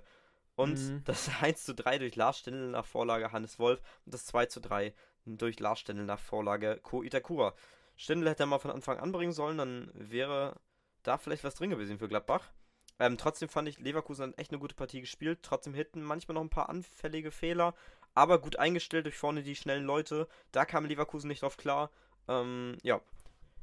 Und 0.55 0.77
mhm. 0.77 1.03
das 1.05 1.29
1 1.41 1.63
zu 1.63 1.73
3 1.73 1.99
durch 1.99 2.15
Lars 2.15 2.39
Stindl 2.39 2.71
nach 2.71 2.85
Vorlage 2.85 3.31
Hannes 3.31 3.59
Wolf 3.59 3.81
und 4.05 4.13
das 4.13 4.25
2 4.25 4.47
zu 4.47 4.61
3 4.61 4.93
durch 5.25 5.59
Lars 5.59 5.79
Stindl 5.79 6.05
nach 6.05 6.19
Vorlage 6.19 6.79
Ko 6.81 7.03
Itakura. 7.03 7.53
Stindl 7.95 8.29
hätte 8.29 8.43
er 8.43 8.47
mal 8.47 8.59
von 8.59 8.71
Anfang 8.71 8.99
an 8.99 9.11
bringen 9.11 9.33
sollen, 9.33 9.57
dann 9.57 9.91
wäre 9.93 10.59
da 11.03 11.17
vielleicht 11.17 11.43
was 11.43 11.55
drin 11.55 11.69
gewesen 11.69 11.99
für 11.99 12.07
Gladbach. 12.07 12.51
Ähm, 12.99 13.17
trotzdem 13.17 13.49
fand 13.49 13.67
ich, 13.67 13.79
Leverkusen 13.79 14.27
hat 14.27 14.37
echt 14.37 14.51
eine 14.51 14.59
gute 14.59 14.75
Partie 14.75 15.01
gespielt. 15.01 15.39
Trotzdem 15.41 15.73
hinten 15.73 16.03
manchmal 16.03 16.35
noch 16.35 16.41
ein 16.41 16.49
paar 16.49 16.69
anfällige 16.69 17.31
Fehler, 17.31 17.73
aber 18.13 18.39
gut 18.39 18.57
eingestellt 18.57 19.05
durch 19.05 19.17
vorne 19.17 19.41
die 19.41 19.55
schnellen 19.55 19.85
Leute. 19.85 20.27
Da 20.51 20.65
kam 20.65 20.85
Leverkusen 20.85 21.27
nicht 21.27 21.41
drauf 21.41 21.57
klar. 21.57 21.89
Ähm, 22.27 22.77
ja, 22.83 23.01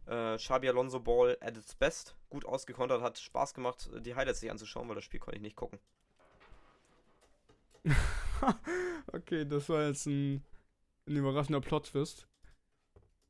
äh, 0.06 0.36
Xabi 0.36 0.68
Alonso 0.68 0.98
Ball 0.98 1.38
at 1.40 1.56
its 1.56 1.74
best. 1.76 2.16
Gut 2.30 2.44
ausgekontert, 2.44 3.00
hat 3.00 3.18
Spaß 3.18 3.54
gemacht, 3.54 3.88
die 4.00 4.14
Highlights 4.14 4.40
sich 4.40 4.50
anzuschauen, 4.50 4.88
weil 4.88 4.96
das 4.96 5.04
Spiel 5.04 5.20
konnte 5.20 5.36
ich 5.36 5.42
nicht 5.42 5.56
gucken. 5.56 5.78
okay, 9.12 9.44
das 9.44 9.68
war 9.68 9.86
jetzt 9.86 10.06
ein, 10.06 10.42
ein 11.06 11.16
überraschender 11.16 11.60
Plot-Twist. 11.60 12.26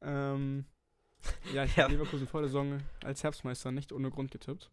Ähm, 0.00 0.64
ja, 1.52 1.64
ich 1.64 1.76
ja. 1.76 1.84
habe 1.84 1.94
Leverkusen 1.94 2.26
vor 2.26 2.40
der 2.40 2.48
Saison 2.48 2.80
als 3.02 3.22
Herbstmeister 3.22 3.72
nicht 3.72 3.92
ohne 3.92 4.11
Grund 4.11 4.30
getippt. 4.30 4.70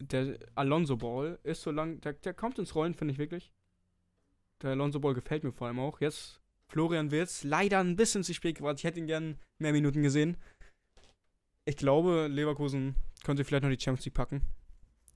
Der 0.00 0.38
Alonso 0.54 0.96
Ball 0.96 1.38
ist 1.44 1.62
so 1.62 1.70
lang, 1.70 2.00
der, 2.00 2.14
der 2.14 2.34
kommt 2.34 2.58
ins 2.58 2.74
Rollen, 2.74 2.94
finde 2.94 3.12
ich 3.12 3.18
wirklich. 3.18 3.52
Der 4.62 4.70
Alonso 4.70 5.00
Ball 5.00 5.14
gefällt 5.14 5.44
mir 5.44 5.52
vor 5.52 5.68
allem 5.68 5.78
auch. 5.78 6.00
Jetzt 6.00 6.40
Florian 6.68 7.10
Wirz 7.10 7.44
leider 7.44 7.80
ein 7.80 7.96
bisschen 7.96 8.24
zu 8.24 8.34
spät 8.34 8.58
gewartet. 8.58 8.80
Ich 8.80 8.84
hätte 8.84 8.98
ihn 8.98 9.06
gern 9.06 9.38
mehr 9.58 9.72
Minuten 9.72 10.02
gesehen. 10.02 10.36
Ich 11.64 11.76
glaube, 11.76 12.26
Leverkusen 12.28 12.96
könnte 13.24 13.44
vielleicht 13.44 13.62
noch 13.62 13.70
die 13.70 13.80
Champions 13.80 14.04
League 14.04 14.14
packen. 14.14 14.42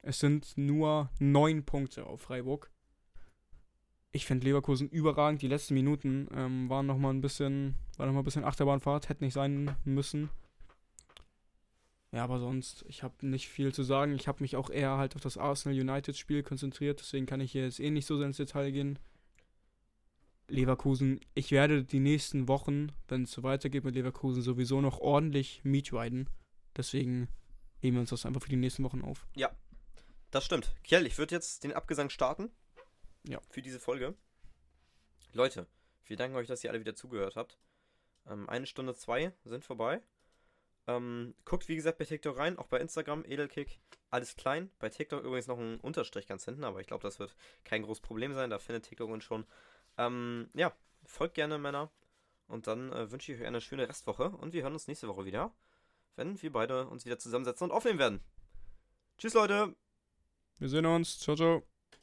Es 0.02 0.18
sind 0.18 0.56
nur 0.56 1.10
neun 1.18 1.64
Punkte 1.64 2.06
auf 2.06 2.22
Freiburg. 2.22 2.70
Ich 4.12 4.26
finde 4.26 4.46
Leverkusen 4.46 4.88
überragend. 4.88 5.42
Die 5.42 5.48
letzten 5.48 5.74
Minuten 5.74 6.28
ähm, 6.34 6.68
waren 6.68 6.86
noch 6.86 6.98
mal 6.98 7.10
ein 7.10 7.20
bisschen, 7.20 7.74
war 7.96 8.06
noch 8.06 8.14
mal 8.14 8.20
ein 8.20 8.24
bisschen 8.24 8.44
Achterbahnfahrt, 8.44 9.08
hätte 9.08 9.24
nicht 9.24 9.34
sein 9.34 9.76
müssen. 9.84 10.30
Ja, 12.10 12.24
aber 12.24 12.38
sonst, 12.38 12.84
ich 12.88 13.02
habe 13.02 13.26
nicht 13.26 13.48
viel 13.48 13.74
zu 13.74 13.82
sagen. 13.82 14.14
Ich 14.14 14.28
habe 14.28 14.42
mich 14.42 14.56
auch 14.56 14.70
eher 14.70 14.96
halt 14.96 15.14
auf 15.14 15.20
das 15.20 15.36
Arsenal 15.36 15.78
United 15.78 16.16
Spiel 16.16 16.42
konzentriert, 16.42 17.00
deswegen 17.00 17.26
kann 17.26 17.40
ich 17.40 17.52
hier 17.52 17.64
jetzt 17.64 17.80
eh 17.80 17.90
nicht 17.90 18.06
so 18.06 18.16
sehr 18.16 18.26
ins 18.26 18.38
Detail 18.38 18.70
gehen. 18.70 18.98
Leverkusen, 20.48 21.20
ich 21.34 21.50
werde 21.50 21.84
die 21.84 22.00
nächsten 22.00 22.48
Wochen, 22.48 22.92
wenn 23.08 23.24
es 23.24 23.32
so 23.32 23.42
weitergeht 23.42 23.84
mit 23.84 23.94
Leverkusen, 23.94 24.40
sowieso 24.40 24.80
noch 24.80 24.98
ordentlich 25.00 25.60
meetriden. 25.62 26.30
Deswegen 26.74 27.28
heben 27.80 27.96
wir 27.96 28.00
uns 28.00 28.10
das 28.10 28.24
einfach 28.24 28.42
für 28.42 28.48
die 28.48 28.56
nächsten 28.56 28.84
Wochen 28.84 29.02
auf. 29.02 29.26
Ja, 29.36 29.50
das 30.30 30.44
stimmt. 30.44 30.74
Kjell, 30.84 31.06
ich 31.06 31.18
würde 31.18 31.34
jetzt 31.34 31.64
den 31.64 31.72
Abgesang 31.72 32.10
starten. 32.10 32.50
Ja. 33.24 33.40
Für 33.50 33.62
diese 33.62 33.80
Folge. 33.80 34.14
Leute, 35.32 35.66
wir 36.04 36.16
danken 36.16 36.36
euch, 36.36 36.46
dass 36.46 36.64
ihr 36.64 36.70
alle 36.70 36.80
wieder 36.80 36.94
zugehört 36.94 37.36
habt. 37.36 37.58
Ähm, 38.26 38.48
eine 38.48 38.66
Stunde 38.66 38.94
zwei 38.94 39.32
sind 39.44 39.64
vorbei. 39.64 40.02
Ähm, 40.86 41.34
guckt, 41.44 41.68
wie 41.68 41.76
gesagt, 41.76 41.98
bei 41.98 42.06
TikTok 42.06 42.38
rein, 42.38 42.58
auch 42.58 42.66
bei 42.66 42.78
Instagram, 42.78 43.24
Edelkick, 43.26 43.78
alles 44.10 44.36
klein. 44.36 44.70
Bei 44.78 44.88
TikTok 44.88 45.22
übrigens 45.22 45.46
noch 45.46 45.58
ein 45.58 45.80
Unterstrich 45.80 46.26
ganz 46.26 46.46
hinten, 46.46 46.64
aber 46.64 46.80
ich 46.80 46.86
glaube, 46.86 47.02
das 47.02 47.18
wird 47.18 47.34
kein 47.64 47.82
großes 47.82 48.00
Problem 48.00 48.32
sein. 48.32 48.48
Da 48.48 48.58
findet 48.58 48.84
TikTok 48.84 49.10
uns 49.10 49.24
schon. 49.24 49.46
Ähm, 49.98 50.48
ja, 50.54 50.72
folgt 51.04 51.34
gerne, 51.34 51.58
Männer. 51.58 51.90
Und 52.46 52.66
dann 52.66 52.90
äh, 52.92 53.10
wünsche 53.10 53.32
ich 53.32 53.40
euch 53.40 53.46
eine 53.46 53.60
schöne 53.60 53.86
Restwoche 53.86 54.30
und 54.30 54.54
wir 54.54 54.62
hören 54.62 54.72
uns 54.72 54.88
nächste 54.88 55.08
Woche 55.08 55.26
wieder, 55.26 55.52
wenn 56.16 56.40
wir 56.40 56.50
beide 56.50 56.86
uns 56.86 57.04
wieder 57.04 57.18
zusammensetzen 57.18 57.66
und 57.66 57.76
aufnehmen 57.76 57.98
werden. 57.98 58.20
Tschüss, 59.18 59.34
Leute! 59.34 59.76
Wir 60.58 60.68
sehen 60.68 60.86
uns. 60.86 61.18
Ciao, 61.18 61.36
ciao. 61.36 61.77